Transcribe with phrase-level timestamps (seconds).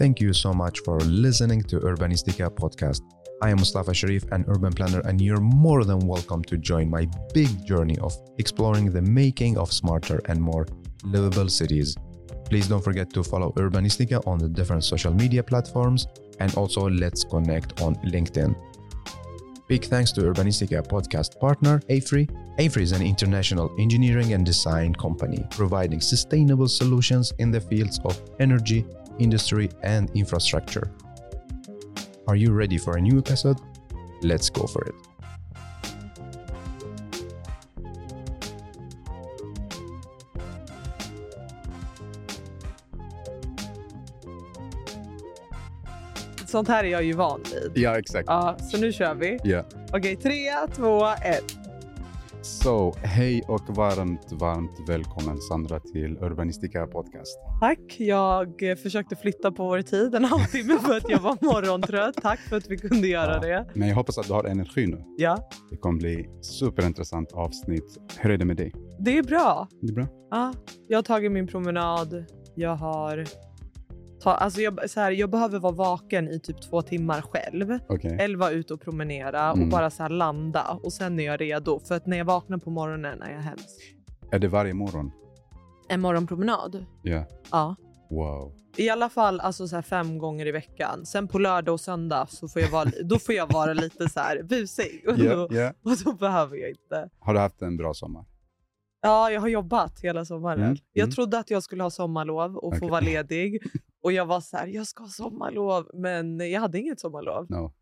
[0.00, 3.02] Thank you so much for listening to Urbanistica podcast.
[3.42, 7.06] I am Mustafa Sharif, an urban planner, and you're more than welcome to join my
[7.34, 10.66] big journey of exploring the making of smarter and more
[11.04, 11.94] livable cities.
[12.46, 16.06] Please don't forget to follow Urbanistica on the different social media platforms
[16.38, 18.56] and also let's connect on LinkedIn.
[19.68, 22.26] Big thanks to Urbanistica podcast partner AFRI.
[22.58, 28.18] AFRI is an international engineering and design company providing sustainable solutions in the fields of
[28.40, 28.86] energy,
[29.20, 30.90] industry, and infrastructure.
[32.26, 33.58] Are you ready for a new episode?
[34.22, 34.94] Let's go for it.
[46.46, 47.72] Sånt här är jag ju van vid.
[47.84, 48.24] Ja, exakt.
[48.28, 49.38] Ja, så nu kör vi.
[49.44, 49.64] Ja.
[49.92, 51.59] Okej, tre, två, ett.
[52.50, 57.38] Så hej och varmt, varmt välkommen Sandra till Urbanistica podcast.
[57.60, 57.96] Tack.
[57.98, 62.14] Jag eh, försökte flytta på vår tid en halvtimme för att jag var morgontrött.
[62.22, 63.40] Tack för att vi kunde göra Ja.
[63.40, 63.66] det.
[63.74, 65.04] Men jag hoppas att du har energi nu.
[65.16, 67.98] Ja, Det kommer bli superintressant avsnitt.
[68.18, 68.72] Hur är det med dig?
[68.98, 69.68] det är bra.
[69.80, 70.06] Det är bra?
[70.30, 70.52] Ja,
[70.88, 72.24] jag har tagit min promenad.
[72.54, 73.24] Jag har...
[74.22, 77.78] Ta, alltså jag, så här, jag behöver vara vaken i typ två timmar själv.
[77.88, 78.16] Okej.
[78.20, 79.70] Eller vara ute och promenera och Mm.
[79.70, 80.78] bara så här landa.
[80.82, 81.80] Och sen är jag redo.
[81.80, 83.96] För att när jag vaknar på morgonen är jag hemsk.
[84.32, 85.10] Är det varje morgon?
[85.88, 86.86] En morgonpromenad?
[87.02, 87.24] Ja.
[87.50, 87.76] Ja.
[88.10, 88.52] Wow.
[88.76, 91.06] I alla fall alltså så här fem gånger i veckan.
[91.06, 94.20] Sen på lördag och söndag så får jag vara, då får jag vara lite så
[94.20, 95.04] här busig.
[95.08, 95.72] Och, då, ja.
[95.82, 97.10] och då behöver jag inte.
[97.18, 98.24] Har du haft en bra sommar?
[99.02, 100.62] Ja, jag har jobbat hela sommaren.
[100.62, 101.14] Mm, Jag mm.
[101.14, 102.90] trodde att jag skulle ha sommarlov och få Okej.
[102.90, 103.62] vara ledig.
[104.02, 105.90] Och jag var så här, jag ska ha sommarlov.
[105.94, 107.46] Men jag hade inget sommarlov.
[107.50, 107.72] No.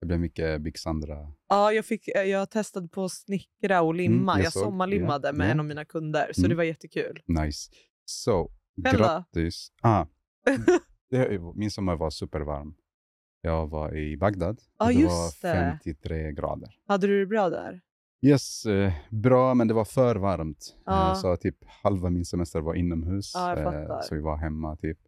[0.00, 1.32] Det blev mycket Big Sandra.
[1.48, 4.32] Ja, jag, fick, eh, jag testade på att snickra och limma.
[4.32, 5.50] Mm, jag jag sommarlimmade Ja, med ja.
[5.52, 6.30] en av mina kunder.
[6.32, 6.48] Så Mm.
[6.48, 7.22] det var jättekul.
[7.26, 7.70] Nice.
[8.04, 8.90] Så, då?
[8.90, 9.68] grattis.
[9.82, 10.06] Ah,
[11.54, 12.74] min sommar var supervarm.
[13.40, 14.60] Jag var i Bagdad.
[14.78, 15.78] Och det just var det.
[15.84, 16.68] 53 grader.
[16.86, 17.80] Hade du det bra där?
[18.24, 20.76] Yes, eh, bra, men det var för varmt.
[20.84, 21.08] Ja.
[21.10, 23.32] Eh, så typ halva min semester var inomhus.
[23.34, 24.98] Ja, eh, så vi var hemma, typ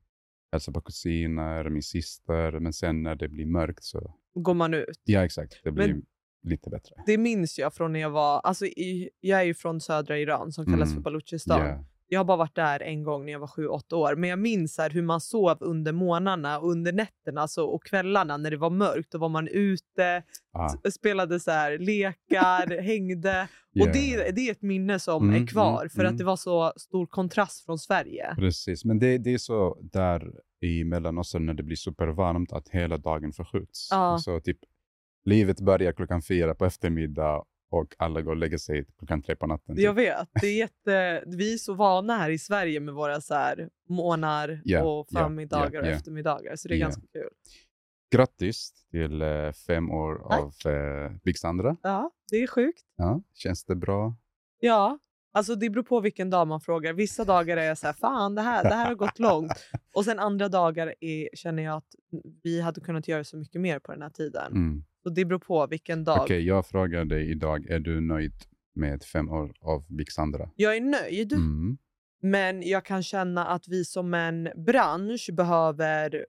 [0.52, 2.60] hälsade på kusiner, min syster.
[2.60, 5.00] Men sen när det blir mörkt så, Går man ut?
[5.04, 6.02] ja exakt, det blir Men-
[6.42, 6.94] lite bättre.
[7.06, 8.40] Det minns jag från när jag var...
[8.40, 10.94] Alltså i, jag är ju från södra Iran som kallas Mm.
[10.94, 11.60] för Baluchistan.
[11.66, 14.16] Ja, Jag har bara varit där en gång när jag var sju, åtta år.
[14.16, 18.36] Men jag minns här hur man sov under månaderna och under nätterna alltså, och kvällarna
[18.36, 19.12] när det var mörkt.
[19.12, 20.22] Då var man ute,
[20.52, 23.48] ah, spelade så här, lekar, hängde.
[23.72, 26.12] ja, Och det, det är ett minne som Mm, är kvar mm, för mm.
[26.12, 28.34] att det var så stor kontrast från Sverige.
[28.36, 32.98] Precis, men det, det är så där i Mellanöstern när det blir supervarmt att hela
[32.98, 33.88] dagen förskjuts.
[33.90, 34.18] Ja.
[34.18, 34.58] Så typ
[35.24, 39.46] livet börjar klockan fyra på eftermiddag och alla går och lägger sig klockan tre på
[39.46, 39.74] natten.
[39.78, 40.04] Jag Typ.
[40.06, 40.28] vet.
[40.40, 44.60] Det är jätte, vi är så vana här i Sverige med våra så här, månar
[44.64, 45.90] Ja, och förmiddagar ja, och ja.
[45.90, 46.56] eftermiddagar.
[46.56, 47.28] Så det är ganska kul.
[48.10, 50.66] Grattis till eh, fem år Tack.
[50.66, 51.76] av eh, Big Sandra.
[51.82, 52.84] Ja, det är sjukt.
[52.96, 54.16] Ja, känns det bra?
[54.60, 54.98] Ja,
[55.32, 56.92] alltså det beror på vilken dag man frågar.
[56.92, 59.52] Vissa dagar är jag så här, fan det här, det här har gått långt.
[59.94, 61.94] Och sen andra dagar är, känner jag att
[62.42, 64.52] vi hade kunnat göra så mycket mer på den här tiden.
[64.52, 64.84] Mm.
[65.06, 66.18] Så det beror på vilken dag.
[66.22, 68.32] Okej, jag frågar dig idag, är du nöjd
[68.74, 70.50] med fem år av Big Sandra?
[70.56, 71.78] Jag är nöjd, Mm.
[72.22, 76.26] men jag kan känna att vi som en bransch behöver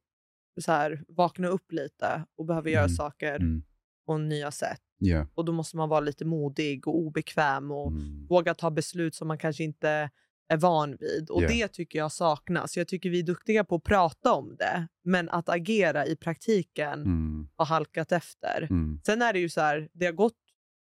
[0.62, 2.96] så här, vakna upp lite och behöver göra Mm.
[2.96, 3.64] saker Mm.
[4.06, 4.82] på nya sätt.
[4.98, 5.28] Ja.
[5.36, 8.28] Och då måste man vara lite modig och obekväm och Mm.
[8.30, 10.10] våga ta beslut som man kanske inte
[10.50, 11.30] är van vid.
[11.30, 11.48] Och Ja.
[11.48, 12.78] det tycker jag saknas.
[12.78, 16.94] Jag tycker vi är duktiga på att prata om det, men att agera i praktiken
[17.02, 17.48] Mm.
[17.56, 18.68] har halkat efter.
[18.70, 19.02] Mm.
[19.06, 20.34] Sen är det ju så här, det har gått,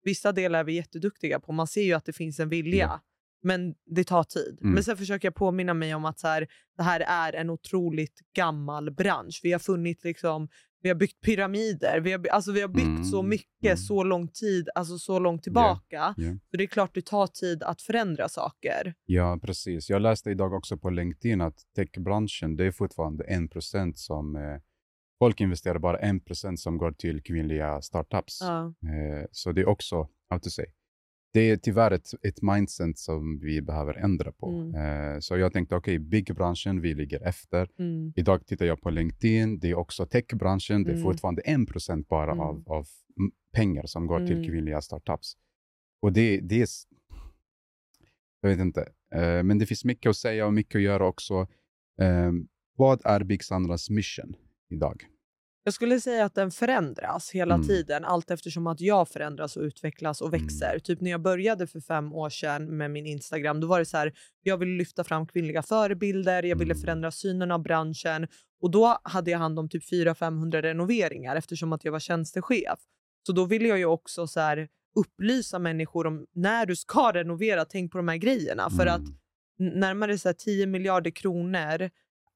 [0.05, 1.53] vissa delar är vi jätteduktiga på.
[1.53, 3.01] Man ser ju att det finns en vilja, Ja.
[3.43, 4.59] men det tar tid.
[4.61, 4.75] Mm.
[4.75, 8.21] Men sen försöker jag påminna mig om att så här, det här är en otroligt
[8.37, 9.41] gammal bransch.
[9.43, 10.49] Vi har funnit liksom,
[10.83, 13.77] vi har byggt pyramider, vi har, alltså vi har byggt så Mm, mycket mm.
[13.77, 16.15] så lång tid, alltså så långt tillbaka.
[16.17, 16.25] ja.
[16.51, 18.95] Så det är klart det tar tid att förändra saker.
[19.05, 19.91] Ja, precis.
[19.91, 24.43] Jag läste idag också på LinkedIn att techbranschen, det är fortfarande 1% som eh,
[25.19, 28.39] folk investerar bara 1% som går till kvinnliga startups.
[28.41, 28.67] Ja.
[28.67, 30.67] Eh, så det är också, how to say,
[31.39, 34.49] det är tyvärr ett, ett mindset som vi behöver ändra på.
[34.51, 34.75] Mm.
[35.15, 37.71] Eh, så jag tänkte, okej, byggbranschen, vi ligger efter.
[37.79, 38.13] Mm.
[38.17, 41.03] Idag tittar jag på LinkedIn, det är också techbranschen, det är Mm.
[41.03, 42.41] fortfarande 1% bara Mm.
[42.41, 42.87] av, av
[43.53, 44.49] pengar som går till Mm.
[44.49, 45.37] kvinnliga startups.
[46.03, 46.69] Och det, det är...
[48.41, 48.81] Jag vet inte.
[49.15, 51.35] Eh, men det finns mycket att säga och mycket att göra också.
[52.01, 52.33] Eh,
[52.77, 54.37] vad är Big Sandras mission
[54.71, 55.05] idag?
[55.65, 57.67] Jag skulle säga att den förändras hela Mm.
[57.67, 60.41] tiden allt eftersom att jag förändras och utvecklas och Mm.
[60.41, 60.79] växer.
[60.79, 63.97] Typ när jag började för fem år sedan med min Instagram, då var det så
[63.97, 64.13] här,
[64.43, 66.81] jag ville lyfta fram kvinnliga förebilder, jag ville Mm.
[66.83, 68.27] förändra synen av branschen
[68.63, 72.79] och då hade jag hand om typ 400-500 renoveringar eftersom att jag var tjänstechef.
[73.27, 77.65] Så då ville jag ju också så här, upplysa människor om när du ska renovera,
[77.65, 78.71] tänk på de här grejerna.
[78.71, 79.01] För att
[79.61, 79.81] Mm.
[79.81, 81.91] närmare så här 10 miljarder kronor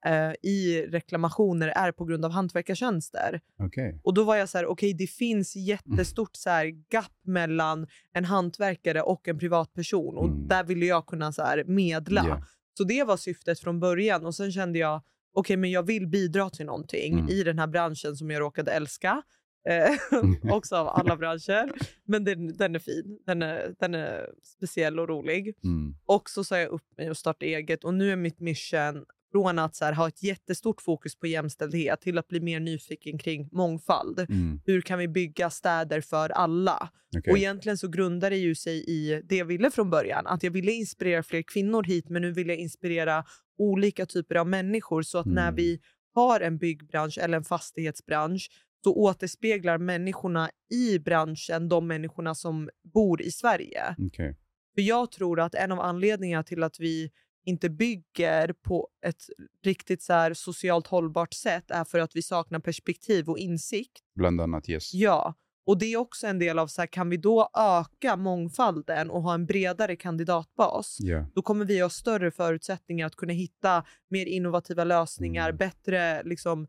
[0.06, 3.40] eh, i reklamationer är på grund av hantverkartjänster.
[3.58, 4.00] Okej.
[4.04, 8.24] Och då var jag så här, okej det finns jättestort så här gap mellan en
[8.24, 10.48] hantverkare och en privatperson och Mm.
[10.48, 12.24] där ville jag kunna så här medla.
[12.28, 12.42] Ja.
[12.78, 15.02] Så det var syftet från början och sen kände jag,
[15.34, 17.28] okej men jag vill bidra till någonting Mm.
[17.28, 19.22] i den här branschen som jag råkade älska.
[19.68, 20.18] Eh,
[20.54, 21.72] också av alla branscher.
[22.04, 23.18] Men den, den är fin.
[23.26, 25.54] Den är, den är speciell och rolig.
[25.64, 25.94] Mm.
[26.06, 29.58] Och så sa jag upp mig och startade eget och nu är mitt mission från
[29.58, 33.48] att så här, ha ett jättestort fokus på jämställdhet till att bli mer nyfiken kring
[33.52, 34.18] mångfald.
[34.18, 34.60] Mm.
[34.66, 36.90] Hur kan vi bygga städer för alla?
[37.16, 37.32] Okej.
[37.32, 40.26] Och egentligen så grundar det ju sig i det jag ville från början.
[40.26, 43.24] Att jag ville inspirera fler kvinnor hit men nu vill jag inspirera
[43.58, 45.54] olika typer av människor så att när Mm.
[45.54, 45.80] vi
[46.14, 48.50] har en byggbransch eller en fastighetsbransch
[48.84, 53.96] så återspeglar människorna i branschen de människorna som bor i Sverige.
[53.98, 54.36] Okej.
[54.74, 57.10] För jag tror att en av anledningarna till att vi
[57.44, 59.22] inte bygger på ett
[59.64, 64.02] riktigt så här socialt hållbart sätt är för att vi saknar perspektiv och insikt.
[64.14, 64.94] Bland annat yes.
[64.94, 65.34] Ja,
[65.66, 69.22] och det är också en del av så här, kan vi då öka mångfalden och
[69.22, 70.96] ha en bredare kandidatbas?
[71.00, 71.26] Ja.
[71.34, 75.56] Då kommer vi ha större förutsättningar att kunna hitta mer innovativa lösningar, Mm.
[75.56, 76.66] bättre liksom,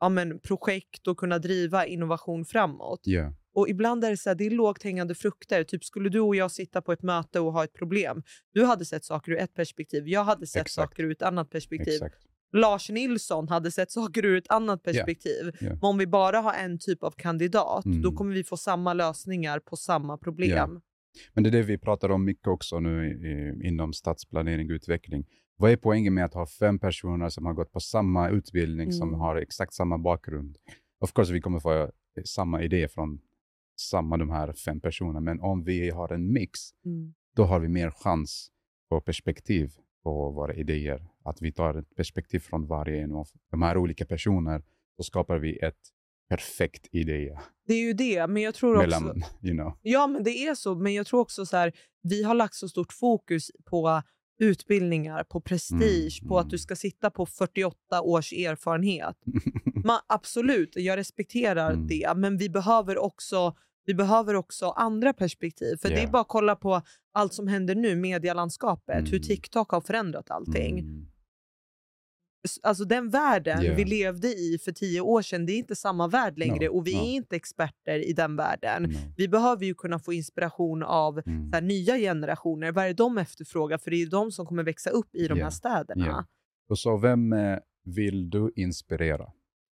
[0.00, 3.00] ja, men, projekt och kunna driva innovation framåt.
[3.04, 3.32] Ja.
[3.52, 5.64] Och ibland är det så här, det är lågt hängande frukter.
[5.64, 8.22] Typ skulle du och jag sitta på ett möte och ha ett problem.
[8.52, 10.08] Du hade sett saker ur ett perspektiv.
[10.08, 10.90] Jag hade sett Exakt.
[10.90, 11.94] saker ur ett annat perspektiv.
[11.94, 12.16] Exakt.
[12.52, 15.52] Lars Nilsson hade sett saker ur ett annat perspektiv.
[15.60, 15.68] Ja.
[15.68, 18.02] Men om vi bara har en typ av kandidat, Mm.
[18.02, 20.80] då kommer vi få samma lösningar på samma problem.
[21.32, 25.26] Men det är det vi pratar om mycket också nu i, inom stadsplanering och utveckling.
[25.56, 29.08] Vad är poängen med att ha fem personer som har gått på samma utbildning, som
[29.08, 29.20] Mm.
[29.20, 30.58] har exakt samma bakgrund?
[31.00, 31.88] Of course, vi kommer få eh,
[32.24, 33.20] samma idé från
[33.80, 37.14] samma de här fem personerna, men om vi har en mix, Mm.
[37.36, 38.50] då har vi mer chans
[38.88, 39.70] på perspektiv
[40.02, 41.06] på våra idéer.
[41.24, 44.62] Att vi tar ett perspektiv från varje en av de här olika personerna,
[44.96, 45.80] så skapar vi ett
[46.28, 47.38] perfekt idé.
[47.66, 48.82] Det är ju det, men jag tror också...
[49.00, 49.72] Mellan, you know.
[49.82, 50.74] Ja, men det är så.
[50.74, 51.72] Men jag tror också så här,
[52.02, 54.02] vi har lagt så stort fokus på
[54.38, 56.50] utbildningar, på prestige, Mm, på att mm.
[56.50, 59.16] du ska sitta på 48 års erfarenhet.
[59.84, 61.86] Man, absolut, jag respekterar Mm.
[61.86, 63.56] det, men vi behöver också
[63.86, 65.76] vi behöver också andra perspektiv.
[65.76, 66.82] För det är bara att kolla på
[67.12, 69.22] allt som händer nu, medielandskapet, hur Mm.
[69.22, 70.78] TikTok har förändrat allting.
[70.78, 71.06] Mm.
[72.62, 73.74] Alltså den världen Ja.
[73.76, 76.86] vi levde i för tio år sedan, det är inte samma värld längre No, och
[76.86, 77.00] vi no.
[77.00, 78.82] är inte experter i den världen.
[78.82, 78.98] No.
[79.16, 81.50] Vi behöver ju kunna få inspiration av Mm.
[81.50, 82.72] så här, nya generationer.
[82.72, 83.78] Vad är det de efterfrågar?
[83.78, 86.26] För det är de som kommer växa upp i de Ja, här städerna.
[86.68, 89.26] Och så vem eh, vill du inspirera?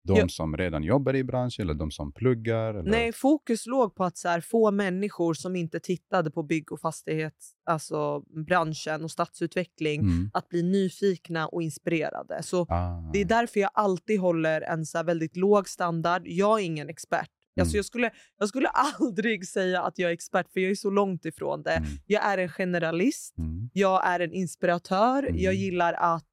[0.07, 0.27] De Ja.
[0.29, 2.73] som redan jobbar i branschen eller de som pluggar?
[2.73, 2.91] Eller?
[2.91, 6.79] Nej, fokus låg på att så här, få människor som inte tittade på bygg och
[6.79, 10.29] fastighets, alltså branschen och stadsutveckling Mm.
[10.33, 12.43] att bli nyfikna och inspirerade.
[12.43, 13.09] Så Ah.
[13.13, 16.21] det är därför jag alltid håller en så här väldigt låg standard.
[16.25, 17.29] Jag är ingen expert.
[17.59, 17.77] Alltså Mm.
[17.77, 18.67] jag, skulle, jag skulle
[18.99, 21.71] aldrig säga att jag är expert, för jag är så långt ifrån det.
[21.71, 21.89] Mm.
[22.05, 23.37] Jag är en generalist.
[23.37, 23.69] Mm.
[23.73, 25.23] Jag är en inspiratör.
[25.23, 25.37] Mm.
[25.41, 26.25] Jag gillar att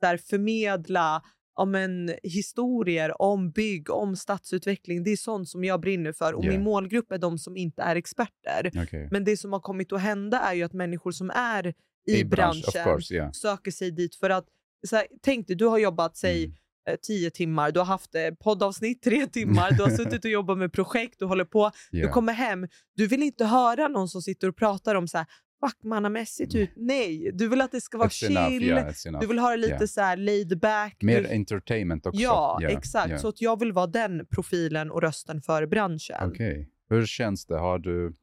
[0.00, 1.22] där, förmedla
[1.58, 5.04] ja, men, historier om bygg, om stadsutveckling.
[5.04, 6.32] Det är sånt som jag brinner för.
[6.34, 6.54] Och Yeah.
[6.56, 8.70] min målgrupp är de som inte är experter.
[8.84, 9.08] Okej.
[9.10, 11.66] Men det som har kommit att hända är ju att människor som är
[12.06, 13.32] i, I bransch, branschen course, yeah.
[13.32, 14.46] söker sig dit för att
[14.86, 16.56] så här, tänk dig, du har jobbat säg Mm.
[16.88, 20.58] eh, tio timmar, du har haft eh, poddavsnitt tre timmar, du har suttit och jobbat
[20.58, 22.12] med projekt, du håller på, du Yeah.
[22.12, 25.26] kommer hem, du vill inte höra någon som sitter och pratar om så här
[25.60, 26.70] fackmannamässigt ut.
[26.76, 29.20] Nej, du vill att det ska vara It's enough, chill, yeah, enough.
[29.20, 29.86] du vill ha det lite Yeah.
[29.86, 30.96] så här laid back.
[31.02, 32.20] Mer du, entertainment också.
[32.20, 33.08] ja, Yeah, exakt.
[33.08, 33.20] yeah.
[33.20, 36.16] Så att jag vill vara den profilen och rösten för branschen.
[36.30, 36.70] Okej.
[36.90, 37.58] Hur känns det?
[37.58, 38.16] Har du,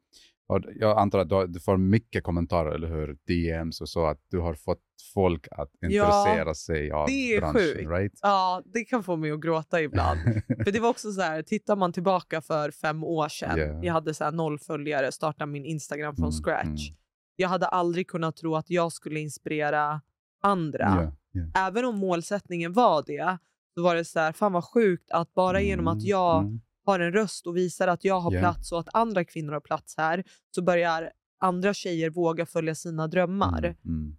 [0.48, 3.18] har, jag antar att du, har- du får mycket kommentarer, eller hur?
[3.28, 4.80] DMs och så, att du har fått
[5.14, 7.90] folk att intressera sig av det är branschen, sjukt.
[7.90, 8.20] right?
[8.22, 10.20] Ja, det kan få mig att gråta ibland.
[10.64, 13.86] För det var också så här, tittar man tillbaka för fem år sedan, Yeah.
[13.86, 16.90] jag hade så här noll följare, startade min Instagram från Mm, scratch.
[16.90, 16.98] mm.
[17.36, 20.02] Jag hade aldrig kunnat tro att jag skulle inspirera
[20.44, 20.86] andra.
[20.86, 21.14] Yeah,
[21.54, 21.68] yeah.
[21.68, 23.38] Även om målsättningen var det,
[23.74, 26.62] så var det så här, fan vad sjukt att bara genom att Mm, jag mm.
[26.86, 28.42] har en röst och visar att jag har Yeah.
[28.42, 30.24] plats och att andra kvinnor har plats här,
[30.56, 33.60] så börjar andra tjejer våga följa sina drömmar.
[33.60, 34.18] Mm, mm.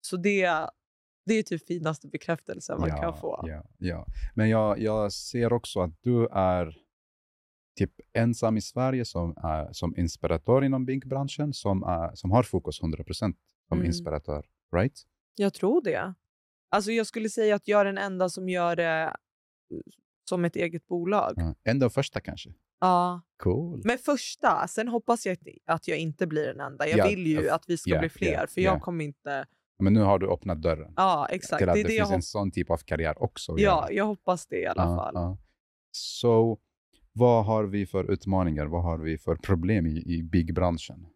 [0.00, 0.68] Så det,
[1.26, 3.44] Det är typ finaste bekräftelsen man ja, kan få.
[3.46, 4.06] Ja, ja.
[4.34, 6.76] Men jag, jag ser också att du är
[7.78, 13.14] typ ensam i Sverige som, är, som inspiratör inom byggbranschen, som, som har fokus 100%
[13.16, 13.34] som
[13.72, 13.86] Mm.
[13.86, 14.46] inspiratör.
[14.76, 15.02] Right?
[15.36, 16.14] Jag tror det.
[16.70, 19.10] Alltså jag skulle säga att jag är den enda som gör det eh,
[20.28, 21.32] som ett eget bolag.
[21.36, 21.54] Ja.
[21.64, 22.50] Enda första kanske?
[22.80, 23.20] Ja.
[23.42, 23.82] Cool.
[23.84, 26.88] Men första, sen hoppas jag att jag inte blir den enda.
[26.88, 28.80] Jag Ja, vill ju att vi ska ja, bli fler, för jag ja.
[28.80, 29.46] kommer inte...
[29.78, 31.58] Men nu har du öppnat dörren Ja, exakt.
[31.58, 33.54] till att Det det, det finns en sån typ av karriär också.
[33.58, 35.36] Ja, jag hoppas det i alla fall.
[35.92, 36.58] Så
[37.18, 38.66] vad har vi för utmaningar?
[38.66, 41.06] Vad har vi för problem i, i byggbranschen?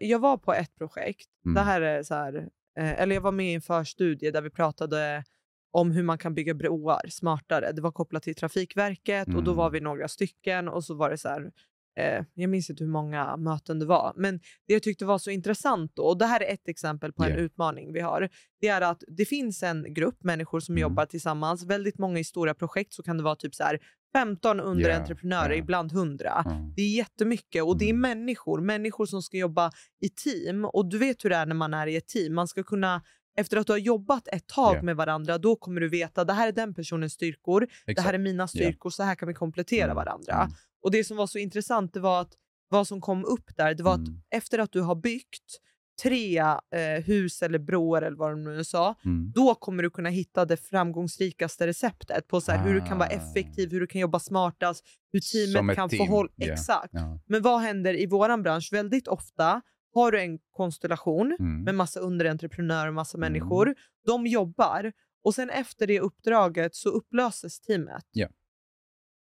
[0.00, 1.28] Jag var på ett projekt.
[1.44, 1.54] Mm.
[1.54, 2.34] Det här är så här,
[2.78, 5.24] eh, eller jag var med i en förstudie där vi pratade
[5.70, 7.72] om hur man kan bygga broar smartare.
[7.72, 9.72] Det var kopplat till Trafikverket och då var Mm.
[9.72, 11.52] vi några stycken och så var det så här,
[11.96, 15.30] eh, jag minns inte hur många möten det var, men det jag tyckte var så
[15.30, 17.42] intressant då, och det här är ett exempel på en Yeah.
[17.42, 18.28] utmaning vi har,
[18.60, 20.82] det är att det finns en grupp människor som Mm.
[20.82, 21.64] jobbar tillsammans.
[21.66, 23.78] Väldigt många i stora projekt så kan det vara typ så här
[24.16, 25.58] 15 underentreprenörer, yeah.
[25.58, 26.42] ibland 100.
[26.44, 26.72] Ja.
[26.76, 28.00] Det är jättemycket och det är Mm.
[28.00, 30.64] människor, människor som ska jobba i team.
[30.64, 32.34] Och du vet hur det är när man är i ett team.
[32.34, 33.02] Man ska kunna,
[33.38, 34.82] efter att du har jobbat ett tag Ja.
[34.82, 38.14] med varandra, då kommer du veta det här är den personens styrkor, det här Exakt.
[38.14, 40.34] är mina styrkor, så här kan vi komplettera Mm, varandra.
[40.34, 40.52] mm.
[40.86, 42.32] Och det som var så intressant, det var att
[42.68, 44.20] vad som kom upp där, det var att Mm.
[44.30, 45.60] efter att du har byggt
[46.02, 49.32] tre eh, hus eller broar eller vad de nu sa, Mm.
[49.34, 53.08] då kommer du kunna hitta det framgångsrikaste receptet på så här, hur du kan vara
[53.08, 53.12] Ah.
[53.12, 55.20] effektiv, hur du kan jobba smartast, hur
[55.52, 56.28] teamet kan team, få håll.
[56.36, 56.52] ja.
[56.52, 56.88] Exakt.
[56.92, 57.18] Ja.
[57.26, 58.68] Men vad händer i våran bransch?
[58.72, 59.60] Väldigt ofta
[59.94, 61.62] har du en konstellation Mm.
[61.62, 63.32] med massa underentreprenörer och massa Mm.
[63.32, 63.74] människor.
[64.06, 64.92] De jobbar
[65.24, 68.04] och sen efter det uppdraget så upplöses teamet.
[68.12, 68.28] Ja.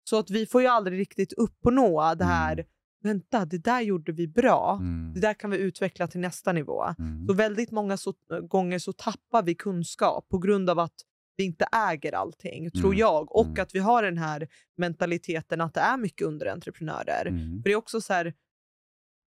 [0.09, 2.67] Så att vi får ju aldrig riktigt uppnå det här, Mm.
[3.03, 4.79] vänta, det där gjorde vi bra.
[4.81, 5.13] Mm.
[5.15, 6.85] Det där kan vi utveckla till nästa nivå.
[6.99, 7.27] Mm.
[7.27, 8.15] Så väldigt många så,
[8.49, 10.95] gånger så tappar vi kunskap på grund av att
[11.37, 12.99] vi inte äger allting, tror Mm.
[12.99, 13.37] jag.
[13.37, 13.63] Och Mm.
[13.63, 17.27] att vi har den här mentaliteten att det är mycket underentreprenörer.
[17.27, 17.63] Mm.
[17.63, 18.35] För det är också så här,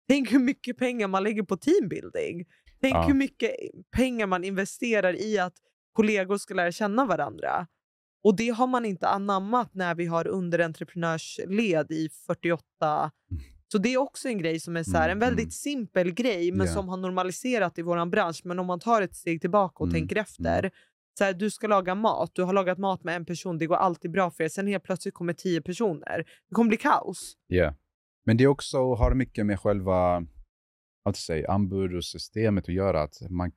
[0.09, 2.45] tänk hur mycket pengar man lägger på teambuilding.
[2.81, 3.03] Tänk Ja.
[3.07, 3.51] hur mycket
[3.97, 5.55] pengar man investerar i att
[5.93, 7.67] kollegor ska lära känna varandra.
[8.27, 12.63] Och det har man inte anammat när vi har underentreprenörsled i 48.
[13.31, 13.43] Mm.
[13.73, 15.51] Så det är också en grej som är så här, en Mm, väldigt mm.
[15.51, 16.73] simpel grej men Ja.
[16.73, 18.41] som har normaliserat i vår bransch.
[18.45, 20.71] Men om man tar ett steg tillbaka och Mm, tänker efter.
[21.19, 23.77] Så här, du ska laga mat, du har lagat mat med en person, det går
[23.77, 24.49] alltid bra för er.
[24.49, 26.25] Sen helt plötsligt kommer tio personer.
[26.49, 27.35] Det kommer bli kaos.
[27.47, 27.75] Ja.
[28.25, 30.27] Men det också har mycket med själva
[31.15, 33.03] säga, anbud och systemet att göra.
[33.03, 33.53] Att man,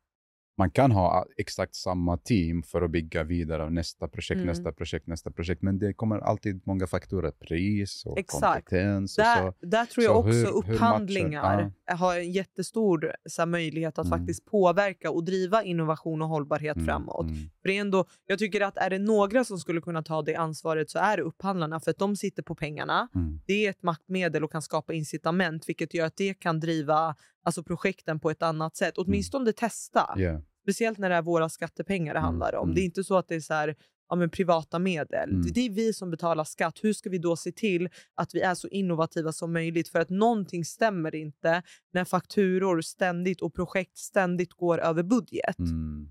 [0.60, 4.48] man kan ha exakt samma team för att bygga vidare nästa projekt, Mm.
[4.48, 5.62] nästa projekt, nästa projekt.
[5.62, 7.32] Men det kommer alltid många faktorer.
[7.32, 8.44] Pris och Exakt.
[8.70, 9.18] kompetens.
[9.18, 9.54] Och Där, så.
[9.68, 14.00] där tror jag så också hur- hur upphandlingar matchar- har en jättestor så här, möjlighet
[14.00, 14.20] att Mm.
[14.20, 17.26] faktiskt påverka och driva innovation och hållbarhet Mm, framåt.
[17.26, 17.36] mm.
[17.62, 21.00] För ändå, jag tycker att är det några som skulle kunna ta det ansvaret så
[21.00, 23.08] är det upphandlarna för att de sitter på pengarna.
[23.16, 23.40] Mm.
[23.46, 27.64] Det är ett maktmedel och kan skapa incitament vilket gör att det kan driva alltså,
[27.64, 28.94] projekten på ett annat sätt.
[28.98, 30.14] Åtminstone testa.
[30.18, 30.42] Ja.
[30.70, 32.64] Speciellt när det är våra skattepengar det Mm, handlar om.
[32.64, 32.76] mm.
[32.76, 33.76] Det är inte så att det är så här,
[34.10, 35.30] ja, men privata medel.
[35.30, 35.42] Mm.
[35.54, 36.80] Det, är vi som betalar skatt.
[36.82, 39.90] Hur ska vi då se till att vi är så innovativa som möjligt?
[39.90, 45.60] För att någonting stämmer inte när fakturor ständigt och projekt ständigt går över budget.
[45.60, 46.10] Mm.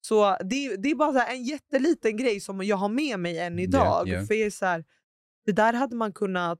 [0.00, 4.08] Så det, det är bara en jätteliten grej som jag har med mig än idag.
[4.08, 4.26] ja.
[4.26, 4.84] För jag är så här,
[5.46, 6.58] det där hade man kunnat...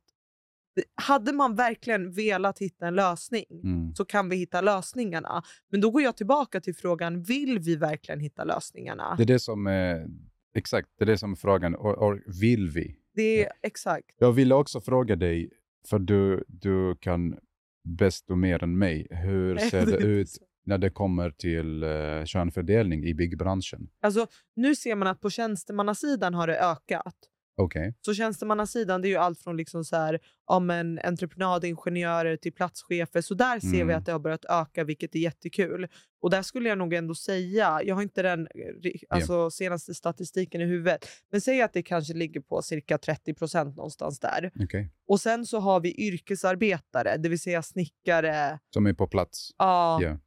[0.94, 3.94] Hade man verkligen velat hitta en lösning Mm.
[3.94, 5.42] så kan vi hitta lösningarna.
[5.70, 9.14] Men då går jag tillbaka till frågan, vill vi verkligen hitta lösningarna?
[9.16, 10.06] Det är det som är,
[10.54, 11.74] exakt, det är det som är frågan.
[11.74, 12.96] Och, och vill vi?
[13.14, 14.06] Det är exakt.
[14.18, 15.50] Jag ville också fråga dig,
[15.88, 17.38] för du, du kan
[17.84, 20.28] bäst och mer än mig, hur ser det ut
[20.64, 23.88] när det kommer till uh, könfördelning i byggbranschen?
[24.00, 27.16] Alltså, nu ser man att på tjänstemannasidan har det ökat.
[27.58, 27.94] Okej.
[28.00, 33.20] Så tjänstemannasidan det är ju allt från liksom så här, ja, men entreprenadingenjörer till platschefer.
[33.20, 33.98] Så där ser vi Mm.
[33.98, 35.88] att det har börjat öka, vilket är jättekul.
[36.20, 40.60] Och där skulle jag nog ändå säga, jag har inte den eh, alltså, senaste statistiken
[40.60, 44.50] i huvudet, men säg att det kanske ligger på cirka 30 procent någonstans där.
[44.60, 44.92] Okej.
[45.08, 49.50] Och sen så har vi yrkesarbetare, det vill säga snickare, Som är på plats?
[49.58, 50.18] ja, Ja.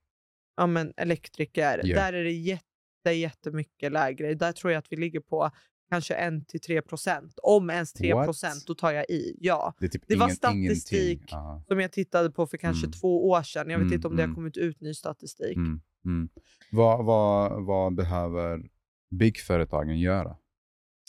[0.57, 1.81] ja, men elektriker.
[1.83, 1.95] Ja.
[1.95, 4.33] Där är det jätte, jättemycket lägre.
[4.33, 5.51] Där tror jag att vi ligger på
[5.89, 7.39] kanske 1-3 procent.
[7.43, 8.25] Om ens 3 What?
[8.25, 9.35] procent, då tar jag i.
[9.39, 9.73] Ja.
[9.79, 10.35] Det, typ Det var ingen,
[10.75, 11.21] statistik.
[11.31, 11.63] Ja.
[11.67, 12.91] Som jag tittade på för kanske Mm.
[12.91, 13.69] två år sedan.
[13.69, 14.35] Jag vet Mm, inte om det har mm.
[14.35, 15.55] kommit ut ny statistik.
[15.57, 15.81] Mm.
[16.05, 16.29] Mm.
[16.71, 18.69] Vad, vad, vad behöver
[19.11, 20.37] byggföretagen göra?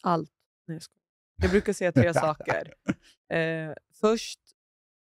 [0.02, 0.30] Allt.
[0.66, 1.00] Nej, jag, skojar.
[1.42, 2.74] jag brukar säga tre saker.
[3.28, 4.40] Eh, först,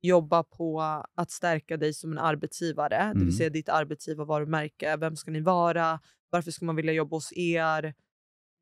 [0.02, 0.80] jobba på
[1.14, 3.24] att stärka dig som en arbetsgivare, det Mm.
[3.24, 4.96] vill säga ditt arbetsgivarvarumärke.
[4.96, 6.00] Vem ska ni vara?
[6.30, 7.94] Varför ska man vilja jobba hos er?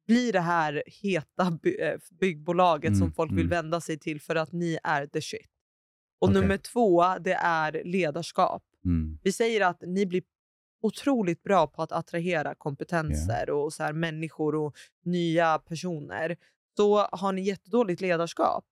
[0.07, 3.51] Bli det här heta by- eh, byggbolaget Mm, som folk vill mm.
[3.51, 5.41] vända sig till för att ni är the shit.
[6.19, 6.41] Och Okej.
[6.41, 8.63] nummer två, det är ledarskap.
[8.85, 9.19] Mm.
[9.23, 10.23] Vi säger att ni blir
[10.83, 16.37] otroligt bra på att attrahera kompetenser och så här människor och nya personer.
[16.77, 18.65] Så har ni jättedåligt ledarskap,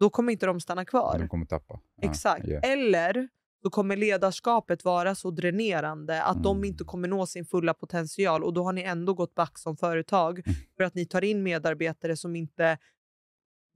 [0.00, 1.18] då kommer inte de stanna kvar.
[1.18, 1.80] De kommer tappa.
[2.02, 2.46] Exakt.
[2.46, 2.60] ja.
[2.60, 3.28] Eller
[3.62, 6.68] så kommer ledarskapet vara så dränerande att de Mm.
[6.68, 10.38] inte kommer nå sin fulla potential och då har ni ändå gått back som företag
[10.46, 10.58] Mm.
[10.76, 12.78] för att ni tar in medarbetare som inte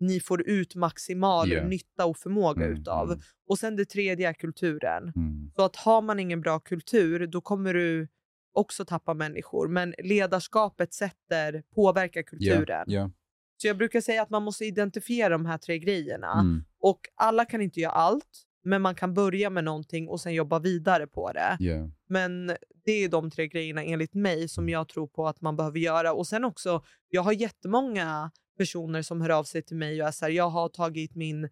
[0.00, 1.64] ni får ut maximal Ja.
[1.66, 3.06] nytta och förmåga Mm, utav.
[3.08, 3.20] mm.
[3.48, 5.02] Och sen det tredje är kulturen.
[5.16, 5.50] Mm.
[5.56, 8.08] Så att har man ingen bra kultur, då kommer du
[8.54, 9.68] också tappa människor.
[9.68, 12.84] Men ledarskapet sätter, påverkar kulturen.
[12.86, 13.10] Ja,
[13.56, 16.32] Så jag brukar säga att man måste identifiera de här tre grejerna.
[16.40, 16.64] Mm.
[16.80, 20.58] Och alla kan inte göra allt, men man kan börja med någonting och sen jobba
[20.58, 21.56] vidare på det.
[21.58, 21.90] Ja.
[22.08, 22.46] Men
[22.84, 26.12] det är de tre grejerna enligt mig som jag tror på att man behöver göra.
[26.12, 30.12] Och sen också, jag har jättemånga personer som hör av sig till mig och är
[30.12, 31.44] så här, jag har tagit min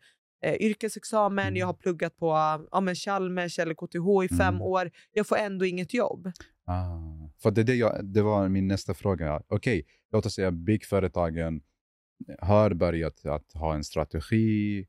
[0.43, 1.57] eh, yrkesexamen, Mm.
[1.57, 2.27] jag har pluggat på
[2.71, 4.63] ja, men Chalmers eller KTH i fem Mm.
[4.63, 6.33] år, jag får ändå inget jobb.
[6.67, 9.43] Ah, för det, är det, jag, det var min nästa fråga.
[9.49, 11.63] Okej, låt oss säga byggföretagen
[12.41, 14.85] har börjat att ha en strategi, eh,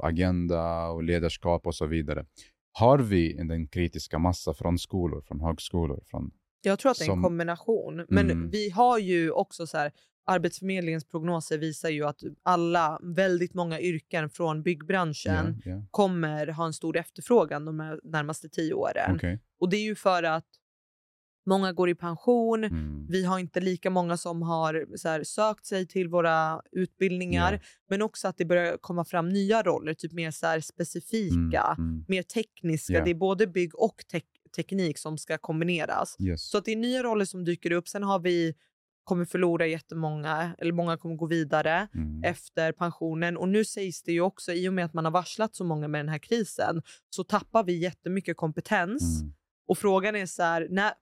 [0.00, 2.26] agenda och ledarskap och så vidare.
[2.72, 6.02] Har vi den kritiska massa från skolor, från högskolor?
[6.06, 6.30] Från,
[6.62, 8.06] Jag tror att det är en Som- kombination.
[8.08, 8.50] Men Mm.
[8.50, 9.92] vi har ju också så här,
[10.26, 15.82] Arbetsförmedlingens prognoser visar ju att alla, väldigt många yrken från byggbranschen Ja, ja.
[15.90, 19.14] kommer ha en stor efterfrågan de närmaste tio åren.
[19.16, 19.40] Okej.
[19.60, 20.46] Och det är ju för att
[21.46, 23.06] många går i pension, Mm.
[23.08, 24.74] vi har inte lika många som har
[25.04, 27.58] här, sökt sig till våra utbildningar, Ja.
[27.90, 31.90] men också att det börjar komma fram nya roller, typ mer så här, specifika, Mm,
[31.90, 32.04] mm.
[32.08, 32.92] mer tekniska.
[32.92, 33.04] Ja.
[33.04, 36.16] Det är både bygg och tek- teknik som ska kombineras.
[36.20, 36.50] Yes.
[36.50, 37.88] Så att det är nya roller som dyker upp.
[37.88, 38.54] Sen har vi
[39.04, 42.22] kommer förlora jättemånga, eller många kommer gå vidare Mm.
[42.24, 43.36] efter pensionen.
[43.36, 45.88] Och nu sägs det ju också, i och med att man har varslat så många
[45.88, 49.20] med den här krisen, så tappar vi jättemycket kompetens.
[49.20, 49.34] Mm.
[49.68, 50.92] Och frågan är så här, när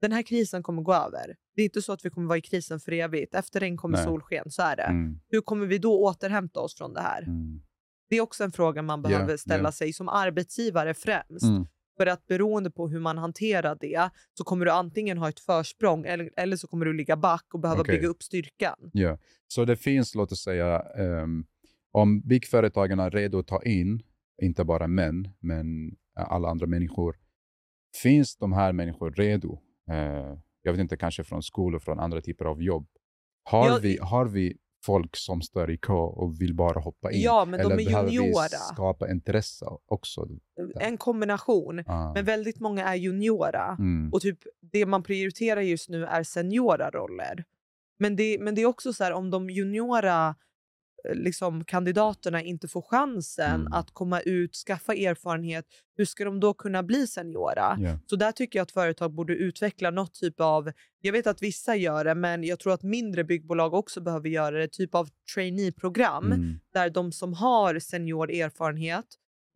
[0.00, 1.36] den här krisen kommer gå över.
[1.56, 3.34] Det är inte så att vi kommer vara i krisen för evigt.
[3.34, 4.04] Efter regn kommer Nej.
[4.04, 4.82] solsken, så är det.
[4.82, 5.20] Mm.
[5.28, 7.22] Hur kommer vi då återhämta oss från det här?
[7.22, 7.60] Mm.
[8.08, 9.72] Det är också en fråga man behöver ställa ja.
[9.72, 11.44] sig som arbetsgivare främst.
[11.44, 11.66] Mm.
[11.96, 16.04] För att beroende på hur man hanterar det så kommer du antingen ha ett försprång
[16.04, 17.96] eller, eller så kommer du ligga back och behöva Okej.
[17.96, 18.90] bygga upp styrkan.
[18.92, 21.44] Ja, så det finns, låt oss säga, ehm,
[21.92, 24.02] om byggföretagen är redo att ta in,
[24.42, 27.16] inte bara män, men alla andra människor,
[28.02, 29.62] finns de här människor redo?
[29.90, 32.86] Eh, jag vet inte, kanske från skolor, från andra typer av jobb.
[33.44, 37.20] Har, Ja, vi, har vi folk som står i kö och vill bara hoppa in?
[37.20, 38.42] Ja, men Eller de är juniora.
[38.50, 40.28] vi skapa intresse också?
[40.80, 41.82] En kombination.
[41.86, 42.12] Ah.
[42.14, 43.76] Men väldigt många är juniora.
[43.78, 44.12] mm.
[44.12, 44.38] Och typ
[44.72, 47.44] det man prioriterar just nu är seniora roller.
[47.98, 50.34] Men det, men det är också så här, om de juniora eh,
[51.14, 53.72] liksom, kandidaterna inte får chansen Mm.
[53.72, 55.64] att komma ut, skaffa erfarenhet,
[55.96, 57.76] hur ska de då kunna bli seniora?
[57.80, 57.98] Ja.
[58.06, 61.76] Så där tycker jag att företag borde utveckla något typ av, jag vet att vissa
[61.76, 66.32] gör det, men jag tror att mindre byggbolag också behöver göra det, typ av trainee-program
[66.32, 66.58] Mm.
[66.72, 69.06] där de som har senior erfarenhet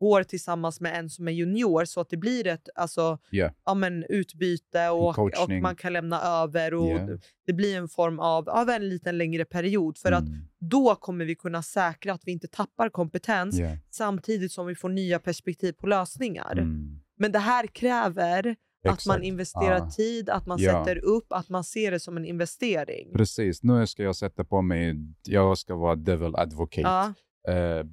[0.01, 3.51] går tillsammans med en som är junior så att det blir ett alltså, Ja.
[3.65, 7.09] ja, men, utbyte och, och man kan lämna över och Ja.
[7.47, 10.49] det- blir en form av, av en liten längre period för att Mm.
[10.59, 13.77] då kommer vi kunna säkra att vi inte tappar kompetens Ja.
[13.91, 16.53] samtidigt som vi får nya perspektiv på lösningar.
[16.53, 17.01] Mm.
[17.19, 18.57] Men det här kräver
[18.89, 19.25] att man Exakt.
[19.25, 19.91] investerar Ah.
[19.91, 20.85] tid, att man Ja.
[20.85, 23.13] sätter upp, att man ser det som en investering.
[23.15, 26.81] Precis, nu ska jag sätta på mig, jag ska vara devil advocate.
[26.81, 27.13] Ja,
[27.49, 27.85] Eh,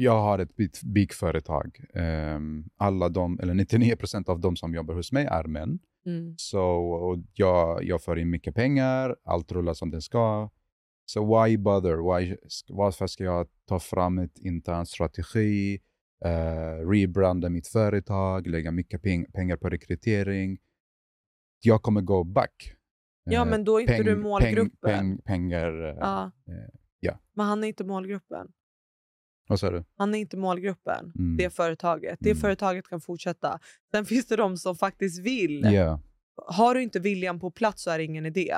[0.00, 1.80] jag har ett big- byggföretag.
[1.94, 2.38] Eh,
[2.76, 5.78] alla de, eller 99% av de som jobbar hos mig är män.
[6.06, 6.34] mm.
[6.36, 10.50] Så och jag, jag får in mycket pengar, allt rullar som det ska.
[11.04, 11.96] Så why bother?
[12.18, 12.36] Why,
[12.68, 15.78] varför ska jag ta fram ett intern strategi,
[16.24, 20.58] eh, rebranda mitt företag, lägga mycket peng- pengar på rekrytering?
[21.60, 22.74] Jag kommer gå back.
[23.24, 24.70] ja, Eh, men då är inte du peng- målgruppen.
[24.82, 25.94] Peng, peng, pengar, eh,
[27.00, 27.18] ja.
[27.34, 28.48] Men han är inte målgruppen.
[29.48, 29.84] Vad sa du?
[29.96, 31.36] Han är inte målgruppen, Mm.
[31.36, 32.16] det företaget.
[32.20, 32.40] Det Mm.
[32.40, 33.58] företaget kan fortsätta.
[33.90, 35.60] Sen finns det de som faktiskt vill.
[35.74, 36.00] Ja,
[36.46, 38.54] Har du inte viljan på plats så är det ingen idé.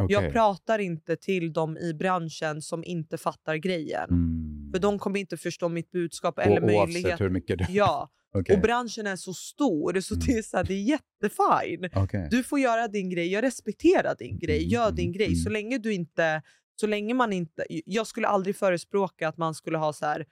[0.00, 0.14] okej.
[0.22, 4.08] Jag pratar inte till dem i branschen som inte fattar grejen.
[4.10, 4.70] Mm.
[4.72, 7.20] För de kommer inte förstå mitt budskap eller Oavsett möjlighet.
[7.20, 7.66] hur mycket det...
[7.70, 8.56] Ja, Okej.
[8.56, 10.26] och branschen är så stor så Mm.
[10.26, 11.90] det är, så här, det är jättefine.
[11.94, 12.28] Okej.
[12.30, 15.26] Du får göra din grej, jag respekterar din grej, Mm, gör din grej.
[15.26, 15.36] mm.
[15.36, 16.42] Så länge du inte,
[16.76, 20.26] så länge man inte, jag skulle aldrig förespråka att man skulle ha så här,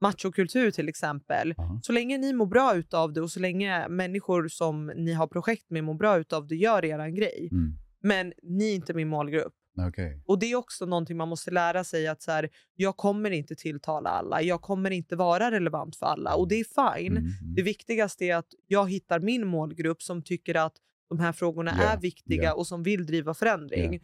[0.00, 1.54] machokultur till exempel.
[1.58, 1.80] Aha.
[1.82, 5.70] Så länge ni mår bra utav det och så länge människor som ni har projekt
[5.70, 7.48] med mår bra utav det, gör eran grej.
[7.52, 7.72] Mm.
[8.02, 9.54] Men ni är inte min målgrupp.
[9.88, 10.22] Okej.
[10.26, 13.54] Och det är också någonting man måste lära sig att så här, jag kommer inte
[13.54, 14.42] tilltala alla.
[14.42, 17.16] Jag kommer inte vara relevant för alla och det är fine.
[17.16, 17.54] Mm, mm.
[17.54, 20.76] Det viktigaste är att jag hittar min målgrupp som tycker att
[21.08, 22.54] de här frågorna Ja, är viktiga ja.
[22.54, 23.92] och som vill driva förändring.
[23.92, 24.00] Ja.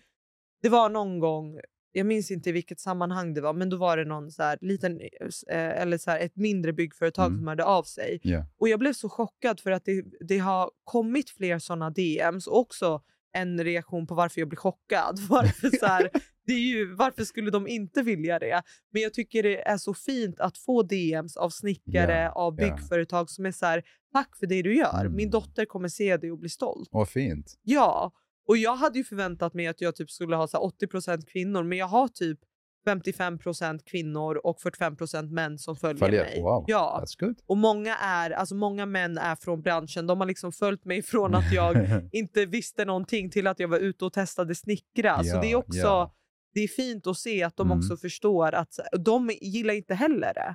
[0.62, 1.60] Det var någon gång,
[1.92, 5.00] jag minns inte i vilket sammanhang det var, men då var det någon så liten,
[5.00, 7.38] eh, eller så ett mindre byggföretag Mm.
[7.38, 8.20] som hörde av sig.
[8.22, 8.46] Ja.
[8.58, 12.58] Och jag blev så chockad för att det, det har kommit fler såna DMs och
[12.58, 15.18] också en reaktion på varför jag blir chockad.
[15.30, 16.10] Varför, så här,
[16.46, 18.62] det är ju, varför skulle de inte vilja det?
[18.92, 23.30] Men jag tycker det är så fint att få DMs av snickare, Ja, av byggföretag
[23.30, 25.00] som är så här, tack för det du gör.
[25.00, 25.16] Mm.
[25.16, 26.88] Min dotter kommer se det och bli stolt.
[26.92, 27.58] Vad fint.
[27.62, 28.12] Ja,
[28.48, 31.62] och jag hade ju förväntat mig att jag typ skulle ha så här 80% kvinnor,
[31.62, 32.38] men jag har typ
[32.86, 36.24] 55% kvinnor och 45% män som följer Följer.
[36.24, 36.42] mig.
[36.42, 36.64] Wow.
[36.66, 37.04] Ja.
[37.46, 40.06] Och många, är, alltså många män är från branschen.
[40.06, 41.76] De har liksom följt mig från att jag
[42.12, 45.24] inte visste någonting till att jag var ute och testade snickra.
[45.24, 46.14] så Ja, det är också ja.
[46.54, 47.78] det är fint att se att de Mm.
[47.78, 50.54] också förstår att så- de gillar inte heller det.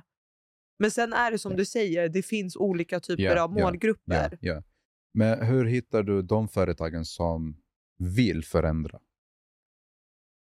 [0.78, 4.38] Men sen är det som du säger, det finns olika typer Ja, av målgrupper.
[4.40, 4.62] Ja, ja.
[5.14, 7.56] Men hur hittar du de företagen som
[7.98, 8.98] vill förändra?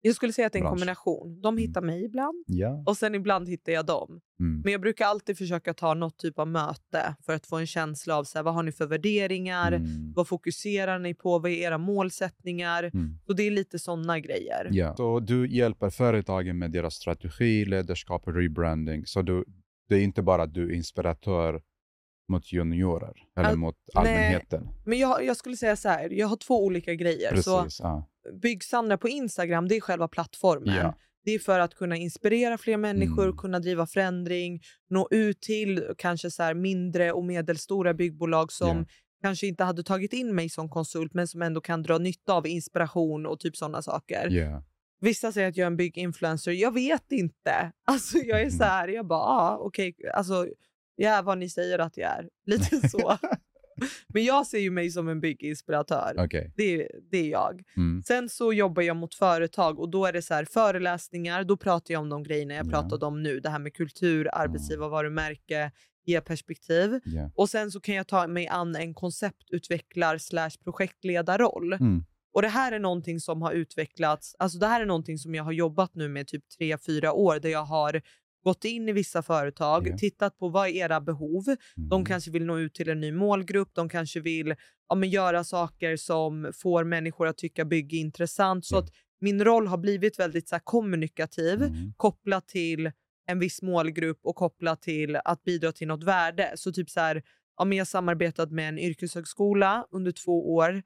[0.00, 1.40] Jag skulle säga att det är en kombination.
[1.40, 2.82] De hittar mig ibland Ja.
[2.86, 4.20] och sen ibland hittar jag dem.
[4.40, 4.60] Mm.
[4.60, 8.16] Men jag brukar alltid försöka ta något typ av möte för att få en känsla
[8.16, 10.12] av så här, vad har ni för värderingar, Mm.
[10.16, 12.82] vad fokuserar ni på, vad är era målsättningar?
[12.94, 13.18] Mm.
[13.26, 14.68] Så det är lite sådana grejer.
[14.70, 14.96] Ja.
[14.96, 19.06] Så du hjälper företagen med deras strategi, ledarskap och rebranding.
[19.06, 19.44] Så du,
[19.88, 21.62] det är inte bara att du är inspiratör
[22.28, 24.00] mot juniorer eller Al- mot nej.
[24.14, 24.68] allmänheten.
[24.84, 27.36] Men jag, jag skulle säga så här, jag har två olika grejer.
[27.36, 27.80] Så Precis.
[27.80, 28.08] ja.
[28.42, 30.74] Byggsandra på Instagram, det är själva plattformen.
[30.76, 30.94] Ja.
[31.24, 33.36] Det är för att kunna inspirera fler människor, Mm.
[33.36, 34.60] kunna driva förändring,
[34.90, 38.84] nå ut till kanske så mindre och medelstora byggbolag som Ja.
[39.22, 42.46] kanske inte hade tagit in mig som konsult men som ändå kan dra nytta av
[42.46, 44.60] inspiration och typ sådana saker.
[45.00, 46.52] Vissa säger att jag är en bygginfluencer.
[46.52, 47.72] Jag vet inte.
[47.84, 48.68] Alltså jag är så Mm.
[48.68, 50.46] här, jag bara, ah, okej, alltså
[50.96, 52.28] jag är vad ni säger att jag är.
[52.46, 53.18] Lite så.
[54.08, 56.14] Men jag ser ju mig som en bygginspiratör.
[56.18, 56.52] Okej.
[56.56, 57.62] Det, är- det är jag.
[57.76, 58.02] Mm.
[58.02, 61.44] Sen så jobbar jag mot företag och då är det så här föreläsningar.
[61.44, 62.70] Då pratar jag om de grejerna jag Ja.
[62.70, 63.40] pratade om nu.
[63.40, 65.70] Det här med kultur, arbetsgivarvarumärke,
[66.04, 67.00] ge perspektiv.
[67.04, 67.30] Ja.
[67.34, 71.72] Och sen så kan jag ta mig an en konceptutvecklar slash projektledarroll.
[71.72, 72.04] Mm.
[72.34, 75.44] Och det här är någonting som har utvecklats, alltså det här är någonting som jag
[75.44, 78.02] har jobbat nu med typ tre fyra år där jag har
[78.46, 79.96] gått in i vissa företag, Ja.
[79.98, 81.44] tittat på vad är era behov.
[81.76, 82.04] De Mm.
[82.04, 84.54] kanske vill nå ut till en ny målgrupp, de kanske vill
[84.88, 88.66] ja, men göra saker som får människor att tycka bygge är intressant.
[88.66, 88.78] Så Ja.
[88.80, 91.92] att min roll har blivit väldigt så här, kommunikativ, Mm.
[91.96, 92.90] kopplat till
[93.28, 96.52] en viss målgrupp och kopplat till att bidra till något värde.
[96.54, 97.22] Så typ så här,
[97.58, 100.82] ja, men jag samarbetat med en yrkeshögskola under två år.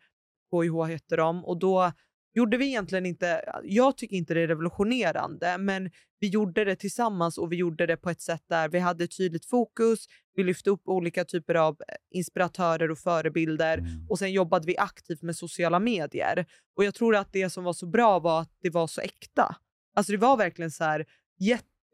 [0.52, 1.44] KIH heter de.
[1.44, 1.92] Och då
[2.34, 5.90] gjorde vi egentligen inte, jag tycker inte det är revolutionerande, men
[6.20, 9.46] vi gjorde det tillsammans och vi gjorde det på ett sätt där vi hade tydligt
[9.46, 10.06] fokus.
[10.34, 13.90] Vi lyfte upp olika typer av eh, inspiratörer och förebilder Mm.
[14.10, 16.46] och sen jobbade vi aktivt med sociala medier.
[16.76, 19.56] Och jag tror att det som var så bra var att det var så äkta.
[19.94, 21.06] Alltså det var verkligen så här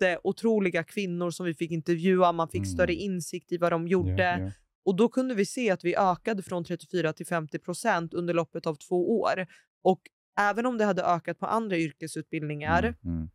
[0.01, 2.71] jätteotroliga kvinnor som vi fick intervjua, man fick Mm.
[2.75, 4.23] större insikt i vad de gjorde.
[4.23, 4.51] Ja, ja.
[4.85, 8.67] Och då kunde vi se att vi ökade från 34 till 50 procent under loppet
[8.67, 9.47] av två år.
[9.85, 10.01] Och
[10.37, 13.17] även om det hade ökat på andra yrkesutbildningar Mm.
[13.17, 13.29] Mm.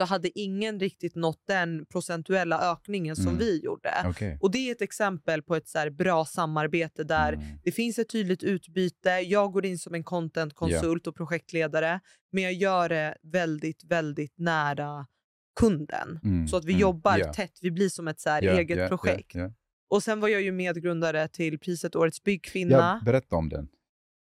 [0.00, 3.38] så hade ingen riktigt nått den procentuella ökningen som Mm.
[3.38, 3.90] vi gjorde.
[4.06, 4.38] Okej.
[4.40, 7.44] Och det är ett exempel på ett så bra samarbete där Mm.
[7.64, 9.10] det finns ett tydligt utbyte.
[9.10, 12.00] Jag går in som en content-konsult och projektledare,
[12.32, 15.06] men jag gör det väldigt, väldigt nära
[15.60, 16.20] kunden.
[16.24, 16.48] Mm.
[16.48, 16.80] Så att vi Mm.
[16.80, 17.32] jobbar Ja.
[17.32, 17.58] tätt.
[17.60, 19.36] Vi blir som ett så Ja, eget projekt.
[19.90, 22.74] Och sen var jag ju medgrundare till priset Årets byggkvinna.
[22.76, 23.68] Ja, berätta om den.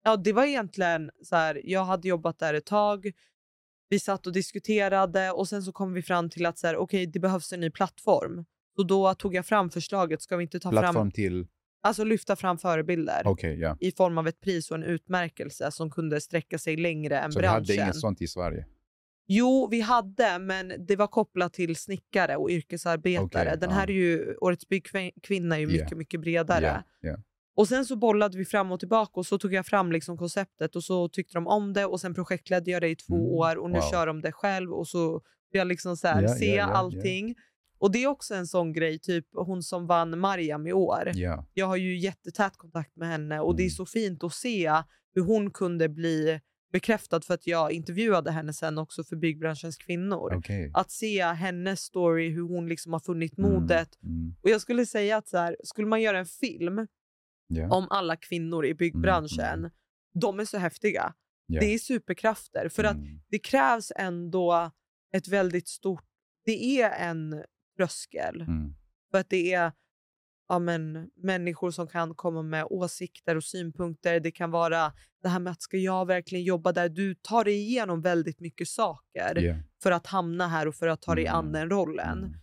[0.03, 3.11] Ja, det var egentligen så här, jag hade jobbat där ett tag.
[3.89, 7.05] Vi satt och diskuterade och sen så kom vi fram till att så här, okej,
[7.05, 8.45] det behövs en ny plattform.
[8.75, 11.47] Så då tog jag fram förslaget, ska vi inte ta Plattform fram, till...
[11.81, 13.77] alltså lyfta fram förebilder Okej, ja.
[13.79, 17.39] i form av ett pris och en utmärkelse som kunde sträcka sig längre än Så
[17.39, 17.53] vi branschen.
[17.53, 18.65] hade inget sånt i Sverige?
[19.27, 23.25] Jo, vi hade, men det var kopplat till snickare och yrkesarbetare.
[23.25, 26.83] Okej, Den här är ju, Årets byggkvinna är ju mycket, mycket bredare.
[27.01, 27.17] Ja.
[27.55, 30.75] Och sen så bollade vi fram och tillbaka och så tog jag fram liksom konceptet
[30.75, 33.55] och så tyckte de om det och sen projektledde jag det i två Mm, år
[33.57, 33.89] och nu wow.
[33.91, 36.73] kör de det själv och så jag liksom så här, Ja, se ja, ja, ja.
[36.73, 37.35] allting.
[37.77, 41.11] Och det är också en sån grej, typ hon som vann Mariam i år.
[41.13, 41.45] Ja.
[41.53, 43.69] Jag har ju jättetät kontakt med henne och det är Mm.
[43.75, 44.71] så fint att se
[45.15, 46.39] hur hon kunde bli
[46.71, 50.33] bekräftad för att jag intervjuade henne sen också för byggbranschens kvinnor.
[50.37, 50.71] Okej.
[50.73, 53.89] Att se hennes story, hur hon liksom har funnit Mm, modet.
[54.03, 54.35] Mm.
[54.43, 56.87] Och jag skulle säga att så här, skulle man göra en film
[57.55, 57.75] Ja.
[57.75, 59.71] om alla kvinnor i byggbranschen, mm.
[60.13, 61.13] de är så häftiga.
[61.47, 61.59] ja.
[61.59, 62.69] Det är superkrafter.
[62.69, 63.19] För att Mm.
[63.29, 64.71] det krävs ändå
[65.13, 66.03] ett väldigt stort...
[66.45, 67.43] Det är en
[67.77, 68.41] tröskel.
[68.41, 68.75] Mm.
[69.11, 69.71] För att det är
[70.47, 74.19] ja, men, människor som kan komma med åsikter och synpunkter.
[74.19, 76.89] Det kan vara det här med att ska jag verkligen jobba där?
[76.89, 79.55] Du tar dig igenom väldigt mycket saker Ja.
[79.83, 81.51] för att hamna här och för att ta dig an Mm.
[81.53, 82.17] den rollen.
[82.17, 82.33] Mm.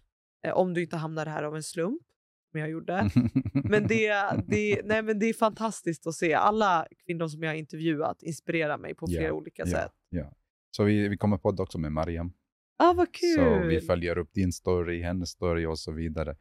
[0.46, 2.02] Eh, om du inte hamnar här av en slump,
[2.50, 3.10] som jag gjorde.
[3.64, 4.08] Men det,
[4.46, 6.34] det, nej, men det är fantastiskt att se.
[6.34, 9.92] Alla kvinnor som jag har intervjuat inspirerar mig på flera Ja, olika ja, sätt.
[10.08, 10.32] ja.
[10.70, 12.32] Så vi, vi kommer podda också med Mariam.
[12.78, 13.34] Ah, vad kul!
[13.36, 16.36] Så vi följer upp din story, hennes story och så vidare.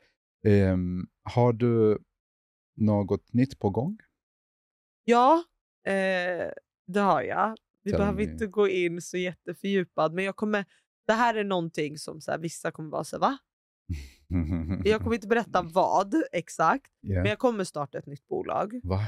[0.46, 1.98] Ehm, har du
[2.76, 3.98] något nytt på gång?
[5.04, 5.44] Ja,
[5.86, 6.52] eh,
[6.88, 7.56] det har jag.
[7.84, 8.32] Vi Tell behöver me.
[8.32, 10.66] inte gå in så jättefördjupad, men jag kommer,
[11.08, 13.38] det här är någonting som så här, vissa kommer vara så här, va?
[14.86, 17.16] Jag kommer inte berätta vad exakt, Ja.
[17.22, 18.80] men jag kommer starta ett nytt bolag.
[18.84, 19.06] Va?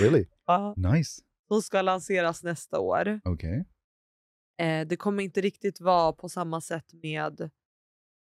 [0.00, 0.26] really?
[0.46, 0.74] Ja.
[0.76, 1.22] Nice.
[1.48, 3.20] Som ska lanseras nästa år.
[3.24, 3.64] Okej.
[4.60, 7.50] Eh, det kommer inte riktigt vara på samma sätt med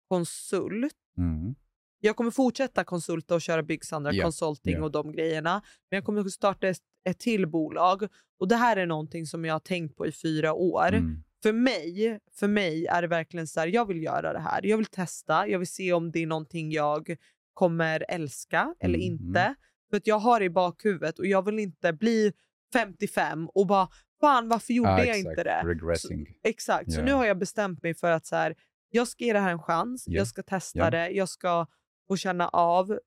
[0.09, 0.95] konsult.
[1.17, 1.55] Mm.
[1.99, 4.83] Jag kommer fortsätta konsulta och köra Byggsandra Ja, Consulting ja.
[4.83, 5.61] och de grejerna.
[5.89, 8.07] Men jag kommer starta ett, ett till bolag.
[8.39, 10.87] Och det här är någonting som jag har tänkt på i fyra år.
[10.87, 11.23] Mm.
[11.43, 14.65] För mig, för mig är det verkligen så här, jag vill göra det här.
[14.65, 17.15] Jag vill testa, jag vill se om det är någonting jag
[17.53, 19.55] kommer älska eller Mm, inte.
[19.89, 22.33] För att jag har det i bakhuvudet och jag vill inte bli
[22.73, 23.89] 55 och bara
[24.21, 25.61] fan varför gjorde Ah, jag inte det?
[25.65, 26.27] Regressing.
[26.43, 27.05] Exakt, så Ja.
[27.05, 28.55] nu har jag bestämt mig för att så här,
[28.89, 30.17] jag ska ge det här en chans, Ja.
[30.17, 30.89] jag ska testa Ja.
[30.89, 31.67] det, jag ska
[32.07, 32.99] få känna av.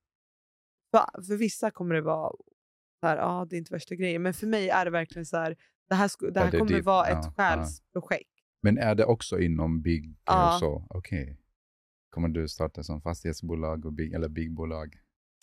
[0.91, 2.31] För, för vissa kommer det vara
[2.99, 5.37] så här, ah, det är inte värsta grejen, men för mig är det verkligen så
[5.37, 5.55] här,
[5.89, 6.85] det här, det här det är kommer deep.
[6.85, 7.33] vara ett ja.
[7.37, 8.29] själsprojekt.
[8.63, 10.53] Men är det också inom bygg Ja.
[10.53, 10.87] och så?
[10.89, 11.39] Okej.
[12.09, 14.95] Kommer du starta som fastighetsbolag och bygg, eller byggbolag?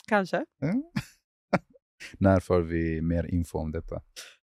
[0.08, 0.46] Kanske.
[0.58, 0.72] Ja.
[2.18, 4.02] När får vi mer info om detta?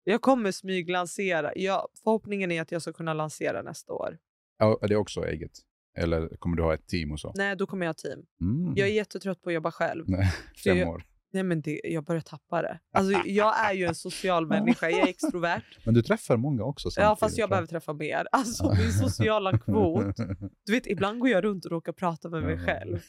[0.03, 1.51] Jag kommer smyglansera.
[1.55, 4.17] Jag, förhoppningen är att jag ska kunna lansera nästa år.
[4.57, 5.51] Ja, Är det också eget?
[5.97, 7.33] Eller kommer du ha ett team och så?
[7.35, 8.25] Nej, då kommer jag ha team.
[8.41, 8.73] Mm.
[8.75, 10.03] Jag är jättetrött på att jobba själv.
[10.07, 10.31] Nej,
[10.63, 11.03] Fem år.
[11.33, 12.79] Nej, men det, jag börjar tappa det.
[12.93, 15.63] Alltså, jag är ju en social människa, jag är extrovert.
[15.85, 18.27] Men du träffar många också Ja, fast jag behöver träffa mer.
[18.31, 20.15] Alltså min sociala kvot.
[20.65, 22.99] Du vet, ibland går jag runt och råkar prata med mig själv.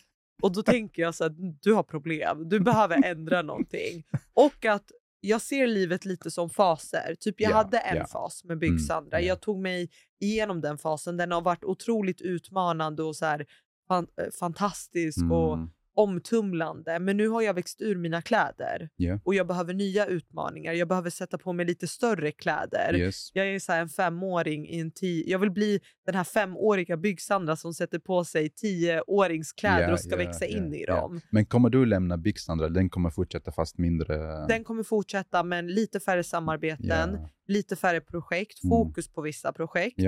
[0.42, 1.32] Och då tänker jag så att
[1.62, 4.04] du har problem, du behöver ändra någonting.
[4.34, 7.14] Och att jag ser livet lite som faser.
[7.20, 8.06] Typ jag Ja, hade en ja.
[8.06, 9.18] fas med Byggsandra.
[9.18, 9.28] Mm, ja.
[9.28, 11.16] Jag tog mig igenom den fasen.
[11.16, 13.46] Den har varit otroligt utmanande och så här,
[13.88, 15.70] fan, eh, fantastisk och Mm.
[15.94, 16.98] Omtumlande.
[16.98, 19.18] Men nu har jag växt ur mina kläder Ja.
[19.24, 20.72] och jag behöver nya utmaningar.
[20.72, 22.96] Jag behöver sätta på mig lite större kläder.
[22.96, 23.30] Yes.
[23.35, 25.24] Jag är så en femåring i en tio...
[25.30, 30.11] Jag vill bli den här femåriga byggsandra som sätter på sig tioåringskläder Ja, och ska
[30.11, 31.20] ja, växa in i dem.
[31.30, 32.72] Men kommer du lämna Byggstandard?
[32.74, 34.46] Den kommer fortsätta fast mindre?
[34.46, 38.70] Den kommer fortsätta men lite färre samarbeten, lite färre projekt, Mm.
[38.70, 40.00] fokus på vissa projekt.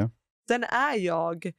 [0.48, 1.52] Sen är jag...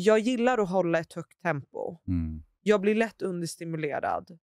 [0.00, 1.98] Jag gillar att hålla ett högt tempo.
[2.08, 2.42] Mm.
[2.62, 4.38] Jag blir lätt understimulerad.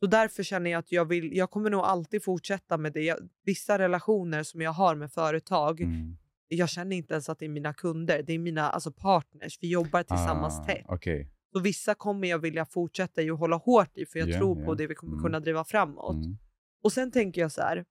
[0.00, 3.00] Så därför känner jag att jag vill, jag kommer nog alltid fortsätta med det.
[3.02, 6.16] Jag, vissa relationer som jag har med företag, Mm.
[6.48, 9.58] jag känner inte ens att det är mina kunder, det är mina alltså partners.
[9.60, 10.84] Vi jobbar tillsammans Ah, tätt.
[10.88, 11.30] Okej.
[11.52, 14.64] Så vissa kommer jag vilja fortsätta i och hålla hårt i, för jag Ja, tror
[14.64, 15.24] på det vi kommer Mm.
[15.24, 16.14] kunna driva framåt.
[16.24, 16.36] Mm.
[16.82, 17.84] Och sen tänker jag så här,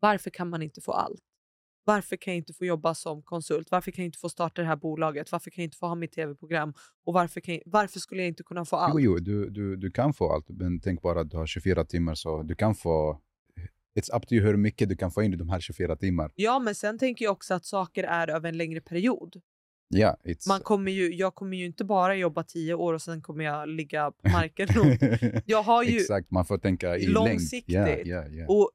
[0.00, 1.22] varför kan man inte få allt?
[1.88, 3.70] Varför kan jag inte få jobba som konsult?
[3.70, 5.32] Varför kan jag inte få starta det här bolaget?
[5.32, 6.74] Varför kan jag inte få ha mitt tv-program?
[7.04, 8.94] Och varför, jag, varför skulle jag inte kunna få allt?
[8.94, 11.84] Jo, jo du, du, du kan få allt, men tänk bara att du har 24
[11.84, 13.20] timmar så du kan få...
[14.00, 16.32] It's up to you hur mycket du kan få in i de här 24 timmar.
[16.34, 19.40] Ja, men sen tänker jag också att saker är över en längre period.
[19.94, 20.48] It's...
[20.48, 23.68] Man kommer ju, jag kommer ju inte bara jobba tio år och sen kommer jag
[23.68, 24.68] ligga på marken.
[25.46, 27.74] jag har ju, Exakt, man får tänka i Långsiktigt.
[27.74, 28.06] längd.
[28.06, 28.46] Ja, ja, ja.
[28.48, 28.70] och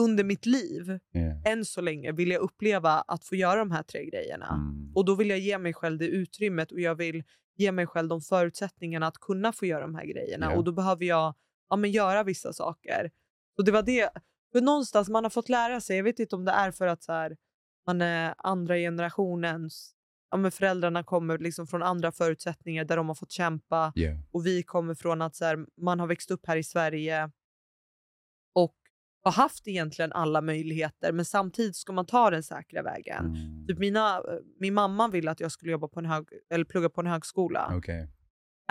[0.00, 1.50] under mitt liv, ja.
[1.50, 4.48] än så länge, vill jag uppleva att få göra de här tre grejerna.
[4.48, 4.92] Mm.
[4.94, 7.22] Och då vill jag ge mig själv det utrymmet och jag vill
[7.56, 10.50] ge mig själv de förutsättningarna att kunna få göra de här grejerna.
[10.50, 10.56] Ja.
[10.56, 11.34] Och då behöver jag
[11.68, 13.10] ja, men göra vissa saker.
[13.56, 14.10] Så det var det.
[14.52, 17.02] För någonstans man har fått lära sig, jag vet inte om det är för att
[17.02, 17.36] så här,
[17.86, 19.94] man är andra generationens,
[20.30, 24.10] ja, men föräldrarna kommer liksom från andra förutsättningar där de har fått kämpa Ja.
[24.32, 27.30] och vi kommer från att så här, man har växt upp här i Sverige och
[29.22, 33.24] har haft egentligen alla möjligheter men samtidigt ska man ta den säkra vägen.
[33.26, 33.66] Mm.
[33.66, 34.22] Typ mina,
[34.60, 37.72] min mamma ville att jag skulle jobba på en hög, eller plugga på en högskola.
[37.76, 38.08] Okej.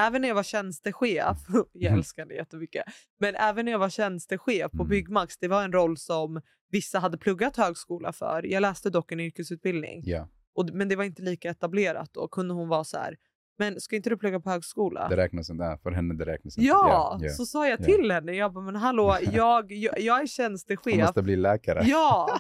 [0.02, 1.38] även när jag var tjänstechef,
[1.74, 1.98] jag Mhm.
[2.00, 2.84] älskar det jättemycket,
[3.20, 4.88] men även när jag var tjänstechef på Mm.
[4.90, 8.46] Byggmax, det var en roll som vissa hade pluggat högskola för.
[8.46, 12.28] Jag läste dock en yrkesutbildning, Ja, och, men det var inte lika etablerat då.
[12.28, 13.18] Kunde hon vara så här,
[13.62, 15.08] men ska inte du plugga på högskola?
[15.10, 15.80] det räknas inte.
[15.84, 16.68] För henne det räknas inte.
[16.68, 17.30] Ja, ja.
[17.30, 17.86] så sa jag Ja.
[17.86, 18.32] till henne.
[18.32, 20.98] Jag bara, men hallå, jag, jag, jag är Hon tjänstechef.
[21.02, 21.84] måste bli läkare.
[21.86, 22.40] Ja!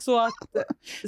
[0.00, 0.32] Så att,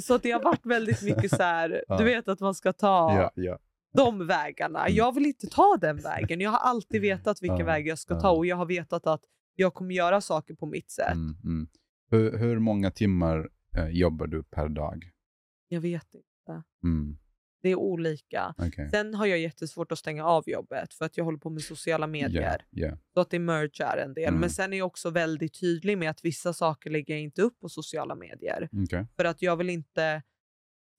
[0.03, 3.15] så att det har varit väldigt mycket så här, du vet att man ska ta
[3.15, 3.59] ja, ja.
[3.93, 4.79] de vägarna.
[4.79, 4.95] Mm.
[4.95, 6.41] Jag vill inte ta den vägen.
[6.41, 9.21] Jag har alltid vetat vilken väg jag ska ta och jag har vetat att
[9.55, 11.13] jag kommer göra saker på mitt sätt.
[11.13, 11.67] Mm, mm.
[12.11, 15.03] Hur, hur många timmar eh, jobbar du per dag?
[15.67, 16.63] Jag vet inte.
[16.83, 17.17] Mm,
[17.63, 18.55] Det är olika.
[18.57, 18.89] okej.
[18.89, 22.07] Sen har jag jättesvårt att stänga av jobbet för att jag håller på med sociala
[22.07, 22.65] medier.
[22.69, 22.97] ja.
[23.13, 24.27] Så att det mergar en del.
[24.27, 24.39] Mm.
[24.39, 27.59] Men sen är jag också väldigt tydlig med att vissa saker lägger jag inte upp
[27.59, 28.69] på sociala medier.
[28.71, 29.07] okej.
[29.15, 30.23] För att jag vill inte...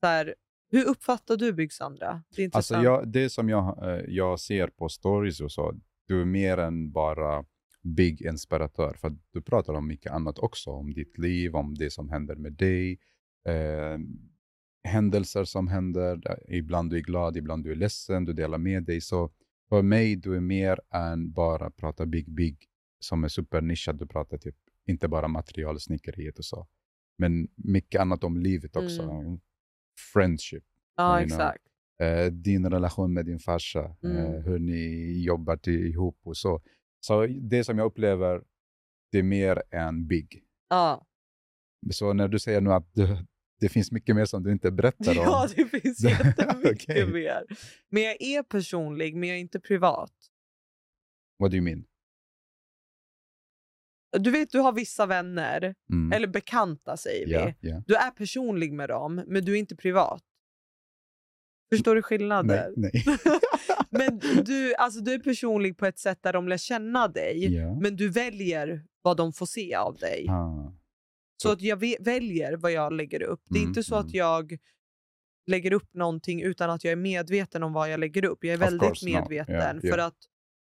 [0.01, 0.35] Så här,
[0.71, 2.23] hur uppfattar du Byggsandra?
[2.37, 5.75] Det är Alltså jag, det som jag, eh, jag ser på stories och så,
[6.07, 7.45] du är mer än bara
[7.83, 8.95] big inspiratör.
[9.01, 10.71] För du pratar om mycket annat också.
[10.71, 12.99] Om ditt liv, om det som händer med dig.
[13.49, 13.99] Eh,
[14.85, 16.21] händelser som händer.
[16.49, 18.25] Ibland du är glad, ibland du är ledsen.
[18.25, 19.01] Du delar med dig.
[19.01, 19.31] Så
[19.69, 22.65] för mig, du är mer än bara prata big, big.
[23.01, 23.99] Som är supernischad.
[23.99, 26.67] Du pratar typ inte bara materialsnickeriet och så.
[27.19, 29.03] Men mycket annat om livet också.
[30.13, 30.65] Friendship.
[30.97, 31.65] ja, exakt.
[32.01, 34.17] eh, din relation med din farsa, Mm.
[34.17, 36.63] eh, hur ni jobbar till, ihop och så.
[37.01, 38.43] Så det som jag upplever,
[39.13, 40.45] det är mer än big.
[40.69, 41.07] Ja.
[41.91, 43.27] Så när du säger nu att det,
[43.65, 45.25] det finns mycket mer som du inte berättar om.
[45.25, 47.07] ja, det finns jättemycket okej.
[47.07, 47.45] mer.
[47.91, 50.13] Men jag är personlig, men jag är inte privat.
[51.39, 51.85] What do you mean?
[54.19, 56.13] Du vet, du har vissa vänner, Mm.
[56.13, 57.69] eller bekanta säger ja, vi.
[57.71, 57.83] ja.
[57.87, 60.23] Du är personlig med dem, men du är inte privat.
[61.73, 62.73] Förstår du skillnaden?
[62.77, 63.05] Nej, nej.
[63.91, 67.75] Men du, alltså, du är personlig på ett sätt där de lär känna dig, ja.
[67.81, 70.27] men du väljer vad de får se av dig.
[70.29, 70.73] Ah.
[71.37, 73.43] Så att jag väljer vad jag lägger upp.
[73.49, 74.07] Det är Mm, inte så mm.
[74.07, 74.59] att jag
[75.47, 78.45] lägger upp någonting utan att jag är medveten om vad jag lägger upp.
[78.45, 80.07] Jag är Of väldigt medveten Yeah, för yeah.
[80.07, 80.19] att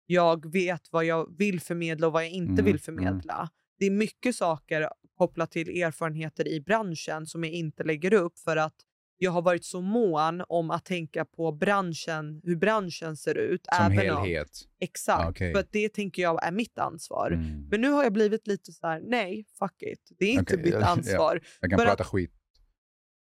[0.06, 3.50] jag vet vad jag vill förmedla och vad jag inte Mm, vill förmedla.
[3.80, 8.58] Det är mycket saker kopplat till erfarenheter i branschen som jag inte lägger upp för
[8.58, 8.76] att
[9.23, 13.65] jag har varit så mån om att tänka på branschen, hur branschen ser ut.
[13.77, 14.49] Som även om- helhet.
[14.79, 15.53] Exakt, Ah, okej.
[15.53, 17.31] för det tänker jag är mitt ansvar.
[17.31, 17.67] Mm.
[17.71, 20.12] Men nu har jag blivit lite så här: nej, fuck it.
[20.19, 20.88] Det är inte Okej, mitt ja, ja.
[20.88, 21.41] ansvar.
[21.62, 22.31] Jag kan för prata att- skit.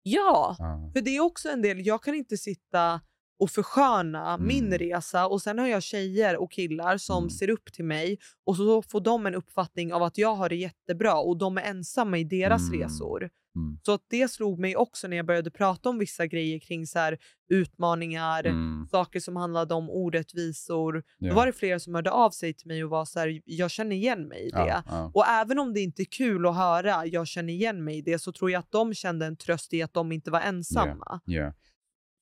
[0.03, 0.93] Ja, Ah.
[0.93, 3.01] för det är också en del, jag kan inte sitta
[3.39, 4.47] och försköna Mm.
[4.47, 7.31] min resa och sen har jag tjejer och killar som Mm.
[7.31, 10.57] ser upp till mig och så får de en uppfattning av att jag har det
[10.57, 12.81] jättebra och de är ensamma i deras Mm.
[12.81, 13.31] resor.
[13.57, 13.79] Mm.
[13.83, 16.99] Så att det slog mig också när jag började prata om vissa grejer kring så
[16.99, 17.19] här,
[17.51, 18.87] utmaningar, Mm.
[18.91, 21.03] saker som handlade om orättvisor.
[21.19, 21.29] Ja.
[21.29, 23.71] Då var det flera som hörde av sig till mig och var så här, jag
[23.71, 24.59] känner igen mig i det.
[24.59, 25.11] Ja, ja.
[25.15, 28.19] Och även om det inte är kul att höra, jag känner igen mig i det,
[28.19, 31.21] så tror jag att de kände en tröst i att de inte var ensamma.
[31.25, 31.53] Ja.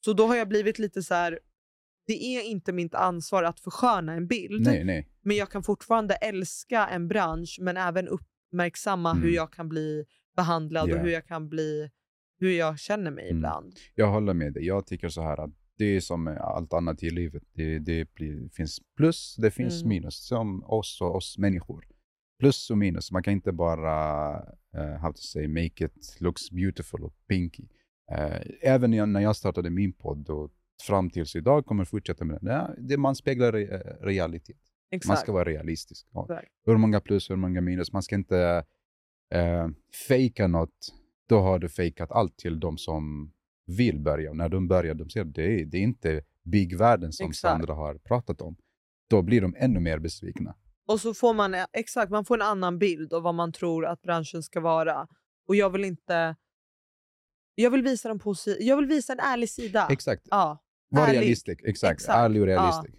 [0.05, 1.39] Så då har jag blivit lite så här,
[2.07, 5.09] det är inte mitt ansvar att försköna en bild, Nej, nej.
[5.23, 9.23] men jag kan fortfarande älska en bransch, men även uppmärksamma Mm.
[9.23, 10.05] hur jag kan bli
[10.37, 10.95] behandlad Ja.
[10.97, 11.91] och hur jag kan bli,
[12.39, 13.37] hur jag känner mig Mm.
[13.37, 13.75] ibland.
[13.95, 14.67] Jag håller med dig.
[14.67, 17.43] Jag tycker så här att det är som allt annat i livet.
[17.53, 19.89] Det, det blir, finns plus, det finns Mm.
[19.89, 20.27] minus.
[20.27, 21.85] Som oss och oss människor.
[22.41, 23.13] Plus och minus.
[23.13, 24.33] Man kan inte bara,
[24.77, 27.63] uh, how to say, make it looks beautiful och pinky.
[28.13, 30.51] Eh, även när jag, startade min podd och
[30.87, 32.75] fram tills idag kommer fortsätta med det.
[32.79, 34.57] Det man speglar re, eh, realitet.
[34.91, 35.09] Exakt.
[35.09, 36.07] Man ska vara realistisk.
[36.13, 36.41] Ja.
[36.67, 37.93] Hur många plus, hur många minus.
[37.93, 38.65] Man ska inte
[39.35, 39.69] uh,
[40.09, 40.95] fejka något.
[41.29, 43.33] Då har du fejkat allt till de som
[43.67, 44.31] vill börja.
[44.31, 47.41] Och när de börjar, de ser det är, det är inte big-världen som Exakt.
[47.41, 48.57] Sandra har pratat om.
[49.11, 50.55] Då blir de ännu mer besvikna.
[50.87, 53.87] Och så får man eh, exakt, man får en annan bild av vad man tror
[53.87, 55.09] att branschen ska vara.
[55.49, 56.37] Och jag vill inte...
[57.55, 59.87] Jag vill visa, en posi- jag vill visa en ärlig sida.
[59.91, 60.23] Exakt.
[60.31, 60.59] Ja.
[60.89, 61.21] Var ärlig.
[61.21, 61.61] realistisk.
[61.65, 61.93] Exakt.
[61.93, 62.19] Exakt.
[62.19, 62.95] Ärlig och realistisk.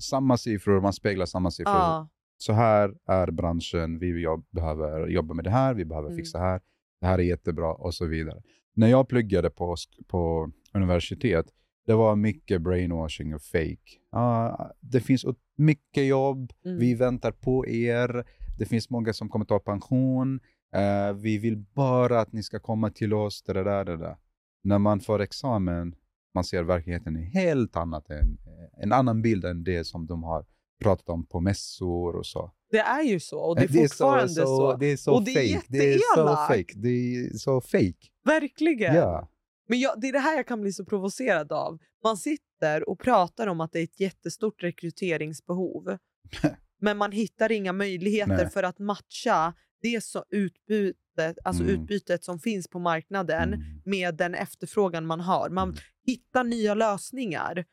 [0.00, 1.74] Samma siffror, man speglar samma siffror.
[1.74, 2.08] Ja.
[2.46, 6.16] Så här är branschen, vi jobb, behöver jobba med det här, vi behöver Mm.
[6.16, 6.60] fixa här,
[7.00, 8.42] det här är jättebra och så vidare.
[8.74, 9.76] När jag pluggade på,
[10.06, 11.46] på universitet,
[11.86, 13.90] det var mycket brainwashing och fake.
[14.10, 15.24] Ah, det finns
[15.56, 16.78] mycket jobb, Mm.
[16.78, 18.24] vi väntar på er,
[18.58, 20.40] det finns många som kommer ta pension,
[20.74, 24.16] eh, vi vill bara att ni ska komma till oss, det där, det där.
[24.64, 25.94] När man får examen,
[26.34, 28.38] man ser verkligheten är helt annat, än,
[28.82, 30.44] en annan bild än det som de har
[30.82, 32.50] pratat om på mässor och så.
[32.70, 34.46] Det är ju så och det är Det är fortfarande så.
[34.46, 35.66] så, Det är så Och det är fake.
[35.68, 36.72] Det är så fake.
[36.76, 38.08] Det är så fake.
[38.24, 38.94] Verkligen.
[38.94, 39.28] Ja.
[39.68, 41.78] Men jag, det är det här jag kan bli så provocerad av.
[42.04, 45.98] Man sitter och pratar om att det är ett jättestort rekryteringsbehov.
[46.80, 48.50] men man hittar inga möjligheter Nej.
[48.50, 51.74] för att matcha det så utbytet, alltså Mm.
[51.74, 53.60] utbytet som finns på marknaden Mm.
[53.84, 55.48] med den efterfrågan man har.
[55.50, 55.80] Man Mm.
[56.06, 57.64] hittar nya lösningar.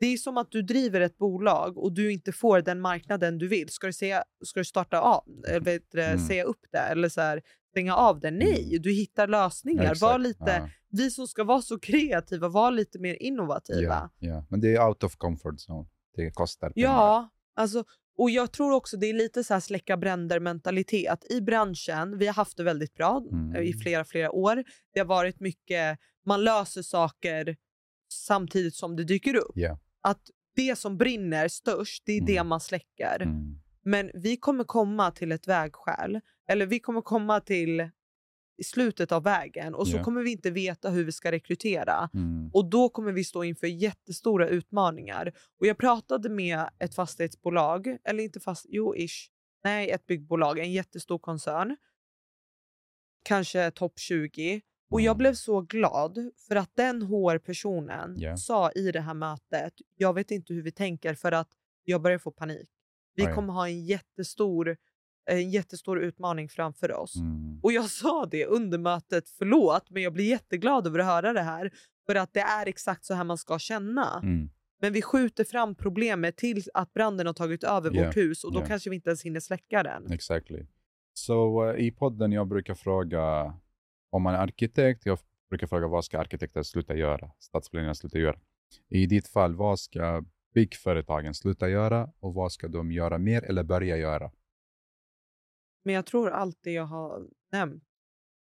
[0.00, 3.48] Det är som att du driver ett bolag och du inte får den marknaden du
[3.48, 3.68] vill.
[3.68, 6.18] Ska du, säga, ska du starta av, eller du, Mm.
[6.18, 8.30] säga upp det eller så här, stänga av det?
[8.30, 9.82] Nej, du hittar lösningar.
[9.82, 10.00] Exakt.
[10.02, 13.80] Var lite, Ja, Vi som ska vara så kreativa, var lite mer innovativa.
[13.82, 14.44] ja, ja.
[14.50, 15.88] Men det är out of comfort zone.
[16.16, 16.88] Det kostar pengar.
[16.88, 17.84] Ja, alltså,
[18.18, 22.18] och jag tror också det är lite så här släcka bränder mentalitet i branschen.
[22.18, 23.54] Vi har haft det väldigt bra Mm.
[23.56, 24.64] eh, i flera, flera år.
[24.94, 27.56] Det har varit mycket, man löser saker
[28.12, 29.52] samtidigt som det dyker upp.
[29.54, 29.78] Ja.
[30.00, 30.22] Att
[30.56, 32.48] det som brinner störst, det är det Mm.
[32.48, 33.22] man släcker.
[33.22, 33.60] Mm.
[33.82, 37.90] Men vi kommer komma till ett vägskäl, eller vi kommer komma till
[38.64, 40.04] slutet av vägen och så Ja.
[40.04, 42.10] kommer vi inte veta hur vi ska rekrytera.
[42.14, 42.50] Mm.
[42.54, 45.32] Och då kommer vi stå inför jättestora utmaningar.
[45.60, 49.30] Och jag pratade med ett fastighetsbolag, eller inte fast, jo ish,
[49.64, 51.76] nej ett byggbolag, en jättestor koncern.
[53.24, 54.60] Kanske topp 20.
[54.90, 55.18] Och jag Mm.
[55.18, 58.36] blev så glad för att den HR-personen Ja.
[58.36, 61.48] sa i det här mötet, jag vet inte hur vi tänker för att
[61.84, 62.68] jag börjar få panik.
[63.14, 63.32] Vi Oj.
[63.34, 64.76] kommer ha en jättestor,
[65.30, 67.16] en jättestor utmaning framför oss.
[67.16, 67.60] Mm.
[67.62, 71.40] Och jag sa det under mötet, förlåt, men jag blir jätteglad över att höra det
[71.42, 71.70] här.
[72.06, 74.20] För att det är exakt så här man ska känna.
[74.22, 74.50] Mm.
[74.80, 78.52] Men vi skjuter fram problemet tills att branden har tagit över Ja, vårt hus och
[78.52, 80.12] då kanske vi inte ens hinner släcka den.
[80.12, 80.66] Exactly.
[81.12, 83.54] Så eh, i podden jag brukar fråga
[84.10, 85.18] om man är arkitekt, jag
[85.50, 87.30] brukar fråga vad ska arkitekter sluta göra?
[87.38, 88.38] Stadsplanerare sluta göra.
[88.88, 93.62] I ditt fall, vad ska byggföretagen sluta göra och vad ska de göra mer eller
[93.62, 94.32] börja göra?
[95.84, 97.84] Men jag tror allt det jag har nämnt.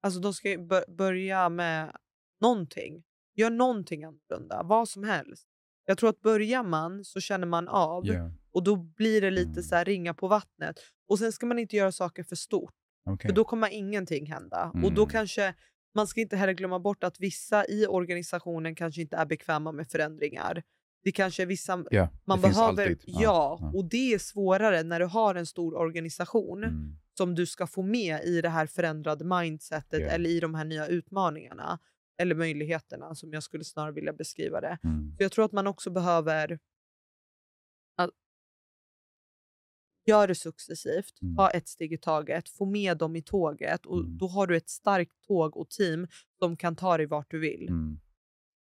[0.02, 1.98] Alltså de ska börja med
[2.42, 3.04] någonting.
[3.36, 5.48] Gör någonting annorlunda, vad som helst.
[5.86, 9.50] Jag tror att börjar man så känner man av Ja, och då blir det lite
[9.50, 9.64] Mm.
[9.64, 10.80] så här ringa på vattnet.
[11.08, 12.74] Och sen ska man inte göra saker för stort.
[13.06, 13.28] Okej.
[13.30, 14.72] För då kommer ingenting hända.
[14.84, 15.10] Och då Mm.
[15.10, 15.54] kanske,
[15.96, 19.88] man ska inte heller glömma bort att vissa i organisationen kanske inte är bekväma med
[19.88, 20.64] förändringar.
[21.04, 23.72] Det kanske är vissa, Ja, man behöver, ja, ja.
[23.76, 26.96] och det är svårare när du har en stor organisation Mm.
[27.18, 30.08] som du ska få med i det här förändrade mindsetet Ja.
[30.08, 31.80] eller i de här nya utmaningarna.
[32.18, 34.78] Eller möjligheterna som jag skulle snarare vilja beskriva det.
[34.84, 35.16] Mm.
[35.18, 36.60] För jag tror att man också behöver
[40.12, 41.36] göra det successivt, Mm.
[41.36, 44.18] ta ett steg i taget, få med dem i tåget och Mm.
[44.18, 46.08] då har du ett starkt tåg och team
[46.40, 47.68] som kan ta dig vart du vill.
[47.70, 48.00] Mm.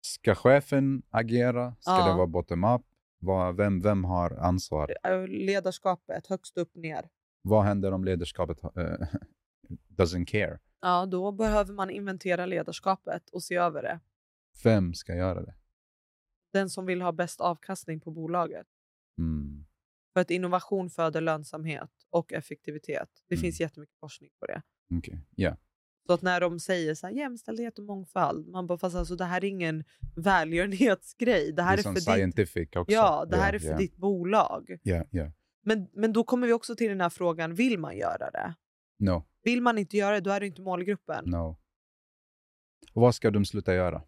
[0.02, 1.76] Ska chefen agera?
[1.80, 2.08] Ska Ja.
[2.10, 2.82] det vara bottom-up?
[3.58, 4.96] Vem, vem har ansvar?
[5.04, 7.10] Äh, Ledarskapet, högst upp, ner.
[7.42, 8.72] Vad händer om ledarskapet eh,
[9.98, 10.60] doesn't care?
[10.82, 14.00] Ja, då behöver man inventera ledarskapet och se över det.
[14.64, 15.56] Vem ska göra det?
[16.54, 18.68] Den som vill ha bäst avkastning på bolaget.
[19.18, 19.66] Mm.
[20.14, 23.10] För att innovation föder lönsamhet och effektivitet.
[23.28, 23.42] Det Mm.
[23.42, 24.62] finns jättemycket forskning på det.
[24.98, 25.58] Okej, ja.
[26.08, 29.26] Så att när de säger så här, jämställdhet och mångfald, man bara fast alltså, det
[29.26, 29.84] här är ingen
[30.16, 31.52] välgörenhetsgrej.
[31.52, 32.92] Det här det är, är för som ditt, scientific också.
[32.94, 33.78] ja, det här Ja, är för ja.
[33.78, 34.78] ditt bolag.
[34.84, 35.32] Ja, ja.
[35.62, 38.56] Men, men då kommer vi också till den här frågan, vill man göra det?
[39.00, 41.24] No, Vill man inte göra det, då är det inte målgruppen.
[41.28, 41.60] no.
[42.94, 44.04] Och vad ska de sluta göra?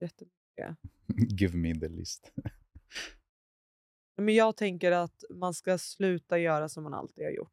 [0.00, 0.24] Jätte-
[1.40, 2.32] Give me the list.
[4.16, 7.52] Men jag tänker att man ska sluta göra som man alltid har gjort.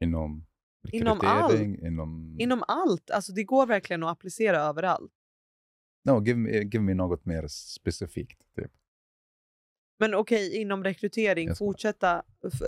[0.00, 0.46] Inom
[0.92, 2.36] Inom rekrytering, inom...
[2.40, 5.12] Inom allt, alltså det går verkligen att applicera överallt.
[6.04, 8.40] No, give me, give me något mer specifikt.
[8.56, 8.72] Typ.
[9.98, 12.22] Men okej, inom rekrytering, fortsätta,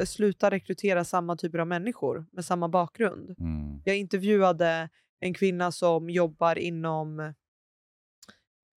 [0.07, 3.35] sluta rekrytera samma typer av människor med samma bakgrund.
[3.39, 3.83] Mm.
[3.85, 4.91] Jag intervjuade
[5.21, 7.35] en kvinna som jobbar inom...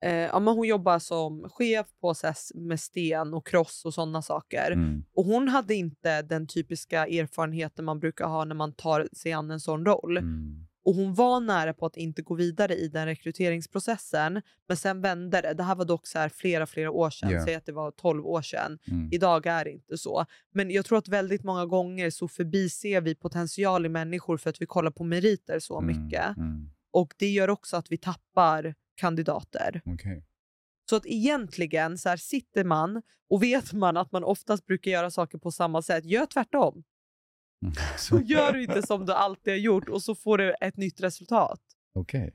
[0.01, 3.85] Eh, ja, men hon jobbar som chef på så här, s- med sten och kross
[3.85, 4.71] och sådana saker.
[4.71, 5.03] Mm.
[5.15, 9.51] Och hon hade inte den typiska erfarenheten man brukar ha när man tar sig an
[9.51, 10.17] en sån roll.
[10.17, 10.65] Mm.
[10.85, 14.41] Och hon var nära på att inte gå vidare i den rekryteringsprocessen.
[14.67, 15.53] Men sen vände det.
[15.53, 17.29] Det här var dock så här flera, flera år sedan.
[17.31, 17.45] Ja.
[17.45, 18.79] Säg att det var 12 år sedan.
[18.87, 19.09] Mm.
[19.11, 20.25] Idag är det inte så.
[20.53, 24.61] Men jag tror att väldigt många gånger så förbiser vi potential i människor för att
[24.61, 26.37] vi kollar på meriter så mycket.
[26.37, 26.69] Mm.
[26.91, 29.81] Och det gör också att vi tappar kandidater.
[29.85, 30.23] Okej.
[30.89, 35.11] Så att egentligen så här sitter man och vet man att man oftast brukar göra
[35.11, 36.05] saker på samma sätt.
[36.05, 36.83] Gör tvärtom.
[37.63, 37.73] Mm.
[37.97, 41.01] Så gör du inte som du alltid har gjort och så får du ett nytt
[41.01, 41.61] resultat.
[41.93, 42.33] Okej.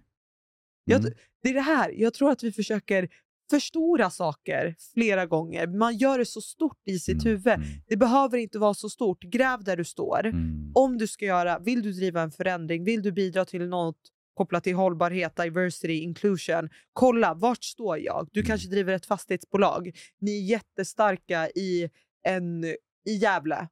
[0.84, 1.12] Jag- Mm.
[1.42, 3.08] Det är det här, jag tror att vi försöker
[3.50, 5.66] förstora saker flera gånger.
[5.66, 7.46] Man gör det så stort i sitt Mm, huvud.
[7.54, 9.22] mm, Det behöver inte vara så stort.
[9.22, 10.26] Gräv där du står.
[10.26, 10.72] mm.
[10.74, 13.96] Om du ska göra, vill du driva en förändring, vill du bidra till något
[14.34, 16.68] kopplat till hållbarhet, diversity, inclusion.
[16.92, 18.28] Kolla, vart står jag?
[18.32, 18.46] Du Mm.
[18.48, 19.90] kanske driver ett fastighetsbolag.
[20.20, 21.90] Ni är jättestarka i,
[22.26, 22.64] en,
[23.06, 23.68] i Gävle.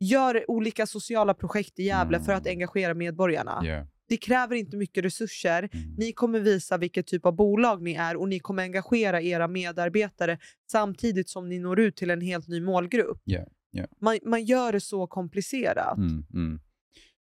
[0.00, 2.50] Gör olika sociala projekt i Gävle för att Mm.
[2.56, 3.62] engagera medborgarna.
[3.64, 3.86] Yeah.
[4.08, 5.68] Det kräver inte mycket resurser.
[5.72, 5.94] Mm.
[5.98, 10.38] Ni kommer visa vilket typ av bolag ni är och ni kommer engagera era medarbetare
[10.70, 13.22] samtidigt som ni når ut till en helt ny målgrupp.
[13.26, 13.46] Yeah,
[13.76, 13.88] yeah.
[14.00, 15.98] Man, man gör det så komplicerat.
[15.98, 16.60] Mm, mm.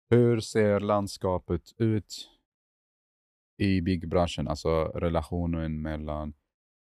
[0.10, 2.30] Hur ser landskapet ut
[3.58, 4.48] i byggbranschen?
[4.48, 6.34] Alltså relationen mellan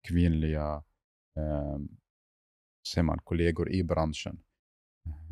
[0.09, 0.83] kvinnliga
[1.37, 1.79] eh,
[2.95, 4.39] ser man, kollegor i branschen.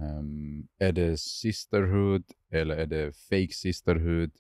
[0.00, 4.30] Ehm, är det sisterhood eller är det fake sisterhood?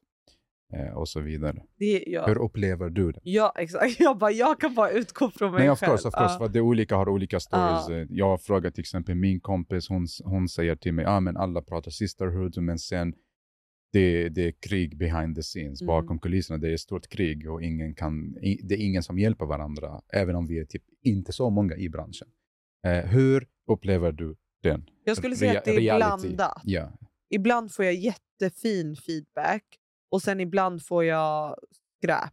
[0.72, 1.62] Eh, och så vidare.
[1.76, 2.26] Det, ja.
[2.26, 3.20] Hur upplever du det?
[3.22, 4.00] Ja, exakt.
[4.00, 5.90] Jag, bara, jag kan bara utgå från mig Nej, of själv.
[5.90, 6.34] course, of course.
[6.34, 6.38] Ja.
[6.38, 7.88] För det olika har olika stories.
[7.88, 11.62] Eh, Jag frågar till exempel min kompis, hon, hon säger till mig, ah, men alla
[11.62, 13.14] pratar sisterhood, men sen
[13.92, 15.86] det, det är krig behind the scenes, Mm.
[15.86, 16.58] bakom kulisserna.
[16.58, 18.32] Det är ett stort krig och ingen kan,
[18.62, 21.88] det är ingen som hjälper varandra, även om vi är typ inte så många i
[21.88, 22.28] branschen.
[22.86, 24.90] Eh, hur upplever du den?
[25.04, 26.28] Jag skulle säga att det är reality?
[26.28, 26.62] blandat.
[26.64, 26.92] Ja.
[27.30, 29.64] Ibland får jag jättefin feedback
[30.10, 31.56] och sen ibland får jag
[31.98, 32.32] skräp.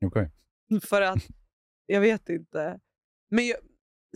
[0.06, 0.30] Okej.
[0.82, 1.26] För att,
[1.86, 2.80] jag vet inte.
[3.30, 3.56] Men jag,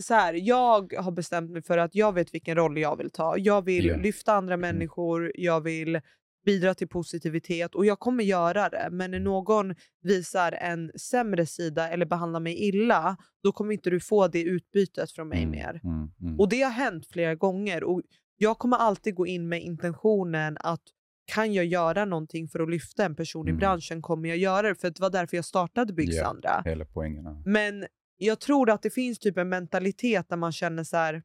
[0.03, 3.37] så här, jag har bestämt mig för att jag vet vilken roll jag vill ta.
[3.37, 3.97] Jag vill Ja.
[3.97, 4.61] lyfta andra Mm.
[4.75, 6.01] människor, jag vill
[6.45, 8.87] bidra till positivitet och jag kommer göra det.
[8.91, 13.99] Men när någon visar en sämre sida eller behandlar mig illa, då kommer inte du
[13.99, 15.81] få det utbytet från mig Mm, mer.
[15.83, 16.39] mm, mm.
[16.39, 17.83] Och det har hänt flera gånger.
[17.83, 18.01] Och
[18.37, 20.81] jag kommer alltid gå in med intentionen att
[21.25, 23.59] kan jag göra någonting för att lyfta en person i Mm.
[23.59, 24.75] branschen kommer jag göra det.
[24.75, 26.61] För det var därför jag startade Byggsandra.
[26.65, 27.41] Hela poängen.
[27.45, 27.85] Men
[28.17, 31.23] jag tror att det finns typ en mentalitet där man känner så här.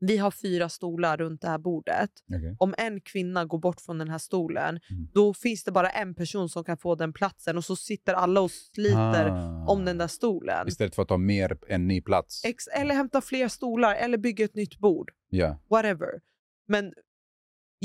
[0.00, 2.10] Vi har fyra stolar runt det här bordet.
[2.36, 2.56] Okej.
[2.58, 5.08] Om en kvinna går bort från den här stolen, Mm.
[5.14, 8.40] då finns det bara en person som kan få den platsen och så sitter alla
[8.40, 9.66] och sliter Ah.
[9.68, 10.68] om den där stolen.
[10.68, 12.44] Istället för att ta mer än ny plats.
[12.44, 15.10] Ex- eller hämta fler stolar eller bygga ett nytt bord.
[15.30, 15.58] ja.
[15.70, 16.20] whatever.
[16.66, 16.92] Men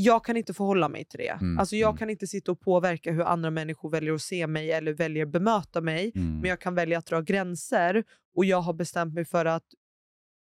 [0.04, 1.38] jag kan inte förhålla mig till det.
[1.42, 1.98] Mm, alltså jag mm.
[1.98, 5.32] kan inte sitta och påverka hur andra människor väljer att se mig eller väljer att
[5.32, 6.12] bemöta mig.
[6.16, 6.40] Mm.
[6.40, 8.04] Men jag kan välja att dra gränser
[8.36, 9.64] och jag har bestämt mig för att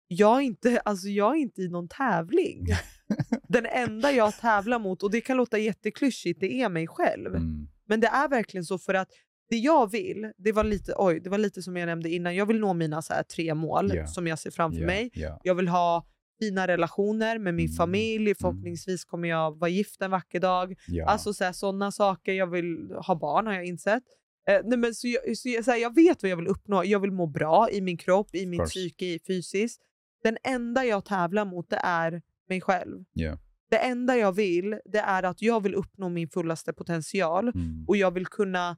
[0.07, 2.65] jag är inte, alltså jag är inte i någon tävling.
[3.47, 7.35] Den enda jag tävlar mot, och det kan låta jätteklyschigt, det är mig själv.
[7.35, 7.67] Mm.
[7.85, 9.09] Men det är verkligen så för att
[9.49, 12.45] det jag vill, det var lite, oj, det var lite som jag nämnde innan, jag
[12.45, 14.07] vill nå mina så här, tre mål Ja.
[14.07, 15.09] som jag ser framför Ja, mig.
[15.13, 15.39] Ja.
[15.43, 16.05] Jag vill ha
[16.39, 18.35] fina relationer med min Mm, familj.
[18.35, 20.75] Förhoppningsvis kommer jag vara gift en vacker dag.
[20.87, 21.05] Ja.
[21.05, 22.33] Alltså sådana saker.
[22.33, 24.03] Jag vill ha barn har jag insett.
[24.49, 26.83] Eh, nej, men så jag, så jag, så här, jag vet vad jag vill uppnå.
[26.85, 29.81] Jag vill må bra i min kropp, i min psyke, i fysiskt.
[30.23, 33.03] Den enda jag tävlar mot det är mig själv.
[33.13, 33.37] Ja.
[33.69, 37.85] Det enda jag vill det är att jag vill uppnå min fullaste potential Mm.
[37.87, 38.77] och jag vill kunna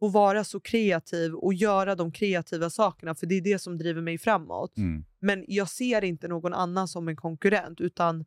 [0.00, 4.02] få vara så kreativ och göra de kreativa sakerna för det är det som driver
[4.02, 4.76] mig framåt.
[4.76, 5.04] Mm.
[5.24, 8.24] Men jag ser inte någon annan som en konkurrent utan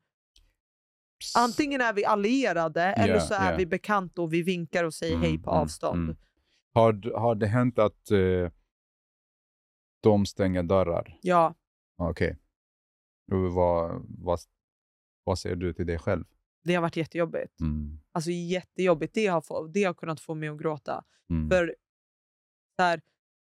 [1.37, 3.57] antingen är vi allierade eller Ja, så är ja.
[3.57, 6.03] vi bekanta och vi vinkar och säger hej Mm, på mm, avstånd.
[6.03, 6.17] mm.
[6.73, 8.51] Har, har det hänt att eh,
[10.03, 11.17] de stänger dörrar?
[11.21, 11.55] Ja,
[11.97, 12.37] Okej.
[13.31, 14.39] Och Vad, vad,
[15.23, 16.25] vad säger du till dig själv?
[16.63, 17.59] det har varit jättejobbigt.
[17.61, 17.99] Mm.
[18.11, 19.13] Alltså jättejobbigt.
[19.13, 21.03] Det har, få, det har kunnat få mig att gråta.
[21.29, 21.49] Mm.
[21.49, 21.75] För
[22.75, 23.01] så här,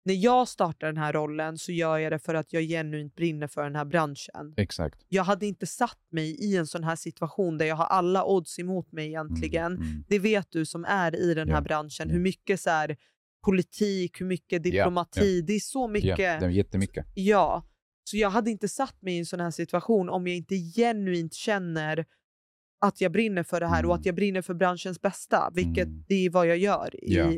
[0.04, 3.47] när jag startar den här rollen så gör jag det för att jag genuint brinner
[3.47, 4.54] för den här branschen.
[4.58, 5.06] Exakt.
[5.10, 8.60] Jag hade inte satt mig i en sån här situation där jag har alla odds
[8.60, 9.72] emot mig egentligen.
[9.76, 9.88] Mm.
[9.88, 10.04] Mm.
[10.08, 12.08] Det vet du som är i den här Ja, branschen.
[12.10, 12.14] ja.
[12.14, 12.97] Hur mycket så här,
[13.45, 15.41] politik, hur mycket diplomati.
[15.41, 16.18] Det är så Ja, mycket.
[16.18, 17.06] det är jättemycket.
[17.14, 17.66] Ja.
[18.04, 21.34] Så jag hade inte satt mig i en sån här situation om jag inte genuint
[21.34, 22.06] känner
[22.82, 23.99] att jag brinner för det här och Mm.
[23.99, 25.52] att jag brinner för branschens bästa.
[25.56, 26.04] Vilket Mm.
[26.08, 26.95] det är vad jag gör.
[27.06, 27.32] I, Ja.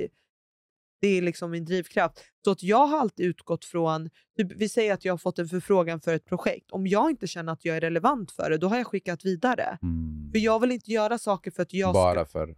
[1.03, 2.23] Det är liksom min drivkraft.
[2.45, 5.47] Så att jag har alltid utgått från, typ, vi säger att jag har fått en
[5.47, 6.71] förfrågan för ett projekt.
[6.71, 9.77] Om jag inte känner att jag är relevant för det, då har jag skickat vidare.
[9.81, 10.31] Mm.
[10.31, 12.31] För jag vill inte göra saker för att jag Bara ska...
[12.31, 12.55] för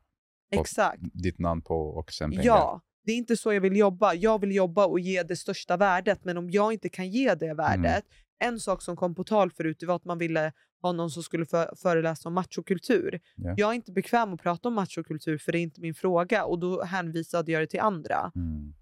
[0.51, 1.01] Exakt.
[1.13, 2.45] ditt namn på och sen pengar.
[2.45, 4.13] Ja, det är inte så jag vill jobba.
[4.13, 7.53] Jag vill jobba och ge det största värdet, men om jag inte kan ge det
[7.53, 8.05] värdet.
[8.39, 11.45] En sak som kom på tal förut var att man ville ha någon som skulle
[11.45, 13.19] för, föreläsa om machokultur.
[13.35, 13.53] Ja.
[13.57, 16.59] Jag är inte bekväm att prata om machokultur för det är inte min fråga och
[16.59, 18.31] då hänvisade jag det till andra.
[18.35, 18.73] Mm.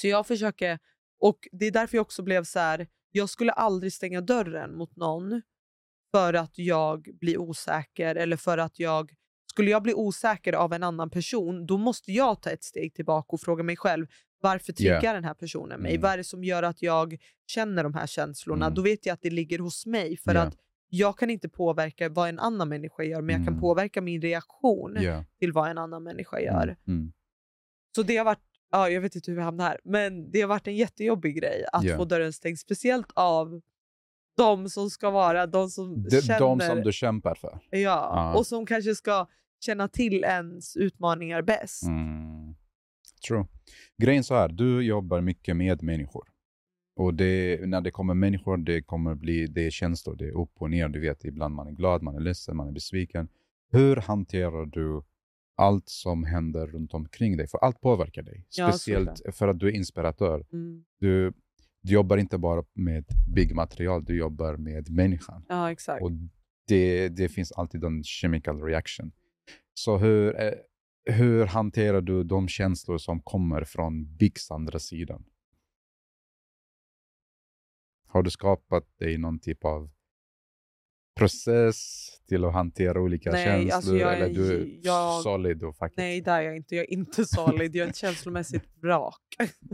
[0.00, 0.78] Så jag försöker,
[1.20, 2.88] och det är därför jag också blev så här.
[3.10, 5.42] jag skulle aldrig stänga dörren mot någon
[6.10, 9.10] för att jag blir osäker eller för att jag
[9.50, 13.28] skulle jag bli osäker av en annan person, då måste jag ta ett steg tillbaka
[13.28, 14.06] och fråga mig själv,
[14.40, 15.14] Varför triggar Yeah.
[15.14, 15.90] den här personen mig?
[15.92, 16.02] Mm.
[16.02, 17.16] Vad är det som gör att jag
[17.46, 18.66] känner de här känslorna?
[18.66, 18.74] Mm.
[18.74, 20.16] Då vet jag att det ligger hos mig.
[20.16, 20.40] För Ja.
[20.40, 20.56] att
[20.88, 23.60] jag kan inte påverka vad en annan människa gör, men jag kan Mm.
[23.60, 25.24] påverka min reaktion Ja.
[25.38, 26.62] till vad en annan människa gör.
[26.62, 26.76] Mm.
[26.88, 27.12] Mm.
[27.94, 30.48] Så det har varit, ja, jag vet inte hur vi hamnade här, men det har
[30.48, 32.58] varit en jättejobbig grej att få dörren stängd.
[32.58, 33.60] Speciellt av
[34.36, 37.58] de som ska vara, de som De, känner, de som du kämpar för.
[37.70, 38.34] ja, Ja.
[38.38, 39.26] och som kanske ska
[39.60, 41.82] känna till ens utmaningar bäst.
[41.82, 42.54] Mm.
[43.28, 43.46] True.
[44.02, 46.28] Grejen så här, du jobbar mycket med människor.
[46.96, 50.52] Och det, när det kommer människor, det kommer bli det är känslor, det är upp
[50.54, 50.88] och ner.
[50.88, 53.28] Du vet, ibland man är glad, man är ledsen, man är besviken.
[53.72, 55.02] Hur hanterar du
[55.56, 57.46] allt som händer runt omkring dig?
[57.46, 58.46] För allt påverkar dig.
[58.56, 58.72] Ja.
[58.72, 60.46] Speciellt för att du är inspiratör.
[60.52, 60.84] Mm.
[60.98, 61.32] Du,
[61.82, 63.04] du jobbar inte bara med
[63.34, 65.44] byggmaterial, du jobbar med människan.
[65.48, 66.02] Ja, exakt.
[66.02, 66.10] Och
[66.68, 69.12] det, det finns alltid en chemical reaction.
[69.74, 70.52] Så hur, eh,
[71.04, 75.24] hur hanterar du de känslor som kommer från Biggs andra sidan?
[78.06, 79.90] Har du skapat dig någon typ av
[81.16, 83.72] process till att hantera olika Nej, känslor?
[83.76, 85.96] alltså jag eller du är jag- solid och faktiskt...
[85.98, 86.76] Nej, där är jag inte.
[86.76, 87.76] Jag är inte solid.
[87.76, 89.20] Jag är ett känslomässigt vrak.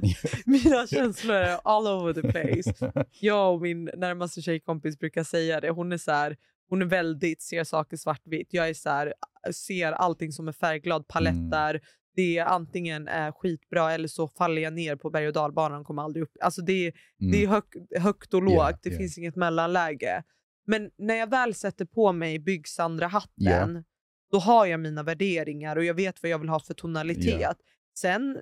[0.47, 2.93] Mina känslor är all over the place.
[3.21, 5.71] Jag och min närmaste tjejkompis brukar säga det.
[5.71, 6.37] Hon är så här,
[6.69, 8.49] hon är väldigt, ser saker svartvitt.
[8.51, 9.15] Jag är så här,
[9.53, 11.81] ser allting som är färgglad, paletter.
[12.17, 15.87] Det är antingen är skitbra eller så faller jag ner på berg och dalbanan och
[15.87, 16.33] kommer aldrig upp.
[16.41, 16.87] Alltså det,
[17.21, 17.33] Mm.
[17.33, 17.65] det är hög,
[18.01, 18.99] högt och lågt, Yeah, det yeah.
[18.99, 20.23] finns inget mellanläge.
[20.67, 23.83] Men när jag väl sätter på mig Byggsandra-hatten, Yeah.
[24.33, 27.57] då har jag mina värderingar och jag vet vad jag vill ha för tonalitet.
[27.99, 28.41] Sen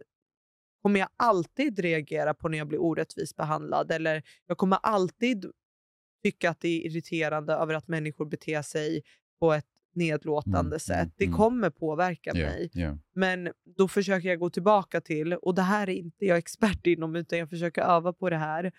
[0.82, 5.46] kommer jag alltid reagera på när jag blir orättvist behandlad eller jag kommer alltid
[6.24, 9.02] tycka att det är irriterande över att människor beter sig
[9.40, 10.96] på ett nedlåtande Mm, sätt.
[10.96, 11.36] mm, det mm.
[11.36, 12.70] kommer påverka Ja, mig.
[12.74, 12.98] ja.
[13.14, 17.16] Men då försöker jag gå tillbaka till, och det här är inte jag expert inom,
[17.16, 18.72] utan jag försöker öva på det här.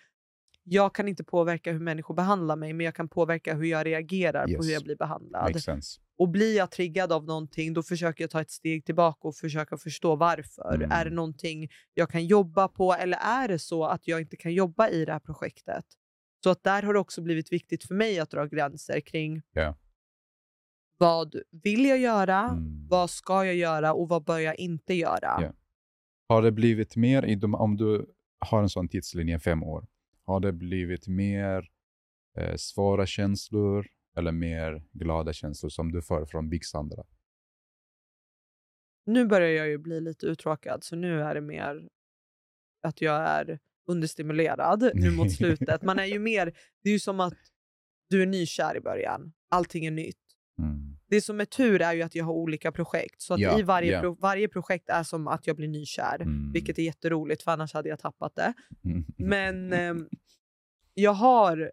[0.68, 4.44] Jag kan inte påverka hur människor behandlar mig, men jag kan påverka hur jag reagerar
[4.46, 4.66] på Yes.
[4.66, 5.44] hur jag blir behandlad.
[6.18, 9.78] Och blir jag triggad av någonting, då försöker jag ta ett steg tillbaka och försöka
[9.78, 10.76] förstå varför.
[10.76, 10.92] Mm.
[10.92, 14.54] Är det någonting jag kan jobba på, eller är det så att jag inte kan
[14.54, 15.86] jobba i det här projektet?
[16.46, 19.76] Så att där har det också blivit viktigt för mig att dra gränser kring Ja.
[20.98, 22.88] vad vill jag göra, Mm.
[22.88, 25.40] vad ska jag göra och vad bör jag inte göra?
[25.42, 25.54] Ja.
[26.28, 29.88] Har det blivit mer, i de, om du har en sån tidslinje fem år,
[30.26, 31.70] har det blivit mer
[32.38, 33.88] eh, svåra känslor
[34.18, 37.04] eller mer glada känslor som du får från Big Sandra?
[39.06, 41.90] Nu börjar jag ju bli lite uttråkad, så nu är det mer
[42.82, 45.82] att jag är understimulerad nu mot slutet.
[45.82, 46.46] Man är ju mer,
[46.84, 47.34] det är ju som att
[48.10, 49.34] du är nykär i början.
[49.50, 50.18] Allting är nytt.
[50.60, 50.98] Mm.
[51.08, 53.22] Det som är tur är ju att jag har olika projekt.
[53.22, 54.02] Så att Ja, i varje, ja.
[54.02, 56.16] pro, varje projekt är som att jag blir nykär.
[56.22, 56.52] Mm.
[56.52, 58.54] Vilket är jätteroligt, för annars hade jag tappat det.
[58.86, 59.06] Mm.
[59.18, 60.10] Men ehm,
[60.94, 61.72] jag har...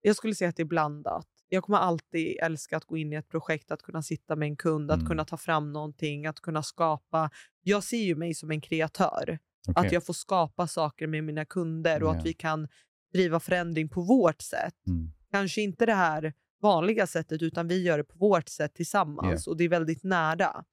[0.00, 1.26] Jag skulle säga att det är blandat.
[1.48, 4.56] Jag kommer alltid älska att gå in i ett projekt, att kunna sitta med en
[4.56, 5.08] kund, att Mm.
[5.08, 7.30] kunna ta fram någonting, att kunna skapa.
[7.62, 9.38] Jag ser ju mig som en kreatör.
[9.68, 9.86] Okej.
[9.86, 12.18] Att jag får skapa saker med mina kunder och Ja.
[12.18, 12.68] att vi kan
[13.12, 14.86] driva förändring på vårt sätt.
[14.86, 15.10] Mm.
[15.30, 19.46] Kanske inte det här vanliga sättet, utan vi gör det på vårt sätt tillsammans.
[19.46, 20.64] Och det är väldigt nära.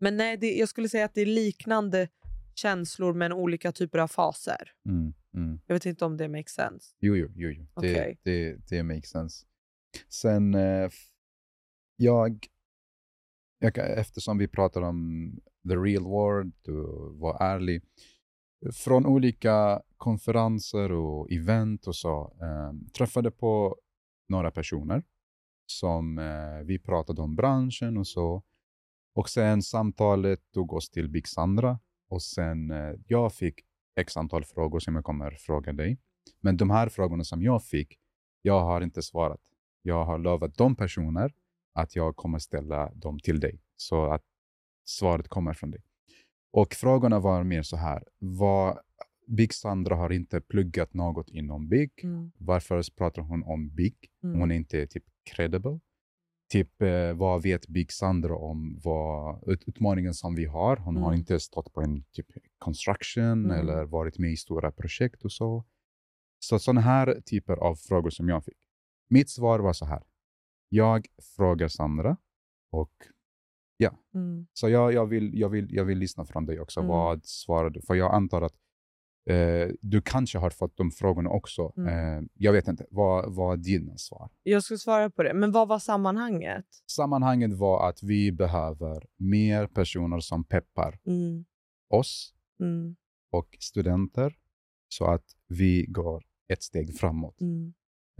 [0.00, 2.08] Men nej, det, jag skulle säga att det är liknande
[2.54, 4.70] känslor men olika typer av faser.
[4.88, 5.14] Mm.
[5.34, 5.60] Mm.
[5.66, 6.94] Jag vet inte om det makes sense.
[7.00, 7.50] Jo, jo, jo.
[7.50, 7.66] jo.
[7.80, 9.46] Det, det, det makes sense.
[10.08, 10.90] Sen, eh,
[11.96, 12.46] jag,
[13.62, 15.30] jag, kan- eftersom vi pratar om
[15.68, 17.82] the real world och vara ärlig,
[18.74, 23.76] från olika konferenser och event och så, eh, träffade på
[24.28, 25.02] några personer
[25.66, 28.42] som eh, vi pratade om branschen och så.
[29.14, 33.60] Och sen samtalet tog oss till Big Sandra och sen eh, jag fick
[33.96, 35.98] x antal frågor som jag kommer fråga dig.
[36.40, 37.98] Men de här frågorna som jag fick,
[38.42, 39.40] jag har inte svarat.
[39.82, 41.32] Jag har lovat de personer
[41.74, 44.22] att jag kommer ställa dem till dig, så att
[44.84, 45.82] svaret kommer från dig.
[46.52, 48.78] Och frågorna var mer så här, vad,
[49.26, 51.90] Big Sandra har inte pluggat något inom Big.
[52.38, 53.94] Varför pratar hon om Big?
[54.24, 54.40] Mm.
[54.40, 55.80] Hon är inte typ credible.
[56.52, 60.76] Typ, eh, vad vet Big Sandra om vad, ut, utmaningen som vi har?
[60.76, 61.18] Hon har Mm.
[61.20, 62.26] inte stått på en typ
[62.58, 63.50] construction Mm.
[63.50, 65.64] eller varit med i stora projekt och så.
[66.38, 68.58] Så sådana här typer av frågor som jag fick.
[69.10, 70.02] Mitt svar var så här.
[70.74, 71.06] Jag
[71.36, 72.16] frågar Sandra
[72.70, 72.92] och
[74.14, 74.46] Mm.
[74.52, 76.80] så jag, jag, vill, jag, vill, jag vill lyssna från dig också.
[76.80, 76.88] Mm.
[76.88, 77.80] Vad svarar du?
[77.82, 78.54] För jag antar att
[79.30, 81.72] eh, du kanske har fått de frågorna också.
[81.76, 81.88] Mm.
[82.18, 82.86] Eh, jag vet inte.
[82.90, 84.30] Vad är dina svar?
[84.42, 85.34] Jag ska svara på det.
[85.34, 86.66] Men vad var sammanhanget?
[86.90, 91.44] Sammanhanget var att vi behöver mer personer som peppar Mm.
[91.90, 92.96] oss Mm.
[93.32, 94.36] och studenter
[94.88, 97.40] så att vi går ett steg framåt.
[97.40, 97.74] Mm.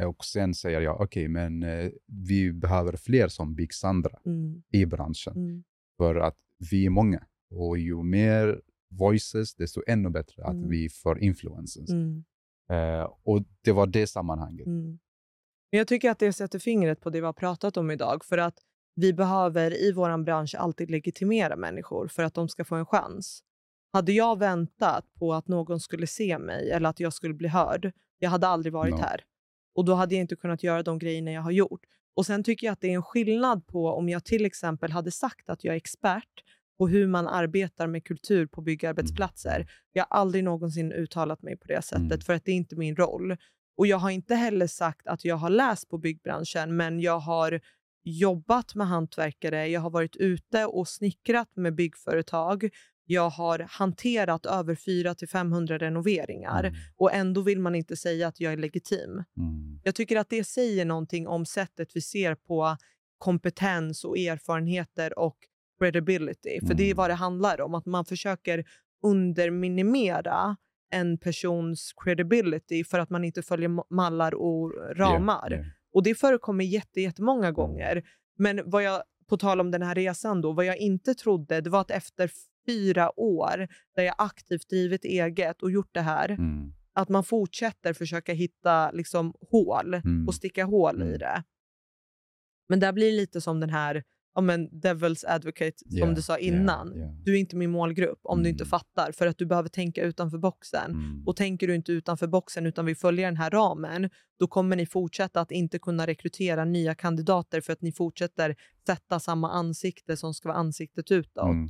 [0.07, 4.63] Och sen säger jag, okej, men eh, vi behöver fler som Big Sandra Mm.
[4.73, 5.37] i branschen.
[5.37, 5.65] Mm.
[5.97, 6.37] För att
[6.71, 7.27] vi är många.
[7.51, 10.69] Och ju mer voices, desto ännu bättre att Mm.
[10.69, 11.91] vi får influencers.
[11.91, 12.25] Mm.
[12.71, 14.67] Eh, och det var det sammanhanget.
[14.67, 14.99] Mm.
[15.73, 18.25] Men jag tycker att det sätter fingret på det vi har pratat om idag.
[18.25, 18.59] För att
[18.95, 23.43] vi behöver i vår bransch alltid legitimera människor för att de ska få en chans.
[23.93, 27.93] Hade jag väntat på att någon skulle se mig eller att jag skulle bli hörd,
[28.19, 29.01] jag hade aldrig varit No.
[29.01, 29.25] här.
[29.75, 31.81] Och då hade jag inte kunnat göra de grejerna jag har gjort.
[32.17, 35.11] Och sen tycker jag att det är en skillnad på om jag till exempel hade
[35.11, 36.45] sagt att jag är expert
[36.79, 39.67] på hur man arbetar med kultur på byggarbetsplatser.
[39.93, 42.21] Jag har aldrig någonsin uttalat mig på det sättet Mm.
[42.21, 43.37] för att det är inte min roll.
[43.77, 47.61] Och jag har inte heller sagt att jag har läst på byggbranschen, men jag har
[48.05, 52.69] jobbat med hantverkare, jag har varit ute och snickrat med byggföretag,
[53.13, 56.75] jag har hanterat över 400-500 renoveringar Mm.
[56.97, 59.11] och ändå vill man inte säga att jag är legitim.
[59.11, 59.81] Mm.
[59.85, 62.77] Jag tycker att det säger någonting om sättet vi ser på
[63.19, 65.37] kompetens och erfarenheter och
[65.79, 66.61] credibility.
[66.67, 66.97] För det är Mm.
[66.97, 68.65] vad det handlar om, att man försöker
[69.47, 70.57] underminimera
[70.91, 75.51] en persons credibility för att man inte följer ma- mallar och ramar.
[75.51, 75.73] Yeah, yeah.
[75.95, 78.03] Och det förekommer jätte, jättemånga gånger.
[78.39, 81.71] Men vad jag, på tal om den här resan då, vad jag inte trodde, det
[81.71, 82.31] var att efter
[82.67, 86.73] fyra år där jag aktivt drivit eget och gjort det här, Mm.
[86.95, 90.29] att man fortsätter försöka hitta liksom, hål Mm.
[90.29, 91.19] och sticka hål i Mm.
[91.19, 91.43] det.
[92.69, 94.05] Men det blir lite som den här
[94.35, 96.97] ja, men devil's advocate som Yeah, du sa yeah, innan.
[96.97, 97.11] yeah.
[97.25, 98.69] Du är inte min målgrupp om du inte Mm.
[98.71, 100.91] fattar för att du behöver tänka utanför boxen.
[100.91, 101.27] Mm.
[101.27, 104.87] Och tänker du inte utanför boxen utan vill följa den här ramen, då kommer ni
[104.87, 108.57] fortsätta att inte kunna rekrytera nya kandidater för att ni fortsätter
[108.87, 111.45] sätta samma ansikte som ska vara ansiktet utåt.
[111.49, 111.69] Mm.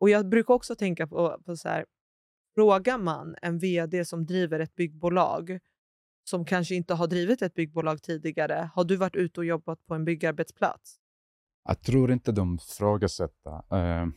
[0.00, 1.84] Och jag brukar också tänka på, på så här,
[2.54, 5.58] frågar man en vd som driver ett byggbolag
[6.24, 9.94] som kanske inte har drivit ett byggbolag tidigare, har du varit ute och jobbat på
[9.94, 10.96] en byggarbetsplats?
[11.68, 13.52] Jag tror inte de frågasätter.
[13.52, 14.08] Uh,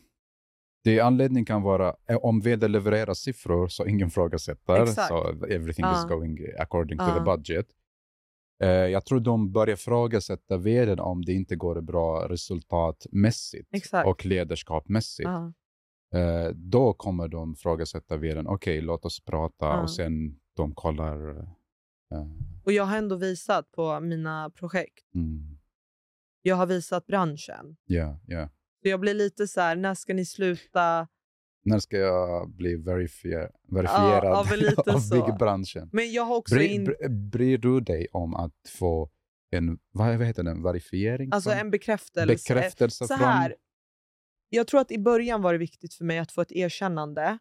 [0.83, 4.83] det anledning kan vara eh, om vd levererar siffror så ingen frågasätter.
[4.83, 5.07] Exakt.
[5.07, 5.99] Så everything Ja.
[5.99, 7.13] is going according to Ja.
[7.17, 7.67] the budget.
[8.63, 14.07] Eh, jag tror de börjar frågasätta vdn om det inte går bra resultatmässigt Exakt.
[14.07, 15.29] och ledarskapmässigt.
[15.29, 15.53] Ja.
[16.13, 18.47] Eh, då kommer de frågasätta vdn.
[18.47, 19.81] Okej, låt oss prata Ja.
[19.81, 21.29] och sen de kollar.
[22.11, 22.27] eh,
[22.65, 25.15] Och jag har ändå visat på mina projekt.
[25.15, 25.57] mm,
[26.41, 27.75] Jag har visat branschen.
[27.85, 28.49] Ja, ja.
[28.83, 31.07] Så jag blir lite så här, när ska ni sluta?
[31.63, 34.39] När ska jag bli verifier- verifierad ja,
[34.93, 35.15] av så.
[35.15, 35.89] byggbranschen?
[35.93, 39.09] Men jag har också Bry, in, bry, bryr du dig om att få
[39.51, 41.29] en, vad heter den, verifiering?
[41.33, 42.27] alltså från- en bekräftelse.
[42.53, 43.27] bekräftelse så från...
[44.49, 47.37] jag tror att i början var det viktigt för mig att få ett erkännande.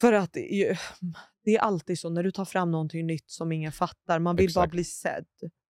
[0.00, 0.32] För att
[1.44, 4.18] det är, alltid så när du tar fram någonting nytt som ingen fattar.
[4.18, 4.70] Man vill bara Exakt.
[4.72, 5.26] bli sedd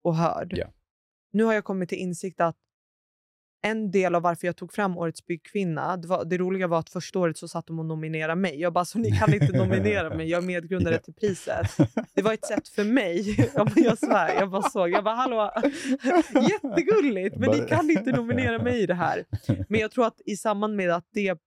[0.02, 0.52] och hörd.
[0.56, 0.66] Ja.
[1.30, 2.56] Nu har jag kommit till insikt att
[3.62, 6.90] en del av varför jag tog fram Årets byggkvinna, det, var, det roliga var att
[6.90, 8.60] första året så satt de och nominerade mig.
[8.60, 11.66] Jag bara, så ni kan inte nominera mig, jag är medgrundare till priset.
[12.14, 15.14] Det var ett sätt för mig, jag, bara, jag svär, jag bara såg, jag bara
[15.14, 15.52] hallå,
[16.34, 19.24] jättegulligt, men ni kan inte nominera mig i det här.
[19.68, 21.38] Men jag tror att i samband med att det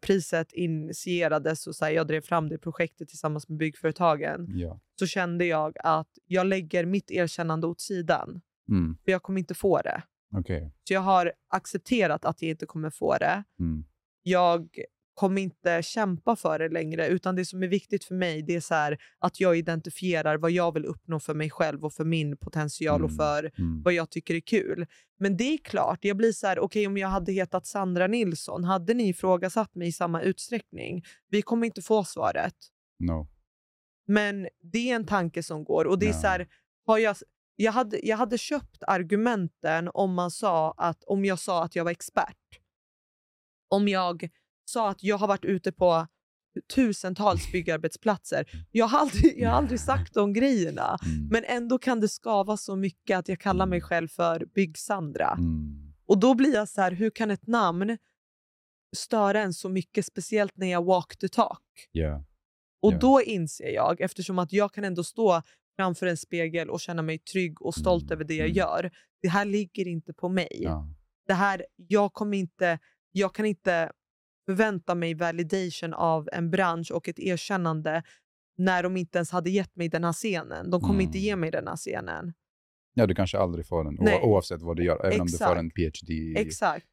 [0.00, 4.80] priset initierades och så här, jag drev fram det projektet tillsammans med byggföretagen Ja.
[4.98, 8.40] så kände jag att jag lägger mitt erkännande åt sidan.
[8.68, 10.02] Mm, För jag kommer inte få det.
[10.34, 10.72] Okej.
[10.84, 13.44] Så jag har accepterat att jag inte kommer få det.
[13.60, 13.84] Mm,
[14.22, 14.68] Jag
[15.14, 18.60] kommer inte kämpa för det längre, utan det som är viktigt för mig det är
[18.60, 22.36] så här, att jag identifierar vad jag vill uppnå för mig själv och för min
[22.36, 23.16] potential och Mm.
[23.16, 24.86] för mm, vad jag tycker är kul.
[25.18, 28.64] Men det är klart, jag blir så här, okej om jag hade hetat Sandra Nilsson,
[28.64, 31.02] hade ni ifrågasatt mig i samma utsträckning?
[31.28, 32.54] Vi kommer inte få svaret.
[32.98, 33.28] no.
[34.08, 35.84] Men det är en tanke som går.
[35.84, 36.20] Och det är Ja.
[36.20, 36.48] så här,
[36.86, 37.16] har jag,
[37.56, 41.84] jag, hade, jag hade köpt argumenten om, man sa att, om jag sa att jag
[41.84, 42.60] var expert.
[43.68, 44.28] Om jag
[44.64, 46.06] sa att jag har varit ute på
[46.74, 48.66] tusentals byggarbetsplatser.
[48.72, 50.98] Jag har aldrig, jag har aldrig sagt de grejerna.
[51.04, 55.32] Mm, Men ändå kan det skava så mycket att jag kallar mig själv för Bygg-Sandra.
[55.38, 57.98] mm, Och då blir jag så här, hur kan ett namn
[58.96, 61.62] störa en så mycket, speciellt när jag walk the talk?
[61.92, 62.24] ja.
[62.82, 62.98] Och Ja.
[62.98, 65.42] då inser jag, eftersom att jag kan ändå stå
[65.76, 68.56] framför en spegel och känna mig trygg och stolt Mm, över det jag mm.
[68.56, 68.90] gör.
[69.22, 70.48] Det här ligger inte på mig.
[70.50, 70.88] ja.
[71.26, 72.78] Det här, jag, kommer inte,
[73.12, 73.90] jag kan inte
[74.46, 78.02] förvänta mig validation av en bransch och ett erkännande
[78.58, 80.70] när de inte ens hade gett mig den här scenen.
[80.70, 81.06] De kommer Mm.
[81.06, 82.32] inte ge mig den här scenen.
[82.94, 84.20] Ja, du kanske aldrig får den, Nej.
[84.22, 85.04] oavsett vad du gör.
[85.06, 85.58] Även om du får Exakt.
[85.58, 86.34] en PhD.
[86.40, 86.86] Exakt.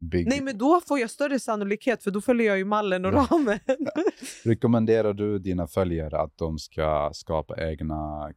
[0.00, 0.28] Big.
[0.28, 3.58] Nej, men då får jag större sannolikhet för då följer jag ju mallen och ramen.
[4.44, 8.32] Rekommenderar du dina följare att de ska skapa egna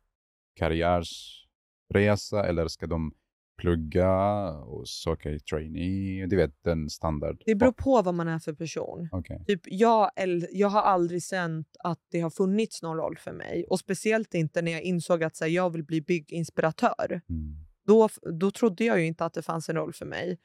[0.55, 3.13] karriärsresa eller ska de
[3.61, 6.27] plugga och söka i trainee?
[6.27, 7.41] Du vet, den standard.
[7.45, 9.09] Det beror på vad man är för person.
[9.11, 9.43] Okej.
[9.47, 10.09] Typ, jag,
[10.51, 13.65] jag har aldrig känt att det har funnits någon roll för mig.
[13.69, 17.21] Och Speciellt inte när jag insåg att så här, jag vill bli bygginspiratör.
[17.29, 17.55] Mm.
[17.87, 18.09] Då,
[18.39, 20.37] då trodde jag ju inte att det fanns en roll för mig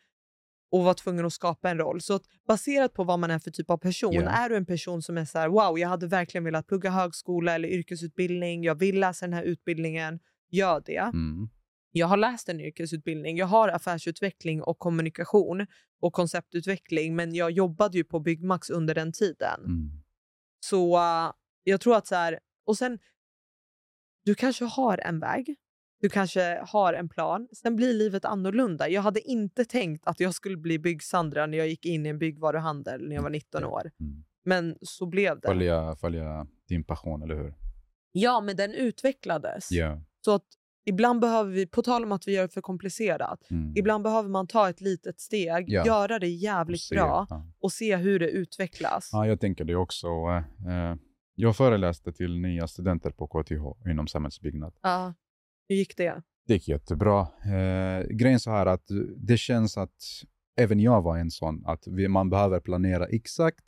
[0.71, 2.01] och var tvungen att skapa en roll.
[2.01, 4.31] Så att baserat på vad man är för typ av person, Ja.
[4.31, 7.55] är du en person som är så här, wow, jag hade verkligen velat plugga högskola
[7.55, 10.97] eller yrkesutbildning, jag vill läsa den här utbildningen, gör det.
[10.99, 11.49] Mm.
[11.93, 15.67] Jag har läst en yrkesutbildning, jag har affärsutveckling och kommunikation
[16.01, 19.61] och konceptutveckling, men jag jobbade ju på Byggmax under den tiden.
[19.65, 19.91] Mm.
[20.61, 21.33] Så uh,
[21.65, 22.99] jag tror att så här, och sen,
[24.25, 25.57] du kanske har en väg,
[26.01, 28.89] du kanske har en plan, sen blir livet annorlunda.
[28.89, 32.19] Jag hade inte tänkt att jag skulle bli byggsandra när jag gick in i en
[32.19, 33.91] byggvaruhandel när jag var 19 år.
[34.01, 34.25] Mm.
[34.45, 35.49] Men så blev det.
[35.49, 37.55] Följa, följa din passion, eller hur?
[38.13, 39.71] Ja, men den utvecklades.
[39.73, 40.01] Ja.
[40.25, 40.45] Så att
[40.85, 43.73] ibland behöver vi, på tal om att vi gör det för komplicerat, Mm.
[43.77, 45.87] ibland behöver man ta ett litet steg, Ja.
[45.87, 47.47] göra det jävligt Se, bra Ja.
[47.61, 49.11] och se hur det utvecklas.
[49.13, 50.07] ja, jag tänker det också.
[50.69, 50.95] Eh,
[51.35, 54.75] jag föreläste till nya studenter på KTH inom samhällsbyggnad.
[54.83, 55.15] Ja.
[55.69, 56.23] Hur gick det?
[56.47, 57.21] Det gick jättebra.
[57.45, 58.87] Eh, grejen så här att
[59.17, 60.25] det känns att
[60.57, 63.65] även jag var en sån, att vi, man behöver planera exakt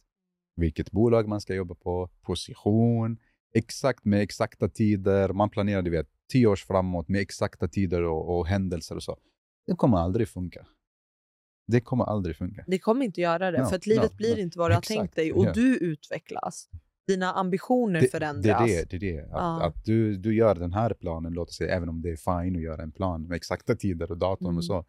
[0.56, 3.18] vilket bolag man ska jobba på, position,
[3.54, 5.28] exakt med exakta tider.
[5.28, 9.16] Man planerar du vet, tio års framåt med exakta tider och, och händelser och så.
[9.66, 10.66] Det kommer aldrig funka.
[11.66, 12.64] Det kommer aldrig funka.
[12.66, 14.40] Det kommer inte göra det, No, för att livet no, blir no.
[14.40, 15.52] inte vad du har Exakt, tänkt dig och ja.
[15.52, 16.68] du utvecklas.
[17.08, 18.44] Dina ambitioner Det, förändras.
[18.66, 18.98] det är det.
[18.98, 19.22] det, är det.
[19.24, 19.66] Att, Ja.
[19.66, 22.56] att du, du gör den här planen, låt oss säga, även om det är fine
[22.56, 24.56] att göra en plan med exakta tider och datum Mm.
[24.56, 24.84] och så.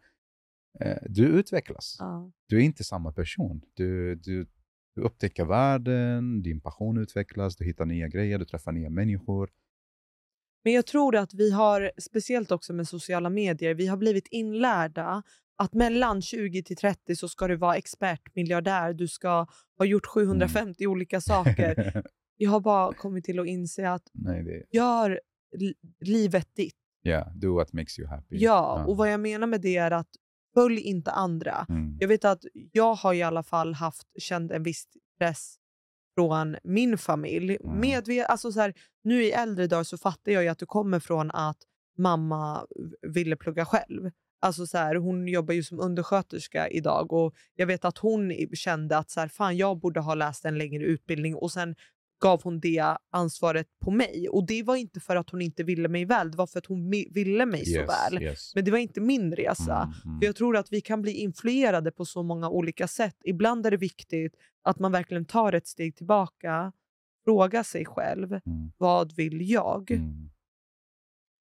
[0.80, 1.96] Eh, du utvecklas.
[1.98, 2.30] Ja.
[2.48, 3.62] du är inte samma person.
[3.74, 4.46] Du, du,
[4.94, 9.50] du upptäcker världen, din passion utvecklas, du hittar nya grejer, du träffar nya människor.
[10.64, 15.22] Men jag tror att vi har, speciellt också med sociala medier, vi har blivit inlärda
[15.60, 19.46] att mellan 20 till 30 så ska du vara expert, miljardär, du ska
[19.78, 22.02] ha gjort 750 olika saker.
[22.36, 25.20] Jag har bara kommit till att inse att Nej, det, gör
[25.56, 26.74] li- livet ditt.
[27.04, 28.36] yeah, do what makes you happy.
[28.36, 30.08] Ja, och vad jag menar med det är att
[30.54, 31.66] följ inte andra.
[31.68, 31.96] Mm.
[32.00, 34.84] Jag vet att jag har i alla fall haft, känt en viss
[35.18, 35.56] press
[36.14, 37.56] från min familj.
[37.64, 37.80] Mm.
[37.84, 41.00] Medve- alltså så här, nu i äldre dagar så fattar jag ju att det kommer
[41.00, 41.58] från att
[41.98, 42.66] mamma
[43.14, 44.10] ville plugga själv.
[44.42, 48.98] Alltså så här, hon jobbar ju som undersköterska idag och jag vet att hon kände
[48.98, 51.74] att så här, fan, jag borde ha läst en längre utbildning och sen
[52.22, 54.28] gav hon det ansvaret på mig.
[54.28, 56.66] Och det var inte för att hon inte ville mig väl, det var för att
[56.66, 58.22] hon ville mig så Yes, väl.
[58.22, 58.54] yes.
[58.54, 59.76] Men det var inte min resa.
[59.76, 60.20] Mm, mm.
[60.20, 63.16] För jag tror att vi kan bli influerade på så många olika sätt.
[63.24, 66.72] Ibland är det viktigt att man verkligen tar ett steg tillbaka,
[67.24, 69.90] frågar sig själv, Mm, vad vill jag?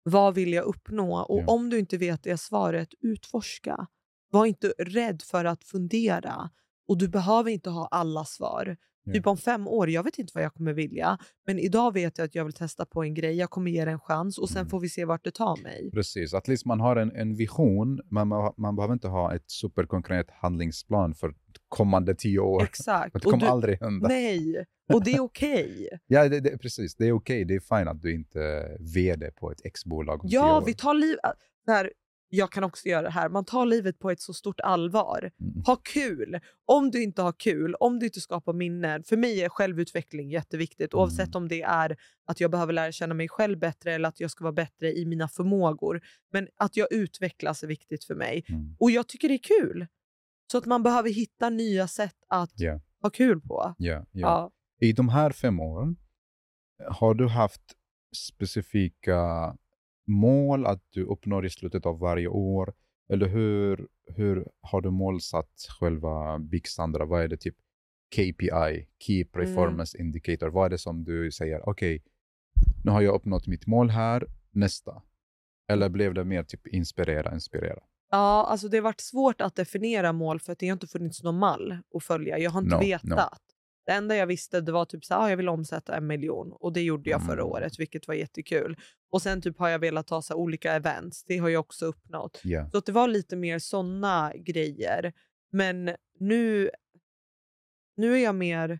[0.07, 1.19] Vad vill jag uppnå?
[1.19, 1.45] Och Ja.
[1.47, 3.87] om du inte vet det svaret, utforska.
[4.31, 6.49] Var inte rädd för att fundera.
[6.87, 8.77] Och du behöver inte ha alla svar.
[9.13, 11.17] Typ om fem år, jag vet inte vad jag kommer vilja.
[11.47, 13.35] Men idag vet jag att jag vill testa på en grej.
[13.35, 14.69] Jag kommer ge det en chans och sen Mm.
[14.69, 15.89] får vi se vart det tar mig.
[15.93, 19.43] Precis, att least man har en, en vision, men man, man behöver inte ha ett
[19.51, 21.33] superkonkret handlingsplan för
[21.69, 22.63] kommande tio år.
[22.63, 23.13] Exakt.
[23.13, 24.07] Det kommer du, aldrig hända.
[24.07, 25.89] nej, och det är okej.
[26.07, 26.95] Ja, det, det, precis.
[26.95, 27.45] Det är okej.
[27.45, 30.65] Det är fine att du inte är vd på ett X-bolag om tio Ja, år.
[30.65, 31.15] vi tar liv...
[31.65, 31.91] Så här,
[32.29, 33.29] jag kan också göra det här.
[33.29, 35.31] Man tar livet på ett så stort allvar.
[35.39, 35.63] Mm.
[35.65, 36.39] Ha kul!
[36.65, 39.03] Om du inte har kul, om du inte skapar minnen.
[39.03, 40.93] För mig är självutveckling jätteviktigt.
[40.93, 41.01] Mm.
[41.01, 41.97] Oavsett om det är
[42.27, 45.05] att jag behöver lära känna mig själv bättre eller att jag ska vara bättre i
[45.05, 46.01] mina förmågor.
[46.31, 48.45] Men att jag utvecklas är viktigt för mig.
[48.49, 48.75] Mm.
[48.79, 49.87] Och jag tycker det är kul.
[50.51, 53.75] Så att man behöver hitta nya sätt att Ja, ha kul på.
[53.77, 54.05] ja, ja.
[54.11, 54.51] Ja.
[54.81, 55.95] I de här fem åren,
[56.91, 57.61] har du haft
[58.15, 59.17] specifika
[60.07, 62.73] mål att du uppnår i slutet av varje år?
[63.09, 67.05] Eller hur, hur har du målsatt själva Big Sandra?
[67.05, 67.55] Vad är det typ
[68.15, 70.47] KPI, Key Performance Indicator?
[70.49, 72.03] Vad är det som du säger, okej,
[72.83, 75.01] nu har jag uppnått mitt mål här, nästa?
[75.71, 77.79] Eller blev det mer typ inspirera, inspirera?
[78.11, 81.23] Ja, alltså det har varit svårt att definiera mål för att det har inte funnits
[81.23, 82.37] någon mall att följa.
[82.37, 83.03] Jag har inte No, vetat.
[83.09, 83.44] no.
[83.85, 86.51] Det enda jag visste det var typ så här, ah, jag vill omsätta en miljon
[86.51, 87.45] och det gjorde jag förra Mm.
[87.45, 88.77] året, vilket var jättekul.
[89.11, 91.23] Och sen typ har jag velat så här, olika events.
[91.23, 92.41] Det har jag också uppnått.
[92.43, 92.69] Ja.
[92.69, 95.13] Så det var lite mer såna grejer.
[95.51, 96.69] Men nu,
[97.97, 98.79] nu är jag mer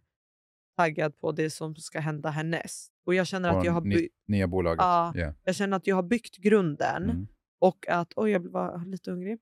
[0.77, 2.91] taggad på det som ska hända härnäst.
[3.05, 4.77] Och jag känner att jag har, by- Nya bolaget?
[4.81, 5.11] Ja.
[5.15, 5.33] Ja.
[5.43, 7.27] jag känner att jag har byggt grunden Mm.
[7.59, 9.39] och att, oj jag var lite hungrig.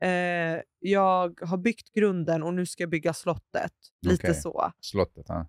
[0.00, 3.72] Eh, jag har byggt grunden och nu ska jag bygga slottet.
[4.02, 4.34] Lite Okej.
[4.34, 4.72] så.
[4.80, 5.46] Slottet, ha?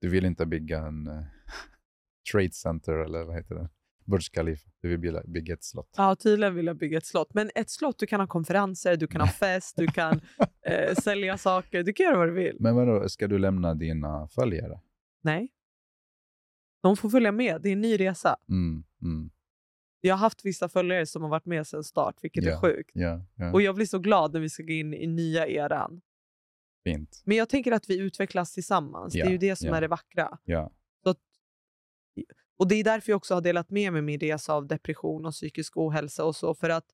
[0.00, 1.24] Du vill inte bygga en eh,
[2.32, 3.68] trade center eller vad heter det?
[4.04, 4.70] Burj Khalifa.
[4.80, 5.94] Du vill bygga, bygga ett slott.
[5.96, 7.34] Ja, tydligen vill jag bygga ett slott.
[7.34, 10.20] Men ett slott, du kan ha konferenser, du kan ha fest, du kan
[10.66, 11.82] eh, sälja saker.
[11.82, 12.56] Du kan göra vad du vill.
[12.60, 14.80] Men vadå, ska du lämna dina följare?
[15.22, 15.48] Nej.
[16.82, 17.62] De får följa med.
[17.62, 18.36] Det är en ny resa.
[18.48, 19.30] Mm, mm,
[20.00, 22.60] Jag har haft vissa följare som har varit med sedan start, vilket är Ja.
[22.60, 22.90] sjukt.
[22.94, 23.52] ja, ja.
[23.52, 26.00] Och jag blir så glad när vi ska gå in i nya eran.
[26.84, 27.22] Fint.
[27.24, 29.12] Men jag tänker att vi utvecklas tillsammans.
[29.12, 30.38] det är ju det som är det vackra.
[30.44, 30.70] Ja.
[32.60, 35.32] Och det är därför jag också har delat med mig min resa av depression och
[35.32, 36.54] psykisk ohälsa och så.
[36.54, 36.84] För att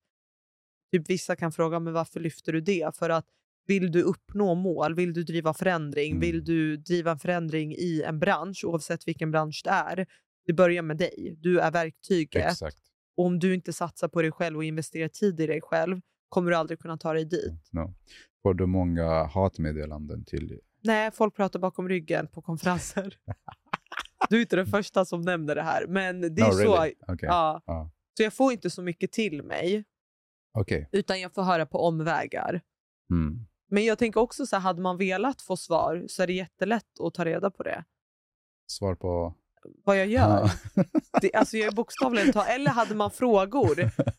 [0.91, 2.95] typ vissa kan fråga men varför lyfter du det?
[2.97, 3.25] För att
[3.67, 6.19] vill du uppnå mål, vill du driva förändring, Mm.
[6.21, 10.07] vill du driva en förändring i en bransch, oavsett vilken bransch det är,
[10.45, 11.35] det börjar med dig.
[11.39, 12.51] Du är verktyget.
[12.51, 12.77] Exakt.
[13.17, 16.51] Och om du inte satsar på dig själv och investerar tid i dig själv kommer
[16.51, 17.69] du aldrig kunna ta dig dit.
[17.71, 17.93] No.
[18.43, 20.59] Får du många hatmeddelanden till...
[20.83, 23.17] Nej, folk pratar bakom ryggen på konferenser.
[24.29, 26.57] du är inte den första som nämner det här, men det är no, så.
[26.57, 26.93] really?
[27.07, 27.27] Okej.
[27.27, 27.61] Ja.
[27.65, 27.91] Ja.
[28.17, 29.83] Så jag får inte så mycket till mig,
[30.53, 30.89] Okej.
[30.91, 32.61] utan jag får höra på omvägar.
[33.11, 33.45] Mm.
[33.69, 36.99] Men jag tänker också så här, hade man velat få svar så är det jättelätt
[36.99, 37.83] att ta reda på det.
[38.67, 39.35] Svar på...
[39.85, 40.49] Vad jag gör.
[40.75, 40.83] Ja.
[41.21, 43.75] Det, alltså jag är bokstavligen ta- Eller hade man frågor.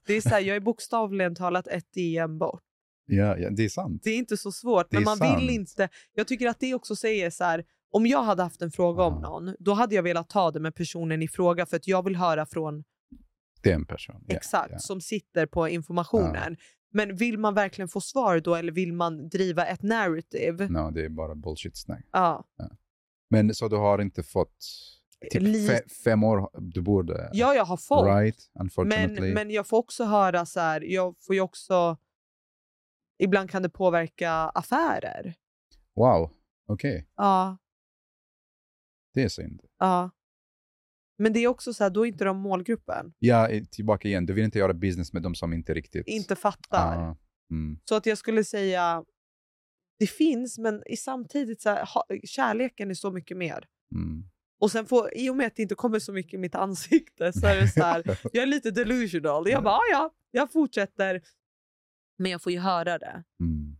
[0.06, 2.62] Det är så här, jag är bokstavligen talat ett DM bort.
[3.06, 4.00] ja, ja, det är sant.
[4.04, 5.40] Det är inte så svårt, Det men man sant.
[5.42, 5.88] vill inte.
[6.14, 9.20] Jag tycker att det också säger så här, om jag hade haft en fråga om
[9.22, 9.28] Ja.
[9.30, 12.16] någon, då hade jag velat ta det med personen i fråga för att jag vill
[12.16, 12.84] höra från
[13.62, 14.24] Det är en person.
[14.28, 14.78] Ja, exakt ja.
[14.78, 16.56] som sitter på informationen.
[16.92, 20.68] Men vill man verkligen få svar då eller vill man driva ett narrative?
[20.68, 22.04] No, det är bara bullshit-snack.
[22.12, 22.44] Ja.
[23.30, 24.56] Men så du har inte fått...
[25.30, 27.30] Typ Li- fe, fem år du borde...
[27.32, 28.06] ja, jag har fått.
[28.06, 28.50] Right.
[28.84, 31.96] Men, men jag får också höra så här, jag får också...
[33.18, 35.34] Ibland kan det påverka affärer.
[35.94, 36.30] Wow,
[36.68, 37.08] okej.
[37.16, 37.58] Ja,
[39.14, 39.62] Det är synd.
[39.78, 40.10] ja.
[41.18, 43.14] Men det är också så här, då är inte de målgruppen.
[43.18, 44.26] Ja, tillbaka igen.
[44.26, 46.06] Du vill inte göra business med de som inte riktigt...
[46.06, 46.98] Inte fattar.
[46.98, 47.16] Ah,
[47.50, 47.80] mm.
[47.84, 49.04] Så att jag skulle säga,
[49.98, 53.68] det finns, men i samtidigt så här, ha, kärleken är så mycket mer.
[53.94, 54.30] Mm.
[54.58, 57.32] Och sen får, i och med att det inte kommer så mycket i mitt ansikte
[57.32, 58.02] så är det så här,
[58.32, 59.48] jag är lite delusional.
[59.48, 61.22] Jag bara, "Ah, ja, jag fortsätter.
[62.18, 63.24] Men jag får ju höra det.
[63.40, 63.76] mm.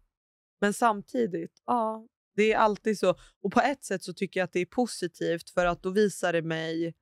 [0.61, 2.07] Men samtidigt, ja,
[2.37, 3.15] det är alltid så.
[3.43, 6.33] Och på ett sätt så tycker jag att det är positivt för att då visar
[6.33, 6.95] det mig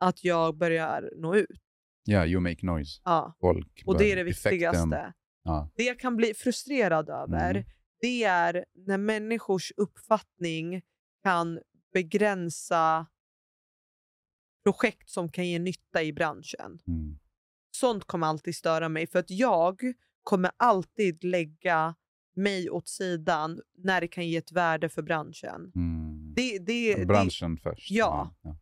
[0.00, 1.60] att jag börjar nå ut.
[2.04, 3.00] Ja, you make noise.
[3.04, 3.36] Ja.
[3.40, 5.12] Folk Och det är det viktigaste.
[5.42, 5.70] Ja.
[5.76, 7.64] Det jag kan bli frustrerad över, Mm.
[8.00, 10.82] det är när människors uppfattning
[11.22, 11.60] kan
[11.92, 13.06] begränsa
[14.64, 16.78] projekt som kan ge nytta i branschen.
[16.86, 17.18] Mm.
[17.70, 19.80] Sånt kommer alltid störa mig för att jag
[20.22, 21.94] kommer alltid lägga
[22.36, 25.72] mig åt sidan när det kan ge ett värde för branschen.
[25.74, 26.32] Mm.
[26.36, 27.90] Det, det, det, Branschen först.
[27.90, 28.34] Ja.
[28.42, 28.56] ja.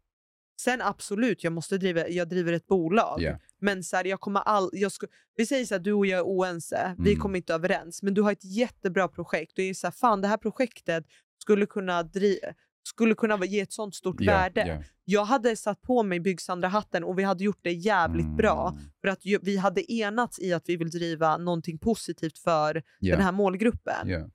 [0.60, 3.22] sen absolut, jag, måste driva, jag driver ett bolag.
[3.22, 3.38] Ja.
[3.60, 5.06] Men så här, jag kommer all, jag sku,
[5.36, 7.22] vi säger så här, du och jag är oense, vi Mm.
[7.22, 8.02] kommer inte överens.
[8.02, 9.52] Men du har ett jättebra projekt.
[9.56, 11.04] Du är så här, fan det här projektet
[11.42, 12.40] skulle kunna, dri,
[12.86, 14.66] skulle kunna ge ett sånt stort Ja, värde.
[14.66, 14.82] ja.
[15.04, 18.68] Jag hade satt på mig Byggsandra-hatten och vi hade gjort det jävligt bra.
[18.68, 18.82] Mm.
[19.00, 23.16] För att vi hade enats i att vi vill driva någonting positivt för Ja.
[23.16, 24.08] den här målgruppen.
[24.08, 24.30] Ja.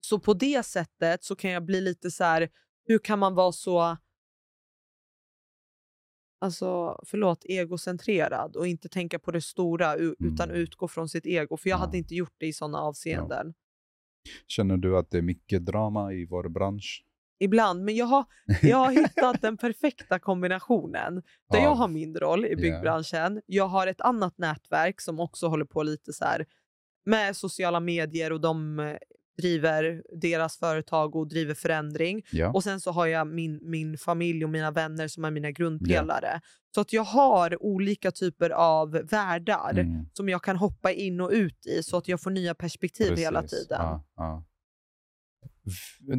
[0.00, 2.48] Så på det sättet så kan jag bli lite så här,
[2.86, 3.96] hur kan man vara så
[6.40, 10.56] alltså, förlåt, egocentrerad och inte tänka på det stora utan Mm.
[10.56, 11.56] utgå från sitt ego.
[11.56, 11.80] För jag Ja.
[11.80, 13.54] hade inte gjort det i sådana avseenden.
[14.46, 17.04] Känner du att det är mycket drama i vår bransch?
[17.40, 18.24] Ibland, men jag har,
[18.62, 21.22] jag har hittat den perfekta kombinationen.
[21.52, 22.56] Där jag Av- har min roll i Ja.
[22.56, 23.42] byggbranschen.
[23.46, 26.46] Jag har ett annat nätverk som också håller på lite så här
[27.06, 28.78] med sociala medier och de
[29.38, 32.22] driver deras företag och driver förändring.
[32.30, 32.52] Ja.
[32.52, 36.40] Och sen så har jag min, min familj och mina vänner som är mina grundpelare.
[36.74, 40.06] Så att jag har olika typer av världar Mm.
[40.12, 43.42] som jag kan hoppa in och ut i så att jag får nya perspektiv hela
[43.42, 43.58] Precis.
[43.68, 43.78] tiden.
[43.80, 44.44] Ja, ja.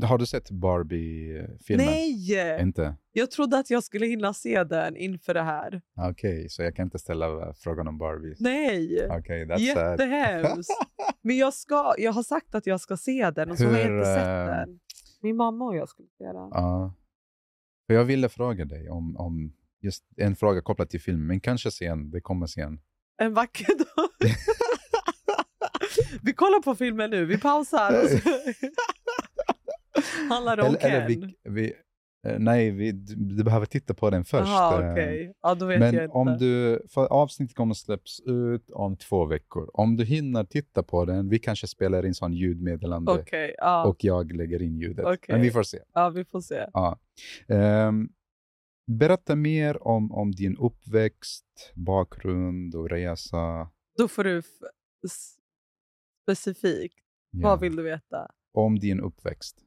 [0.03, 1.85] Har du sett Barbie-filmen?
[1.85, 2.61] Nej!
[2.61, 2.95] Inte?
[3.11, 5.81] Jag trodde att jag skulle hinna se den inför det här.
[6.09, 8.35] Okej, så jag kan inte ställa frågan om Barbie.
[8.39, 9.07] Nej!
[9.09, 9.57] Okej, that's.
[9.57, 10.71] Jättehemskt.
[11.21, 13.91] Men jag, ska, jag har sagt att jag ska se den och så har jag
[13.91, 14.79] inte sett eh, den.
[15.21, 16.49] Min mamma och jag skulle se den.
[16.51, 16.95] Ja.
[17.87, 21.71] För jag ville fråga dig om, om just en fråga kopplad till filmen, men kanske
[21.71, 22.79] sen, det kommer sen.
[23.21, 24.09] En vacker dag.
[26.21, 27.91] vi kollar på filmen nu, vi pausar.
[30.29, 31.33] Handlar det om Eller, eller Ken?
[31.43, 31.73] vi, vi,
[32.25, 34.47] Eh, nej, vi, du, behöver titta på den först.
[34.47, 34.91] Jaha, eh.
[34.91, 35.33] okej.
[35.41, 36.13] Ja, då vet Men jag inte.
[36.17, 39.69] om du, för avsnittet kommer att släppas ut om två veckor.
[39.73, 43.85] Om du hinner titta på den, vi kanske spelar in sån ljudmeddelande Okej, ja.
[43.85, 45.05] och jag lägger in ljudet.
[45.05, 45.35] Okej.
[45.35, 45.79] Men vi får se.
[45.93, 46.65] ja, vi får se.
[46.73, 46.99] Ja.
[47.47, 48.09] Ehm,
[48.91, 53.69] berätta mer om, om din uppväxt, bakgrund och resa.
[53.97, 54.41] Då får du
[56.23, 56.99] specifikt,
[57.31, 57.49] Ja.
[57.49, 58.31] vad vill du veta?
[58.53, 59.57] Om din uppväxt.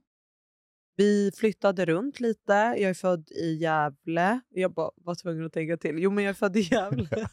[0.98, 2.52] Vi flyttade runt lite.
[2.52, 4.40] Jag är född i Gävle.
[4.48, 5.98] Jag bara var tvungen att tänka till.
[5.98, 7.08] Jo, men jag är född i Gävle.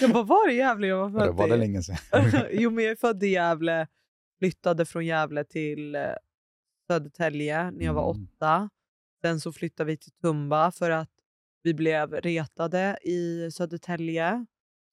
[0.00, 1.58] jag bara, var det Gävle jag var Det född var det i?
[1.58, 1.96] länge sedan.
[2.52, 3.86] jo, men jag är född i Gävle.
[4.38, 6.02] Flyttade från Gävle till eh,
[6.90, 8.28] Södertälje när jag var Mm.
[8.36, 8.70] åtta.
[9.22, 11.10] Sen så flyttade vi till Tumba för att
[11.62, 14.46] vi blev retade i Södertälje.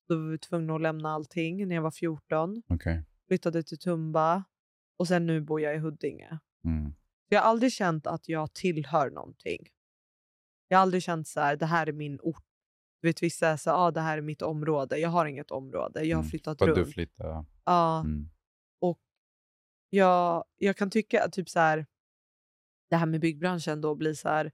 [0.08, 2.64] Då var vi tvungna att lämna allting när jag var 14.
[2.68, 3.04] Okej.
[3.28, 4.44] Flyttade till Tumba
[4.98, 6.40] och sen nu bor jag i Huddinge.
[6.66, 6.94] Mm.
[7.34, 9.70] Jag har aldrig känt att jag tillhör någonting.
[10.68, 12.44] Jag har aldrig känt så här, det här är min ort.
[13.02, 14.98] Du vet, vissa är så här, ah, det här är mitt område.
[14.98, 16.04] Jag har inget område.
[16.04, 16.30] Jag har Mm.
[16.30, 16.76] flyttat att runt.
[16.76, 17.46] du flyttade.
[17.66, 18.30] Ja, Mm.
[19.90, 21.86] jag, jag kan tycka att typ så här,
[22.90, 24.52] det här med byggbranschen då blir så här.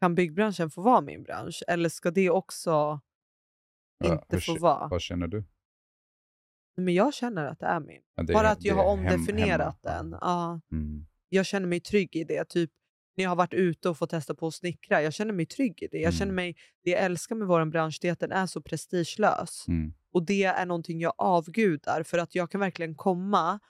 [0.00, 1.62] Kan byggbranschen få vara min bransch?
[1.68, 3.00] Eller ska det också
[3.98, 4.88] Ja, inte hur få vara?
[4.88, 5.44] Vad känner du?
[6.84, 8.00] Men jag känner att det är min.
[8.14, 9.96] Ja, det Bara att jag har hem- omdefinierat hemma.
[10.10, 10.18] den.
[10.20, 10.60] Ja.
[10.72, 11.06] Mm.
[11.28, 12.44] jag känner mig trygg i det.
[12.48, 12.70] Typ
[13.16, 15.02] när jag har varit ute och fått testa på att snickra.
[15.02, 15.98] Jag känner mig trygg i det.
[15.98, 16.34] Jag känner Mm.
[16.36, 19.64] mig, det jag älskar med vår bransch är att den är så prestigelös.
[19.68, 19.92] Mm.
[20.12, 23.60] Och det är någonting jag avgudar för att jag kan verkligen komma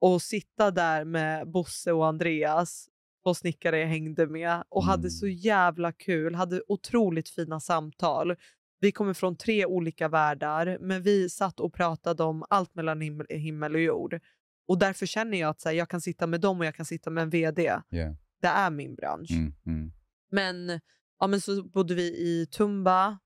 [0.00, 2.88] och sitta där med Bosse och Andreas,
[3.24, 5.10] två snickare jag hängde med och hade Mm.
[5.10, 8.36] så jävla kul, hade otroligt fina samtal.
[8.84, 13.26] Vi kommer från tre olika världar, men vi satt och pratade om allt mellan himmel,
[13.30, 14.20] himmel och jord.
[14.68, 16.86] Och därför känner jag att så här, jag kan sitta med dem och jag kan
[16.86, 17.62] sitta med en VD.
[17.62, 18.14] Yeah.
[18.40, 19.30] Det är min bransch.
[19.30, 19.54] Mm.
[19.66, 19.92] Mm.
[20.30, 20.80] Men,
[21.18, 23.18] ja, men så bodde vi i Tumba,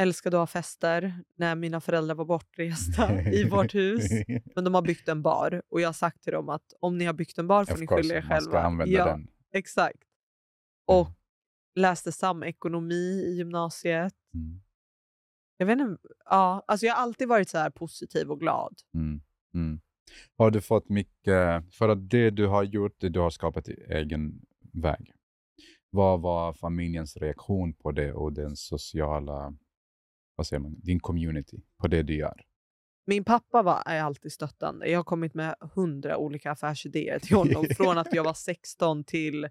[0.00, 4.10] älskade att ha fester när mina föräldrar var bortresta i vårt hus.
[4.54, 7.04] Men de har byggt en bar och jag har sagt till dem att om ni
[7.04, 8.62] har byggt en bar får Of ni skylla er man ska själva.
[8.62, 9.28] använda ja, den.
[9.52, 10.02] Exakt.
[10.86, 11.08] Och
[11.74, 14.14] läste samekonomi i gymnasiet.
[14.38, 14.60] Mm.
[15.56, 18.74] Jag vet inte, ja, alltså jag har alltid varit så här positiv och glad.
[18.94, 19.20] Mm.
[19.54, 19.80] Mm.
[20.36, 24.40] Har du fått mycket, för att det du har gjort, det du har skapat egen
[24.72, 25.12] väg.
[25.90, 29.54] Vad var familjens reaktion på det och den sociala,
[30.34, 32.44] vad säger man, din community på det du gör?
[33.06, 34.88] Min pappa var, är alltid stöttande.
[34.90, 39.48] Jag har kommit med hundra olika affärsidéer till honom från att jag var 16 till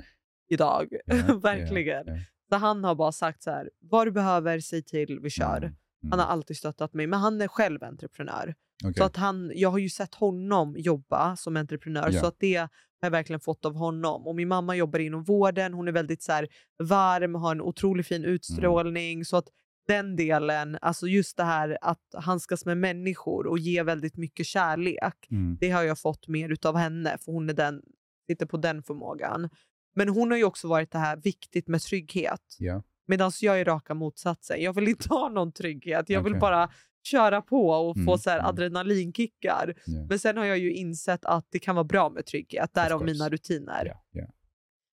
[0.48, 0.94] idag.
[1.06, 2.04] Ja, Verkligen.
[2.08, 2.22] ja, ja.
[2.50, 5.58] Så han har bara sagt så här, vad du behöver, säg till, vi kör.
[5.58, 5.64] Mm,
[6.04, 6.12] mm.
[6.12, 8.56] Han har alltid stöttat mig, men han är själv entreprenör.
[8.84, 8.94] Okej.
[8.94, 12.20] Så att han, jag har ju sett honom jobba som entreprenör, Ja.
[12.20, 12.70] så att det har
[13.02, 14.28] jag verkligen fått av honom.
[14.28, 16.48] Och min mamma jobbar inom vården, hon är väldigt så här,
[16.84, 19.26] varm, har en otroligt fin utstrålning.
[19.26, 19.48] Så att
[19.88, 25.28] den delen, alltså just det här att handskas med människor och ge väldigt mycket kärlek,
[25.32, 25.58] Mm.
[25.60, 27.82] det har jag fått mer utav henne, för hon är den,
[28.28, 29.50] sitter på den förmågan.
[29.98, 32.56] Men hon har ju också varit det här viktigt med trygghet.
[32.60, 32.84] Ja.
[33.08, 34.62] Medan jag är raka motsatsen.
[34.62, 36.10] Jag vill inte ha någon trygghet.
[36.10, 36.40] Jag vill Okej.
[36.40, 36.70] bara
[37.04, 38.50] köra på och få Mm, så här mm.
[38.50, 39.74] adrenalinkickar.
[39.86, 40.06] Ja.
[40.10, 42.74] Men sen har jag ju insett att det kan vara bra med trygghet.
[42.74, 43.86] Därav mina rutiner.
[43.86, 44.28] Ja, ja.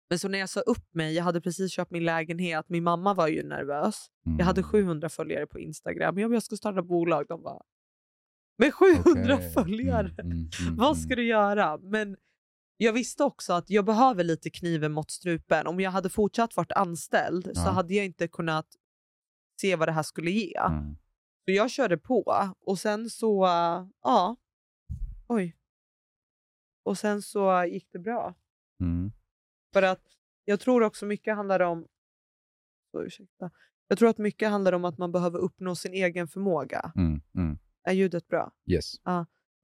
[0.08, 2.64] Men så när jag sa upp mig, jag hade precis köpt min lägenhet.
[2.68, 4.06] Min mamma var ju nervös.
[4.26, 4.38] Mm.
[4.38, 6.18] Jag hade 700 följare på Instagram.
[6.18, 7.24] Jag, jag ska starta bolag.
[7.28, 7.62] De bara,
[8.58, 9.52] med 700 Okej.
[9.52, 10.08] följare?
[10.08, 10.94] Mm, mm, mm, Vad mm.
[10.94, 11.78] ska du göra?
[11.78, 12.16] Men
[12.76, 15.66] jag visste också att jag behöver lite kniven mot strupen.
[15.66, 17.70] Om jag hade fortsatt varit anställd så Ja.
[17.70, 18.66] hade jag inte kunnat
[19.60, 20.56] se vad det här skulle ge.
[20.58, 20.96] Mm.
[21.44, 24.36] Så jag körde på och sen så, äh, ja,
[25.28, 25.56] oj.
[26.82, 28.34] Och sen så gick det bra.
[28.80, 29.12] Mm.
[29.72, 30.02] För att
[30.44, 31.86] jag tror också mycket handlar om,
[32.90, 33.50] så, ursäkta.
[33.88, 36.92] Jag tror att mycket handlar om att man behöver uppnå sin egen förmåga.
[36.96, 37.20] Mm.
[37.34, 37.58] Mm.
[37.82, 38.52] Är ljudet bra?
[38.66, 38.94] Yes.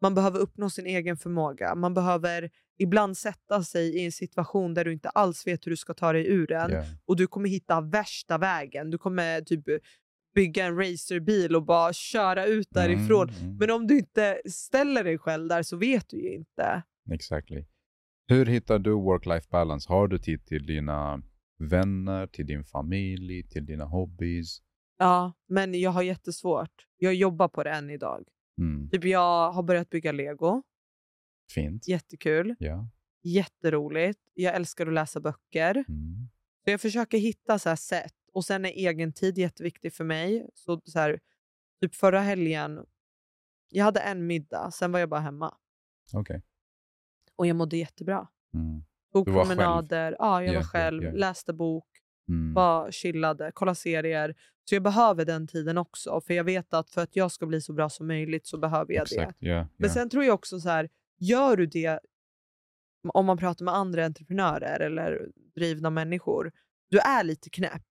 [0.00, 1.74] Man behöver uppnå sin egen förmåga.
[1.74, 5.76] Man behöver ibland sätta sig i en situation där du inte alls vet hur du
[5.76, 6.70] ska ta dig ur den.
[6.70, 6.84] Ja.
[7.06, 8.90] Och du kommer hitta värsta vägen.
[8.90, 9.64] Du kommer typ
[10.34, 13.28] bygga en racerbil och bara köra ut därifrån.
[13.28, 13.56] Mm, mm.
[13.56, 16.82] Men om du inte ställer dig själv där så vet du ju inte.
[17.10, 17.66] Exactly.
[18.26, 19.88] Hur hittar du work-life balance?
[19.88, 21.22] Har du tid till dina
[21.58, 24.62] vänner, till din familj, till dina hobbies?
[24.98, 26.86] Ja, men jag har jättesvårt.
[26.96, 28.24] Jag jobbar på det än idag.
[28.60, 28.90] Mm.
[28.90, 30.62] Typ jag har börjat bygga lego.
[31.54, 31.88] Fint.
[31.88, 32.54] Jättekul.
[32.58, 32.88] Ja.
[33.22, 34.20] Jätteroligt.
[34.34, 35.84] Jag älskar att läsa böcker.
[35.88, 36.28] Mm.
[36.64, 38.14] Så jag försöker hitta så här sätt.
[38.32, 40.48] Och sen är egen tid jätteviktig för mig.
[40.54, 41.20] Så, så här,
[41.80, 42.86] typ förra helgen,
[43.68, 45.54] jag hade en middag, sen var jag bara hemma.
[46.12, 46.42] Okej.
[47.36, 48.28] Och jag mådde jättebra.
[48.54, 48.84] Mm.
[49.12, 49.56] Tog Du var själv?
[49.58, 51.12] promenader, ja, jag Ja, var själv, ja.
[51.12, 51.88] läste bok,
[52.30, 52.54] Mm.
[52.54, 54.34] bara chillade, kollade serier.
[54.64, 56.20] Så jag behöver den tiden också.
[56.26, 58.94] För jag vet att för att jag ska bli så bra som möjligt så behöver
[58.94, 59.14] jag det.
[59.16, 59.66] Exakt, ja.
[59.76, 60.88] Men sen tror jag också så här,
[61.18, 62.00] gör du det
[63.08, 66.52] om man pratar med andra entreprenörer eller drivna människor,
[66.90, 67.82] du är lite knäpp.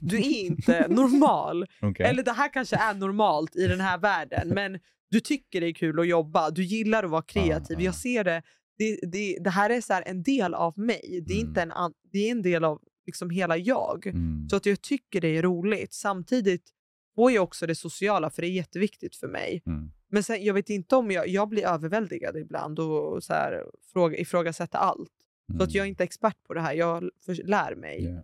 [0.00, 1.66] Du är inte normal.
[1.82, 2.06] Okej.
[2.06, 4.78] Eller det här kanske är normalt i den här världen, men
[5.10, 7.76] du tycker det är kul att jobba, du gillar att vara kreativ.
[7.78, 7.80] ah.
[7.80, 8.42] Jag ser det,
[8.78, 11.48] det, det, det här är så en del av mig, det är, Mm.
[11.48, 11.72] inte en,
[12.12, 14.06] det är en del av liksom hela jag.
[14.06, 14.48] Mm.
[14.48, 15.92] Så att jag tycker det är roligt.
[15.92, 16.70] Samtidigt
[17.14, 19.62] får jag också det sociala, för det är jätteviktigt för mig.
[19.66, 19.90] Mm.
[20.08, 24.18] Men sen, jag vet inte om jag, jag blir överväldigad ibland och så här, fråga,
[24.18, 25.12] ifrågasätter allt.
[25.58, 25.88] Så att jag är Mm.
[25.88, 28.04] inte expert på det här, jag för, lär mig.
[28.04, 28.22] Ja.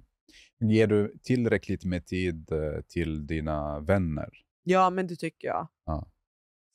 [0.69, 4.29] Ger du tillräckligt med tid eh, till dina vänner?
[4.63, 5.69] Ja, men det tycker jag.
[5.87, 6.09] Ja.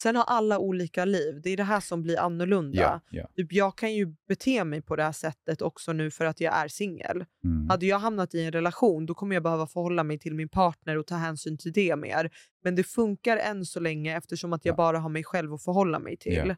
[0.04, 1.42] Sen har alla olika liv.
[1.44, 2.82] Det är det här som blir annorlunda.
[2.82, 3.02] Ja.
[3.10, 3.28] ja.
[3.36, 6.54] Typ, jag kan ju bete mig på det här sättet också nu för att jag
[6.56, 7.26] är singel.
[7.44, 7.70] Mm.
[7.70, 10.98] Hade jag hamnat i en relation då kommer jag behöva förhålla mig till min partner
[10.98, 12.30] och ta hänsyn till det mer.
[12.64, 14.78] Men det funkar än så länge eftersom att jag Ja.
[14.78, 16.56] bara har mig själv att förhålla mig till.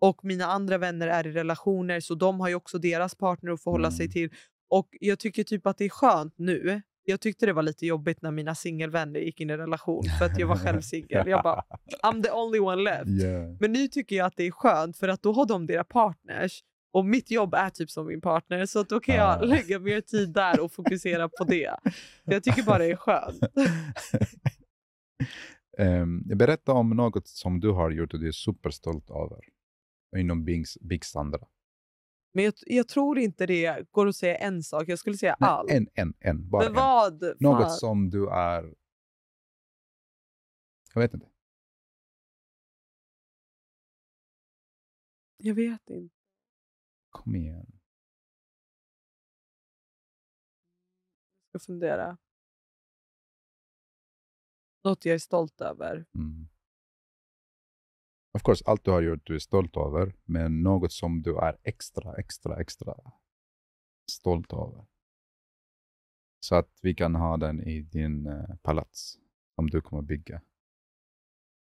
[0.00, 3.62] Och mina andra vänner är i relationer så de har ju också deras partner att
[3.62, 4.12] förhålla sig Mm.
[4.12, 4.30] till.
[4.70, 6.82] Och jag tycker typ att det är skönt nu.
[7.04, 10.38] Jag tyckte det var lite jobbigt när mina singelvänner gick in i relation för att
[10.38, 11.28] jag var själv singel.
[11.28, 11.62] Jag bara,
[12.02, 13.22] I'm the only one left.
[13.22, 13.56] Ja.
[13.60, 16.60] Men nu tycker jag att det är skönt för att då har de deras partners.
[16.94, 19.40] Och mitt jobb är typ som min partner så då kan jag Ah.
[19.44, 21.70] lägga mer tid där och fokusera på det.
[22.24, 23.40] Jag tycker bara det är skönt.
[25.78, 29.38] Ehm, berätta om något som du har gjort och du är superstolt över.
[30.16, 30.44] Inom
[30.80, 31.38] Big Sandra.
[32.32, 34.84] Men jag, jag tror inte det går att säga en sak.
[34.86, 35.70] Jag skulle säga Nej, allt.
[35.70, 36.50] en, en, en.
[36.50, 36.74] Bara Men en.
[36.74, 37.20] vad?
[37.20, 37.36] Fan.
[37.40, 38.74] Något som du är...
[40.94, 41.28] Jag vet inte.
[45.36, 46.14] Jag vet inte.
[47.10, 47.66] Kom igen.
[51.52, 52.18] Jag ska fundera.
[54.84, 56.06] Något jag är stolt över.
[56.14, 56.48] Mm.
[58.34, 61.56] Of course, allt du har gjort du är stolt över, men något som du är
[61.62, 62.94] extra, extra, extra
[64.10, 64.86] stolt över.
[66.40, 69.18] Så att vi kan ha den i din eh, palats
[69.54, 70.42] som du kommer bygga.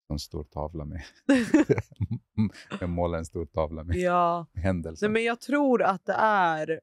[0.08, 1.02] En stor tavla med.
[2.80, 4.46] med måla en stor tavla med ja.
[4.54, 5.06] händelser.
[5.06, 6.80] Nej, men jag tror att det är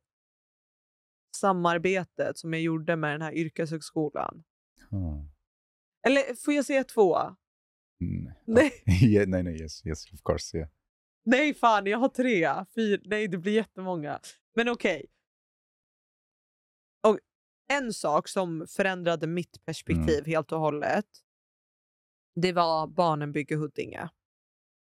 [1.35, 4.43] samarbetet som jag gjorde med den här yrkeshögskolan.
[4.91, 5.21] Ah.
[6.07, 7.35] Eller får jag säga två?
[8.01, 8.31] Mm.
[8.45, 8.71] Nej.
[9.03, 10.57] yeah, nej, nej, yes, yes, of course.
[10.57, 10.69] Yeah.
[11.25, 12.65] Nej, fan, jag har tre.
[12.75, 13.01] Fyra.
[13.05, 14.19] Nej, det blir jättemånga.
[14.55, 15.05] Men okej.
[17.07, 17.19] Och
[17.71, 21.05] En sak som förändrade mitt perspektiv helt och hållet,
[22.35, 24.09] det var Barnen bygger Huddinge.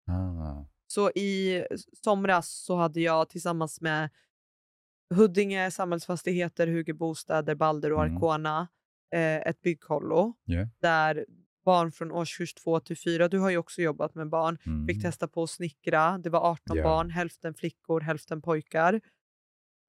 [0.08, 0.66] Ah.
[0.88, 1.66] Så i
[2.04, 4.10] somras så hade jag tillsammans med
[5.16, 8.16] Huddinge Samhällsfastigheter, Hugo Bostäder, Balder och Mm.
[8.16, 8.68] Arcona
[9.14, 10.68] eh, ett byggkollo Yeah.
[10.80, 11.26] där
[11.66, 14.88] barn från årskurs 2 till 4, du har ju också jobbat med barn, Mm.
[14.88, 16.18] fick testa på att snickra.
[16.18, 16.84] Det var 18 Ja.
[16.84, 19.02] barn, hälften flickor, hälften pojkar.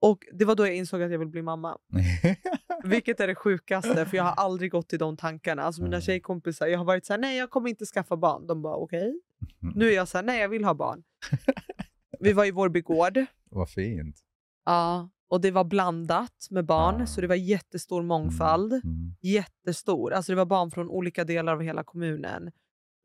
[0.00, 1.78] Och det var då jag insåg att jag vill bli mamma.
[2.84, 5.62] Vilket är det sjukaste, för jag har aldrig gått i de tankarna.
[5.62, 6.00] Alltså mina Mm.
[6.02, 8.46] tjejkompisar, jag har varit så här, nej jag kommer inte skaffa barn.
[8.46, 9.20] De bara okej.
[9.62, 9.74] Mm.
[9.76, 11.02] Nu är jag så här, nej jag vill ha barn.
[12.20, 13.24] Vi var i Vårby gård.
[13.50, 14.16] Vad fint.
[14.64, 18.72] Ja, och det var blandat med barn, så det var jättestor mångfald.
[18.72, 19.14] Mm.
[19.22, 20.12] Jättestor.
[20.12, 22.50] Alltså det var barn från olika delar av hela kommunen.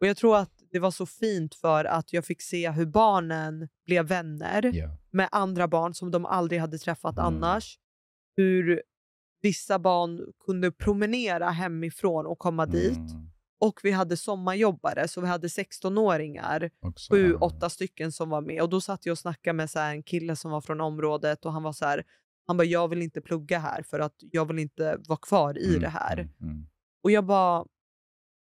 [0.02, 3.68] Och Jag tror att det var så fint för att jag fick se hur barnen
[3.86, 4.90] blev vänner Ja.
[5.12, 7.26] med andra barn som de aldrig hade träffat Mm.
[7.26, 7.78] annars.
[8.36, 8.82] Hur
[9.42, 13.00] vissa barn kunde promenera hemifrån och komma dit.
[13.62, 13.68] Mm.
[13.70, 18.62] Och vi hade sommarjobbare, så vi hade 16-åringar Också, sju, åtta stycken som var med.
[18.62, 21.54] Och Då satt jag och snackade med så en kille som var från området och
[21.54, 22.04] han var så här,
[22.48, 25.68] han bara jag vill inte plugga här för att jag vill inte vara kvar i
[25.70, 26.14] Mm, det här.
[26.18, 26.68] mm, mm.
[27.04, 27.66] Och jag bara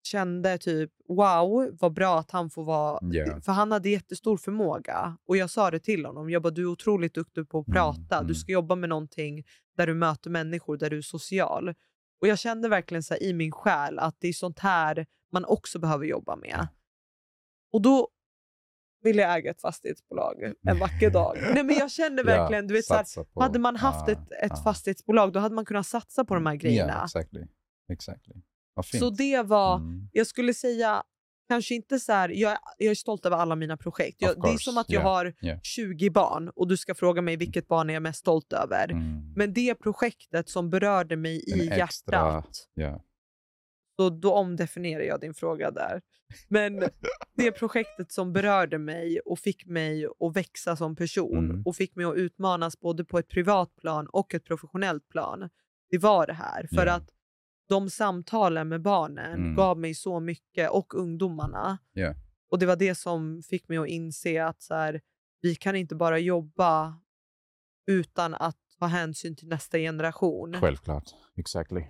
[0.03, 3.41] kände typ wow vad bra att han får vara, Ja.
[3.41, 5.17] för han hade jättestor förmåga.
[5.29, 7.75] Och jag sa det till honom, jag bara du är otroligt duktig på att Mm,
[7.75, 8.27] prata, mm.
[8.29, 9.45] du ska jobba med någonting
[9.77, 11.75] där du möter människor, där du är social.
[12.21, 15.79] Och jag kände verkligen så i min själ att det är sånt här man också
[15.79, 16.55] behöver jobba med.
[16.59, 16.69] Ja.
[17.73, 18.09] Och då
[19.03, 21.39] ville jag äga ett fastighetsbolag en vacker dag.
[21.55, 24.33] Nej men jag kände verkligen, du vet så här, på- hade man haft ah, ett,
[24.43, 24.63] ett ah.
[24.63, 26.93] fastighetsbolag då hade man kunnat satsa på de här grejerna.
[26.93, 27.47] Ja, exactly.
[27.93, 28.35] exactly.
[28.83, 30.09] Så det var, Mm.
[30.13, 31.03] jag skulle säga,
[31.51, 34.17] kanske inte så här, jag, jag är stolt över alla mina projekt.
[34.21, 35.59] Jag, det är som att jag yeah, har yeah.
[35.63, 38.85] 20 barn och du ska fråga mig vilket barn är jag mest stolt över.
[38.91, 39.33] Mm.
[39.37, 43.05] Men det projektet som berörde mig i En extra- hjärtat, Ja.
[43.97, 46.01] Så då omdefinierar jag din fråga där.
[46.49, 46.83] Men
[47.37, 51.63] det projektet som berörde mig och fick mig att växa som person Mm.
[51.67, 55.49] och fick mig att utmanas både på ett privat plan och ett professionellt plan.
[55.91, 56.69] Det var det här.
[56.75, 57.09] För att
[57.71, 59.55] de samtalen med barnen Mm.
[59.55, 61.79] gav mig så mycket och ungdomarna.
[61.93, 62.15] Ja.
[62.51, 65.01] Och det var det som fick mig att inse att så här,
[65.41, 67.01] vi kan inte bara jobba
[67.87, 70.55] utan att ta hänsyn till nästa generation.
[70.61, 71.05] Självklart,
[71.37, 71.85] exactly.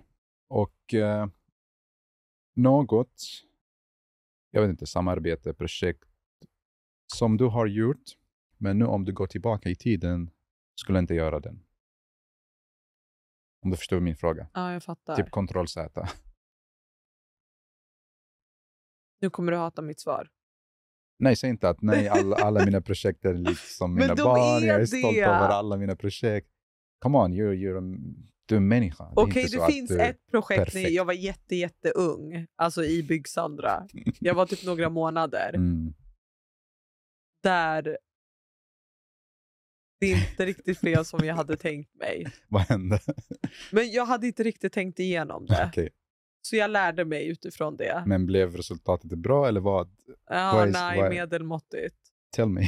[0.49, 1.27] Och eh,
[2.55, 3.23] något,
[4.51, 6.03] jag vet inte, samarbete, projekt
[7.17, 8.03] som du har gjort,
[8.57, 10.29] men nu om du går tillbaka i tiden
[10.75, 11.63] skulle inte göra den.
[13.63, 14.47] Om du förstår min fråga.
[14.53, 15.15] Ja, jag fattar.
[15.15, 16.07] Typ kontroll Z.
[19.21, 20.29] Nu kommer du hata mitt svar.
[21.19, 24.81] Nej, säg inte att nej, alla, alla mina projekt är liksom mina barn, är jag
[24.81, 25.21] är stolt det.
[25.21, 26.47] över alla mina projekt.
[27.01, 27.97] Come on, you're, you're a,
[28.45, 29.11] du är en människa.
[29.15, 33.87] Okej, så det att finns ett projekt när jag var jätte, jätteung, alltså i Byggsandra.
[34.19, 35.51] Jag var typ några månader.
[35.55, 35.93] Mm.
[37.43, 37.97] Där
[40.01, 42.27] det inte riktigt blev som jag hade tänkt mig.
[42.47, 42.99] Vad hände?
[43.71, 45.65] Men jag hade inte riktigt tänkt igenom det.
[45.69, 45.89] Okej.
[46.41, 48.03] Så jag lärde mig utifrån det.
[48.05, 49.89] Men blev resultatet bra eller vad?
[50.29, 51.95] Ja, vad är- nej, vad är- medelmåttigt.
[52.35, 52.61] Tell me.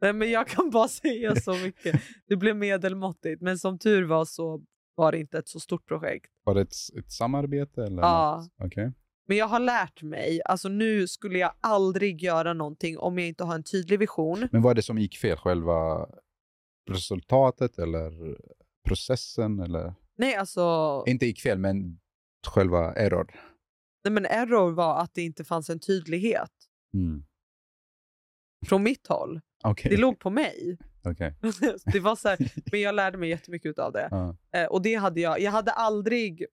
[0.00, 2.00] Nej, men jag kan bara säga så mycket.
[2.28, 3.42] Det blev medelmåttigt.
[3.42, 4.62] Men som tur var så
[4.94, 6.30] var det inte ett så stort projekt.
[6.44, 7.84] Var det ett, ett samarbete?
[7.84, 8.36] Eller Ja.
[8.58, 8.66] något?
[8.66, 8.92] Okej.
[9.28, 13.44] Men jag har lärt mig, alltså nu skulle jag aldrig göra någonting om jag inte
[13.44, 14.48] har en tydlig vision.
[14.52, 15.36] Men vad är det som gick fel?
[15.36, 16.06] Själva
[16.90, 18.36] resultatet eller
[18.88, 19.60] processen?
[19.60, 19.94] Eller?
[20.18, 22.00] Nej, alltså, Inte fel, men
[22.46, 23.34] själva error.
[24.04, 26.52] nej, men error var att det inte fanns en tydlighet
[26.94, 27.24] Mm.
[28.66, 29.40] från mitt håll.
[29.64, 29.90] Okej.
[29.90, 30.78] Det låg på mig.
[31.04, 31.34] Okej.
[31.92, 32.38] det var så här,
[32.72, 34.34] men jag lärde mig jättemycket av det.
[34.52, 35.40] Eh, och det hade jag.
[35.40, 36.46] Jag hade aldrig...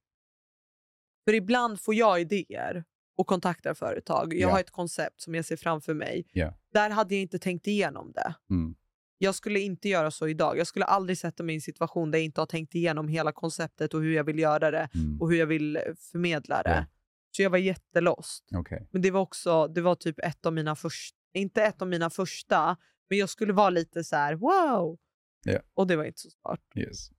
[1.25, 2.83] För ibland får jag idéer
[3.17, 4.33] och kontaktar företag.
[4.33, 4.51] Jag Ja.
[4.51, 6.27] har ett koncept som jag ser framför mig.
[6.31, 6.53] Ja.
[6.73, 8.35] Där hade jag inte tänkt igenom det.
[8.49, 8.75] Mm.
[9.17, 10.57] Jag skulle inte göra så idag.
[10.57, 13.31] Jag skulle aldrig sätta mig i en situation där jag inte har tänkt igenom hela
[13.31, 15.21] konceptet och hur jag vill göra det Mm.
[15.21, 15.81] och hur jag vill eh,
[16.11, 16.69] förmedla det.
[16.69, 16.85] Ja.
[17.31, 18.45] Så jag var jättelost.
[18.55, 18.87] Okej.
[18.91, 22.09] Men det var också, det var typ ett av mina första, inte ett av mina
[22.09, 22.77] första,
[23.09, 24.97] men jag skulle vara lite så här: wow.
[25.45, 25.59] Ja.
[25.73, 26.59] Och det var inte så smart.
[26.75, 27.09] Yes.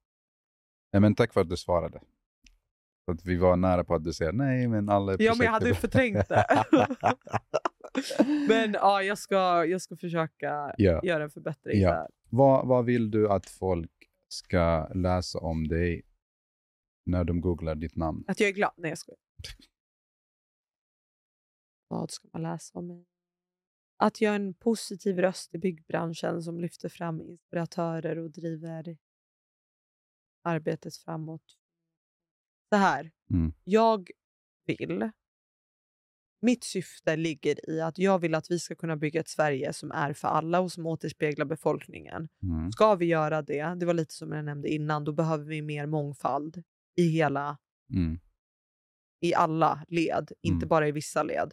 [0.93, 2.01] Nej, men tack för att du svarade.
[3.05, 5.53] Så att vi var nära på att du säger nej, men alla Ja, men jag
[5.53, 6.65] hade är ju bra." förträngt det.
[8.48, 11.01] men ja, jag ska, jag ska försöka Ja.
[11.05, 11.90] göra en förbättring Ja.
[11.93, 12.09] där.
[12.31, 13.90] Vad, vad vill du att folk
[14.28, 16.02] ska läsa om dig
[17.06, 18.24] när de googlar ditt namn?
[18.27, 18.73] Att jag är glad.
[18.77, 19.19] Nej, jag skojar.
[21.90, 23.06] Vad ska man läsa om mig?
[23.97, 28.97] Att jag är en positiv röst i byggbranschen som lyfter fram inspiratörer och driver
[30.44, 31.56] arbetet framåt.
[32.69, 33.52] Så här, Mm.
[33.65, 34.10] jag
[34.66, 35.10] vill...
[36.40, 39.90] Mitt syfte ligger i att jag vill att vi ska kunna bygga ett Sverige som
[39.93, 42.28] är för alla och som återspeglar befolkningen.
[42.43, 42.73] Mm.
[42.73, 45.86] Ska vi göra det, det var lite som jag nämnde innan, då behöver vi mer
[45.86, 46.62] mångfald
[46.97, 47.59] i hela
[47.94, 48.19] Mm.
[49.20, 50.69] i alla led, inte Mm.
[50.69, 51.52] bara i vissa led.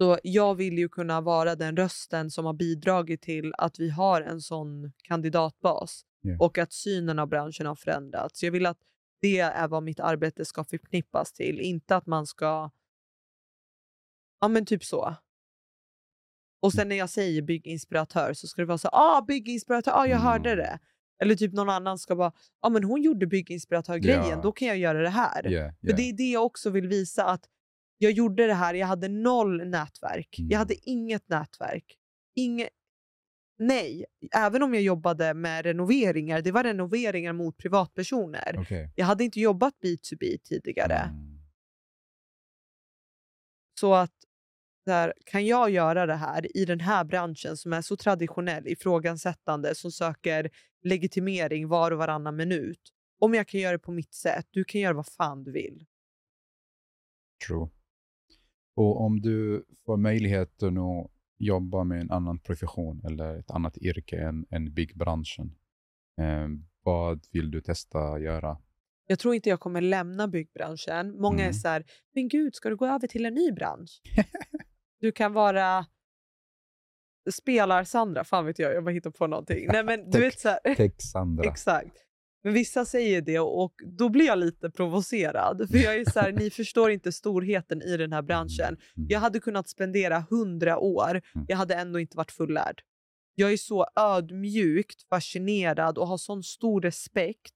[0.00, 4.22] Så jag vill ju kunna vara den rösten som har bidragit till att vi har
[4.22, 6.36] en sån kandidatbas Ja.
[6.40, 8.42] och att synen av branschen har förändrats.
[8.42, 8.78] Jag vill att
[9.20, 12.70] det är vad mitt arbete ska förknippas till, inte att man ska...
[14.40, 15.14] Ja, men typ så.
[16.62, 20.18] Och sen när jag säger bygginspiratör så ska det vara så ah bygginspiratör, ah, jag
[20.18, 20.64] hörde Mm.
[20.64, 20.78] det.
[21.22, 24.40] Eller typ någon annan ska bara, ja ah, men hon gjorde bygginspiratör-grejen, Ja.
[24.42, 25.46] då kan jag göra det här.
[25.52, 25.96] Yeah, För yeah.
[25.96, 27.44] det är det jag också vill visa att
[27.98, 30.38] jag gjorde det här, jag hade noll nätverk.
[30.38, 30.50] Mm.
[30.50, 31.98] Jag hade inget nätverk.
[32.34, 32.68] Inge...
[33.58, 34.04] Nej,
[34.34, 38.56] även om jag jobbade med renoveringar, det var renoveringar mot privatpersoner.
[38.58, 38.92] Okej.
[38.96, 40.96] Jag hade inte jobbat B2B tidigare.
[40.98, 41.38] Mm.
[43.80, 44.14] Så att
[44.86, 49.74] där, kan jag göra det här i den här branschen som är så traditionell, ifrågasättande,
[49.74, 50.50] som söker
[50.82, 52.80] legitimering var och varannan minut.
[53.18, 55.84] Om jag kan göra det på mitt sätt, du kan göra vad fan du vill.
[57.46, 57.68] True.
[58.76, 60.72] Och om du får möjlighet att
[61.38, 65.54] jobba med en annan profession eller ett annat yrke än, än byggbranschen,
[66.20, 66.48] eh,
[66.82, 68.58] vad vill du testa göra?
[69.06, 71.20] Jag tror inte jag kommer lämna byggbranschen.
[71.20, 71.54] Många är Mm.
[71.54, 71.84] så här,
[72.14, 74.02] men gud, ska du gå över till en ny bransch?
[75.04, 75.86] du kan vara
[77.30, 79.66] spelar-Sandra, fan vet jag, jag bara hittar på någonting.
[79.72, 81.44] Nej, men du vet så här, Tex-Sandra.
[81.50, 81.96] exakt.
[82.42, 85.68] Men vissa säger det och då blir jag lite provocerad.
[85.70, 88.76] För jag är så här, ni förstår inte storheten i den här branschen.
[88.96, 89.08] Mm.
[89.08, 91.46] Jag hade kunnat spendera hundra år, Mm.
[91.48, 92.82] jag hade ändå inte varit fullärd.
[93.34, 97.54] Jag är så ödmjukt fascinerad och har sån stor respekt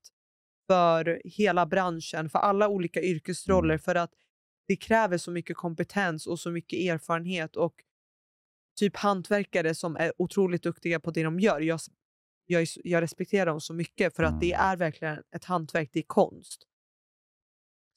[0.67, 3.79] för hela branschen, för alla olika yrkesroller, Mm.
[3.79, 4.11] för att
[4.69, 7.75] det kräver så mycket kompetens och så mycket erfarenhet och
[8.79, 11.61] typ hantverkare som är otroligt duktiga på det de gör.
[11.61, 11.81] Jag,
[12.47, 14.67] jag, jag respekterar dem så mycket för att det Mm.
[14.67, 16.65] är verkligen ett hantverk, det är konst.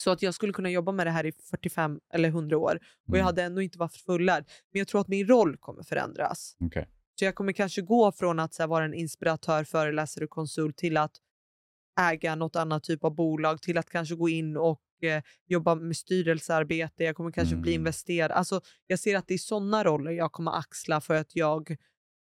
[0.04, 2.82] Så att jag skulle kunna jobba med det här i 45 eller 100 år och
[3.08, 3.26] jag Mm.
[3.26, 4.46] hade ändå inte varit fullärd.
[4.72, 6.56] Men jag tror att min roll kommer förändras.
[6.60, 6.88] Okej.
[7.20, 10.98] Så jag kommer kanske gå från att här, vara en inspiratör, föreläsare och konsult till
[10.98, 11.12] att
[12.00, 15.98] äga något annat typ av bolag, till att kanske gå in och eh, jobba med
[15.98, 17.04] styrelsearbete.
[17.04, 17.82] Jag kommer kanske bli Mm.
[17.82, 18.34] investerare.
[18.34, 21.76] Alltså, jag ser att det är sådana roller jag kommer axla för att jag,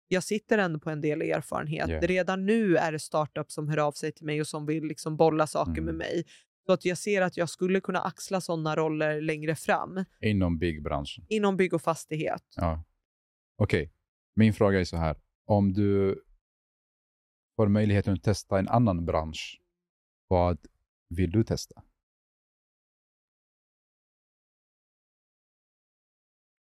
[0.08, 1.90] jag sitter ändå på en del erfarenhet.
[1.90, 2.00] Ja.
[2.02, 5.18] Redan nu är det startups som hör av sig till mig och som vill liksom
[5.18, 5.98] bolla saker med Mm.
[5.98, 6.24] mig.
[6.66, 11.26] Så att jag ser att jag skulle kunna axla sådana roller längre fram Inom byggbranschen.
[11.30, 12.44] inom bygg och fastighet.
[12.56, 12.84] Ja.
[13.58, 13.92] Okej,
[14.36, 15.16] min fråga är så här.
[15.46, 16.24] Om du
[17.56, 19.62] får möjligheten att testa en annan bransch,
[20.28, 20.58] vad
[21.10, 21.84] vill du testa?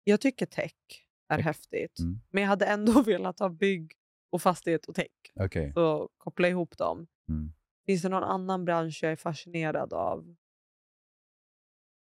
[0.04, 0.74] Jag tycker tech
[1.28, 1.46] är Tech.
[1.46, 2.20] häftigt, Mm.
[2.30, 3.94] men jag hade ändå velat ha bygg
[4.30, 5.08] och fastighet och tech.
[5.36, 5.72] Okej.
[5.74, 7.08] Så koppla ihop dem.
[7.30, 7.54] Mm.
[7.86, 10.36] Finns det någon annan bransch jag är fascinerad av?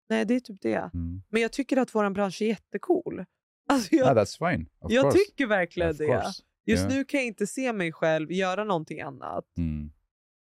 [0.09, 0.91] Nej, det är typ det.
[0.95, 1.23] Mm.
[1.29, 3.25] Men jag tycker att vår bransch är jättecool.
[3.69, 4.67] Alltså jag, Ah, that's fine.
[4.79, 5.19] Of jag course.
[5.19, 6.07] tycker verkligen of det.
[6.07, 6.43] course.
[6.67, 6.89] Just Ja.
[6.89, 9.45] nu kan jag inte se mig själv göra någonting annat.
[9.59, 9.93] Mm.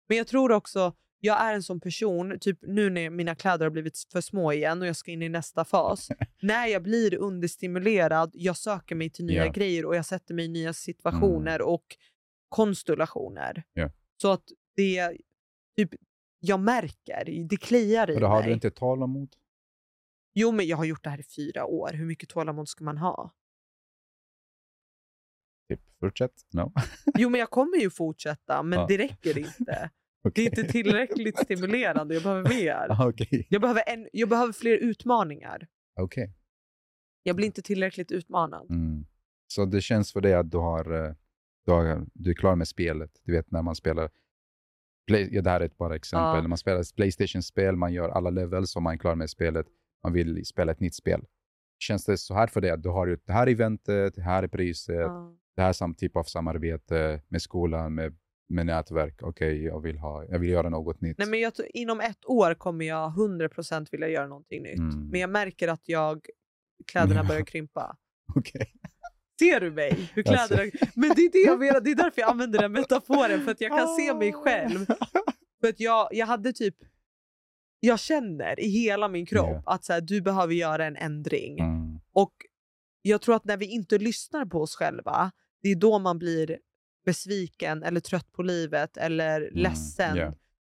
[0.09, 3.71] Men jag tror också, jag är en sån person, typ nu när mina kläder har
[3.71, 6.09] blivit för små igen och jag ska in i nästa fas.
[6.43, 9.53] när jag blir understimulerad, jag söker mig till nya Ja.
[9.53, 11.85] grejer och jag sätter mig i nya situationer och
[12.49, 13.63] konstellationer.
[13.73, 13.91] Ja.
[14.23, 14.45] Så att
[14.77, 15.17] det,
[15.77, 15.91] typ,
[16.41, 18.49] jag märker, det kliar i då har mig.
[18.49, 19.35] du inte tålamod?
[20.35, 21.91] Jo, men jag har gjort det här i fyra år.
[21.93, 23.33] Hur mycket tålamod ska man ha?
[25.69, 26.33] Typ, fortsätt?
[26.53, 26.73] No?
[27.19, 28.87] Jo, men jag kommer ju fortsätta, men Ja.
[28.89, 29.91] det räcker inte.
[30.27, 30.47] Det Okej.
[30.47, 32.15] är inte tillräckligt stimulerande.
[32.15, 32.87] Jag behöver mer.
[32.91, 33.47] Ah, Okej.
[33.51, 35.67] Jag behöver, en, jag behöver fler utmaningar.
[36.01, 36.33] Okej.
[37.23, 38.71] Jag blir inte tillräckligt utmanad.
[38.71, 39.07] Mm.
[39.47, 41.15] Så det känns för dig att du, har, eh,
[41.67, 43.11] du, har, du är klar med spelet.
[43.25, 44.11] Du vet när man spelar,
[45.07, 46.41] play, ja, det här är ett bara exempel, Ja.
[46.41, 49.67] när man spelar ett Playstation-spel, man gör alla levels och man är klar med spelet,
[50.03, 51.25] man vill spela ett nytt spel.
[51.79, 54.43] Känns det så här för dig att du har ju det här eventet, det här
[54.43, 55.37] är priset, Ja.
[55.57, 58.17] det här är samma typ av samarbete med skolan, med,
[58.49, 59.23] med nätverk.
[59.23, 61.19] Okej, jag, vill ha, jag vill göra något nytt.
[61.19, 64.79] Nej, men jag, inom ett år kommer jag 100% vilja göra någonting nytt.
[64.79, 65.09] Mm.
[65.09, 66.27] Men jag märker att jag,
[66.87, 67.29] kläderna Ja.
[67.29, 67.97] börjar krympa.
[68.37, 68.73] Okej.
[69.39, 70.11] Ser du mig?
[70.15, 70.63] Hur kläderna...
[70.95, 71.81] Men det är det jag menar.
[71.81, 73.45] Det är därför jag använder den metaforen.
[73.45, 74.87] För att jag kan se mig själv.
[75.61, 76.75] För att jag, jag hade typ...
[77.81, 79.63] Jag känner i hela min kropp Ja.
[79.67, 81.59] att så här, du behöver göra en ändring.
[81.59, 82.01] Mm.
[82.13, 82.33] Och
[83.03, 85.33] jag tror att när vi inte lyssnar på oss själva,
[85.63, 86.59] det är då man blir
[87.07, 90.11] besviken eller trött på livet eller ledsen.
[90.11, 90.35] Mm, ja.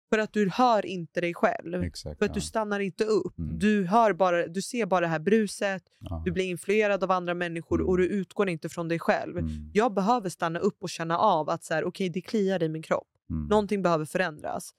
[0.10, 1.84] För att du hör inte dig själv.
[1.84, 2.20] Exakt.
[2.20, 2.44] För att du ja.
[2.44, 3.38] stannar inte upp.
[3.40, 3.60] Mm.
[3.60, 6.22] Du, hör bara, du ser bara det här bruset, Ja.
[6.26, 8.02] du blir influerad av andra människor och Mm.
[8.10, 9.38] du utgår inte från dig själv.
[9.38, 9.72] Mm.
[9.74, 12.82] Jag behöver stanna upp och känna av att så här, okay, det kliar i min
[12.82, 13.08] kropp.
[13.30, 13.48] Mm.
[13.48, 14.70] Någonting behöver förändras.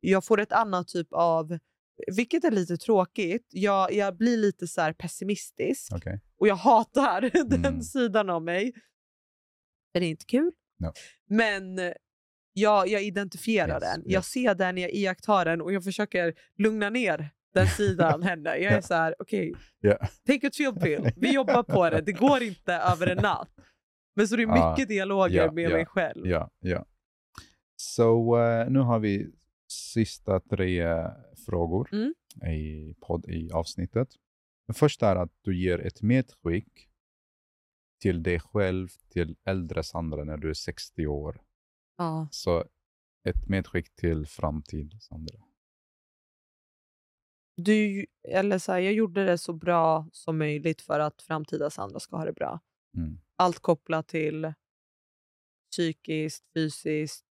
[0.00, 1.58] Jag får ett annat typ av,
[2.16, 6.20] vilket är lite tråkigt, jag, jag blir lite så pessimistisk Okej.
[6.38, 7.82] och jag hatar den Mm.
[7.82, 8.72] sidan av mig.
[9.94, 10.52] Den är inte kul.
[10.82, 10.92] No.
[11.28, 11.92] Men
[12.52, 14.02] jag, jag identifierar Yes, den.
[14.04, 14.26] Jag yes.
[14.26, 18.50] ser den, jag iakttar den och jag försöker lugna ner den sidan henne.
[18.56, 18.82] Jag är Ja.
[18.82, 19.96] så här, okej, Ja.
[20.26, 21.10] take a chill pill.
[21.16, 22.00] Vi jobbar på det.
[22.00, 23.48] Det går inte över en natt.
[24.16, 26.26] Men så det är Ja, mycket dialoger ja, med mig själv.
[26.26, 26.84] Ja, ja.
[27.76, 29.26] Så eh, nu har vi
[29.68, 30.86] sista tre
[31.46, 32.14] frågor Mm.
[32.54, 34.08] i, podd, i avsnittet.
[34.66, 36.88] Den första är att du ger ett medskick
[38.02, 41.42] till dig själv, till äldre Sandra när du är 60 år.
[41.96, 42.28] Ja.
[42.30, 42.64] Så
[43.28, 45.38] ett medskick till framtid Sandra.
[47.56, 52.00] Du, eller så här, jag gjorde det så bra som möjligt för att framtida Sandra
[52.00, 52.60] ska ha det bra.
[52.96, 53.20] Mm.
[53.36, 54.52] Allt kopplat till
[55.70, 57.26] psykiskt, fysiskt,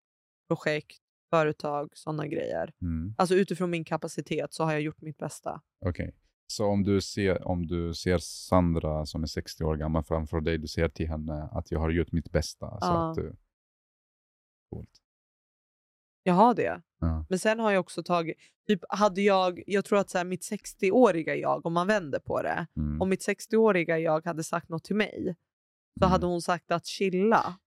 [0.48, 2.72] projekt, företag, sådana grejer.
[2.82, 3.14] Mm.
[3.18, 5.62] Alltså utifrån min kapacitet så har jag gjort mitt bästa.
[5.80, 6.14] Okej.
[6.46, 10.58] Så om du, ser, om du ser Sandra som är 60 år gammal framför dig,
[10.58, 12.70] du säger till henne att jag har gjort mitt bästa.
[12.80, 13.10] Så Ja.
[13.10, 13.36] att du...
[14.70, 14.90] Coolt.
[16.22, 16.82] Jag har det.
[17.00, 17.24] Ja.
[17.28, 18.36] Men sen har jag också tagit,
[18.66, 22.42] typ hade jag, jag tror att så här, mitt 60-åriga jag, om man vänder på
[22.42, 23.00] det, Mm.
[23.02, 25.34] om mitt 60-åriga jag hade sagt något till mig,
[25.98, 26.12] så Mm.
[26.12, 27.58] hade hon sagt att chilla.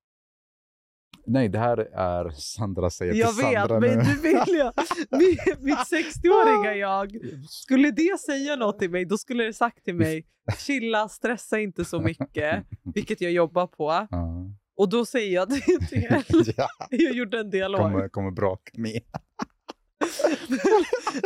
[1.26, 4.04] Nej, det här är Sandra säger Jag till vet, Sandra men nu.
[4.04, 4.74] du vill jag.
[5.20, 7.12] Mitt, mitt 60-åriga jag,
[7.50, 10.26] skulle det säga något till mig, då skulle det sagt till mig,
[10.58, 12.66] chilla, stressa inte så mycket,
[12.96, 14.08] vilket jag jobbar på.
[14.12, 14.46] Ja.
[14.78, 16.24] Och då säger jag det till er.
[16.58, 17.82] ja, Jag gjorde en dialog.
[17.82, 19.02] kommer, kommer bråka med.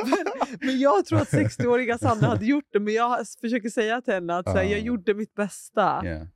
[0.06, 0.26] men,
[0.62, 4.38] men jag tror att 60-åriga Sandra hade gjort det, men jag försöker säga till henne
[4.38, 4.84] att så här, jag Ah.
[4.84, 6.02] gjorde mitt bästa.
[6.06, 6.28] Yeah.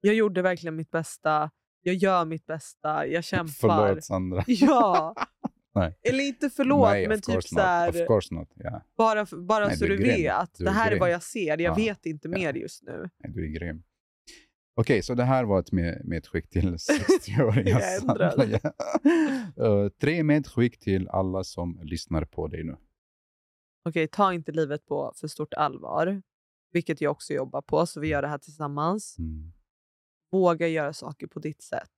[0.00, 1.50] Jag gjorde verkligen mitt bästa.
[1.86, 3.06] Jag gör mitt bästa.
[3.06, 3.52] Jag kämpar.
[3.52, 4.44] Förlåt Sandra.
[4.46, 5.14] Ja.
[5.74, 5.98] Nej.
[6.02, 7.96] Eller inte förlåt, Nej, men typ så här.
[7.96, 8.82] Yeah.
[8.96, 10.54] bara, bara Nej, så du du är vet.
[10.58, 11.12] Du Det är här är vad grym.
[11.12, 11.46] jag ser.
[11.48, 11.74] Jag Ja.
[11.74, 12.38] vet inte Ja.
[12.38, 13.08] mer just nu.
[13.18, 13.82] Nej, Du är grym.
[14.76, 18.30] Okej, så det här var ett med, medskick till 60-åriga Jag ändrar.
[18.30, 18.58] Sandra.
[19.56, 19.84] Ja.
[19.84, 22.76] Eh, tre medskick till alla som lyssnar på dig nu.
[23.88, 26.22] Okej, ta inte livet på för stort allvar.
[26.72, 29.16] Vilket jag också jobbar på, så vi gör det här tillsammans.
[29.18, 29.52] Mm.
[30.34, 31.90] Våga göra saker på ditt sätt.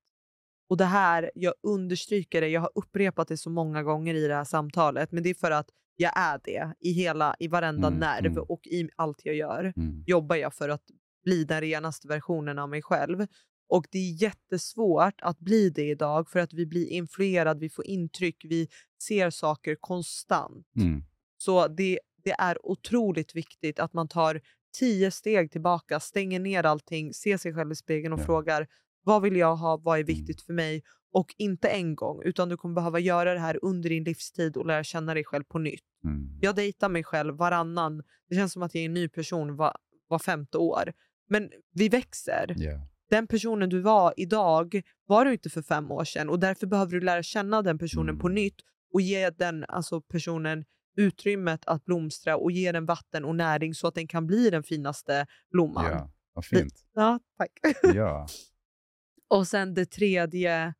[0.69, 4.35] Och det här, jag understryker det, jag har upprepat det så många gånger i det
[4.35, 8.01] här samtalet, men det är för att jag är det i hela, i varenda Mm,
[8.01, 8.45] nerv mm.
[8.49, 9.73] och i allt jag gör.
[9.77, 10.05] Mm.
[10.07, 10.83] jobbar jag för att
[11.25, 13.27] bli den renaste versionen av mig själv.
[13.69, 17.87] Och det är jättesvårt att bli det idag för att vi blir influerade, vi får
[17.87, 18.69] intryck, vi
[19.03, 20.67] ser saker konstant.
[20.77, 21.03] Mm.
[21.37, 24.41] Så det, det är otroligt viktigt att man tar
[24.78, 28.24] tio steg tillbaka, stänger ner allting, ser sig själv i spegeln och Ja.
[28.24, 28.66] frågar
[29.05, 30.15] vad vill jag ha, vad är Mm.
[30.15, 30.82] viktigt för mig?
[31.12, 34.66] Och inte en gång, utan du kommer behöva göra det här under din livstid och
[34.66, 35.85] lära känna dig själv på nytt.
[36.05, 36.39] Mm.
[36.43, 38.03] Jag dejtar mig själv varannan.
[38.28, 39.77] Det känns som att jag är en ny person var,
[40.09, 40.93] var femte år.
[41.28, 42.55] Men vi växer.
[42.62, 42.81] Yeah.
[43.11, 46.93] Den personen du var idag var du inte för fem år sedan och därför behöver
[46.93, 48.35] du lära känna den personen på Mm.
[48.35, 48.57] nytt
[48.93, 50.65] och ge den alltså personen
[50.97, 54.62] utrymmet att blomstra och ge den vatten och näring så att den kan bli den
[54.62, 55.85] finaste blomman.
[55.85, 56.85] Ja, vad fint.
[56.94, 57.51] Ja, tack.
[57.94, 58.27] Ja.
[59.28, 60.74] Och sen det tredje,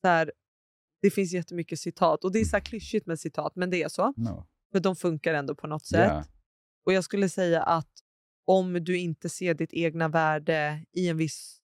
[0.00, 0.32] så här,
[1.02, 3.88] det finns jättemycket citat och det är så här klyschigt med citat men det är
[3.88, 4.12] så.
[4.16, 4.46] No.
[4.72, 6.08] För de funkar ändå på något sätt.
[6.08, 6.24] Ja.
[6.86, 7.90] Och jag skulle säga att
[8.44, 11.60] om du inte ser ditt egna värde i en viss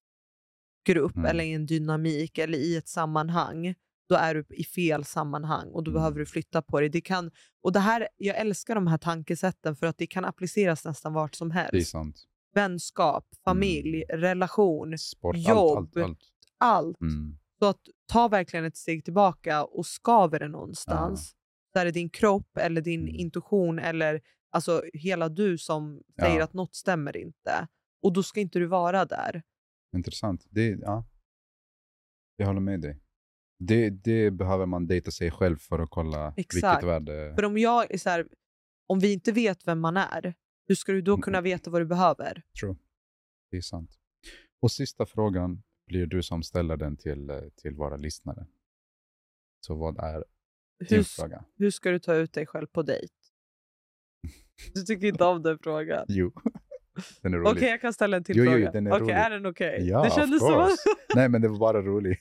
[0.86, 1.30] grupp Mm.
[1.30, 3.74] eller i en dynamik eller i ett sammanhang,
[4.08, 6.00] då är du i fel sammanhang och då Mm.
[6.00, 6.88] behöver du flytta på dig.
[6.88, 7.30] Det kan,
[7.62, 11.34] och det här, jag älskar de här tankesätten för att det kan appliceras nästan vart
[11.34, 11.90] som Det är helst.
[11.90, 12.16] sant.
[12.54, 15.78] Vänskap, familj, relation, Sport, Jobb.
[15.78, 16.18] allt, allt, allt.
[16.58, 17.00] allt.
[17.00, 17.38] Mm.
[17.58, 21.36] Så att ta verkligen ett steg tillbaka och skaver det någonstans.
[21.72, 23.14] Så är det din kropp eller din Mm.
[23.14, 24.20] intuition eller
[24.50, 26.44] alltså hela du som säger Ja.
[26.44, 27.68] att något stämmer inte.
[28.02, 29.42] Och då ska inte du vara där.
[29.96, 30.46] Intressant.
[30.50, 31.04] Det, ja.
[32.36, 33.00] Jag håller med dig.
[33.58, 36.54] Det, det behöver man dejta sig själv för att kolla Exakt.
[36.76, 37.34] vilket värde...
[37.34, 38.28] För om jag är så här,
[38.86, 40.34] om vi inte vet vem man är,
[40.66, 41.22] hur ska du då Mm.
[41.22, 42.42] kunna veta vad du behöver?
[42.60, 42.76] True.
[43.50, 43.90] Det är sant.
[44.60, 48.46] Och sista frågan blir du som ställer den till, eh, till våra lyssnare.
[49.60, 50.24] Så vad är
[50.88, 51.44] din Hur, fråga?
[51.56, 53.14] hur ska du ta ut dig själv på dejt?
[54.74, 56.04] Du tycker inte om den frågan.
[56.08, 56.32] Jo,
[57.22, 57.68] den är Okej, rolig.
[57.72, 58.70] jag kan ställa en till Jo, jo, fråga.
[58.70, 59.14] den är Okej, rolig.
[59.14, 59.78] är den okej?
[59.88, 60.70] Ja, det kändes som att...
[61.14, 62.18] Nej, men det var bara rolig.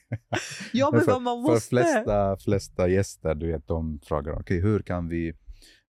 [0.72, 1.68] Ja, men för, man för måste.
[1.68, 5.32] flesta, flesta gäster, du vet, de frågar okej, hur kan vi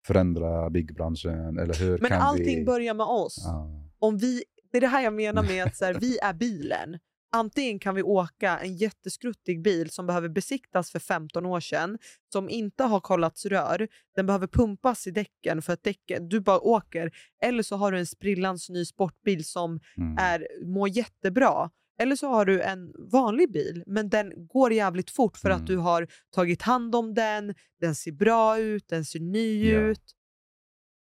[0.07, 1.59] förändra byggbranschen?
[1.59, 2.65] Eller hur Men kan allting vi...
[2.65, 3.43] börjar med oss.
[3.45, 3.69] Ja.
[3.99, 6.97] om vi, det är det här jag menar med att så här, vi är bilen.
[7.33, 11.97] Antingen kan vi åka en jätteskruttig bil som behöver besiktas för 15 år sedan,
[12.33, 16.59] som inte har kollats rör, den behöver pumpas i däcken för att däcken, du bara
[16.59, 17.11] åker.
[17.43, 20.17] Eller så har du en sprillans ny sportbil som Mm.
[20.19, 21.69] är, mår jättebra.
[21.99, 25.61] Eller så har du en vanlig bil, men den går jävligt fort för Mm.
[25.61, 29.79] att du har tagit hand om den, den ser bra ut, den ser ny Ja.
[29.79, 30.15] ut.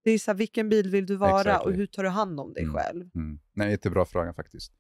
[0.03, 1.75] Det är så här, vilken bil vill du vara och Exactly.
[1.75, 2.75] hur tar du hand om dig Mm.
[2.75, 3.09] själv?
[3.15, 3.39] Mm.
[3.53, 4.73] Nej, jättebra fråga faktiskt.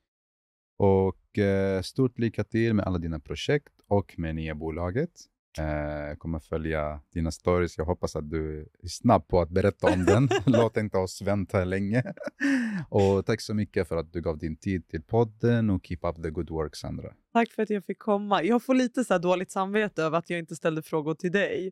[0.81, 5.09] Och eh, stort lycka till med alla dina projekt och med nya bolaget.
[5.57, 7.77] Eh, jag kommer följa dina stories.
[7.77, 10.29] Jag hoppas att du är snabb på att berätta om den.
[10.45, 12.03] Låt inte oss vänta länge.
[12.89, 16.23] och tack så mycket för att du gav din tid till podden och keep up
[16.23, 17.13] the good work, Sandra.
[17.33, 18.43] Tack för att jag fick komma.
[18.43, 21.71] Jag får lite så dåligt samvete över att jag inte ställde frågor till dig.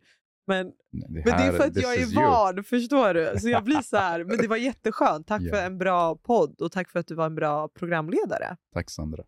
[0.50, 2.16] Men, Det men det är för att jag är you.
[2.16, 3.40] van, förstår du?
[3.40, 5.28] Så jag blir så här, men det var jätteskönt.
[5.28, 5.56] Tack Ja.
[5.56, 8.58] för en bra podd och tack för att du var en bra programledare.
[8.74, 9.24] Tack, Sandra.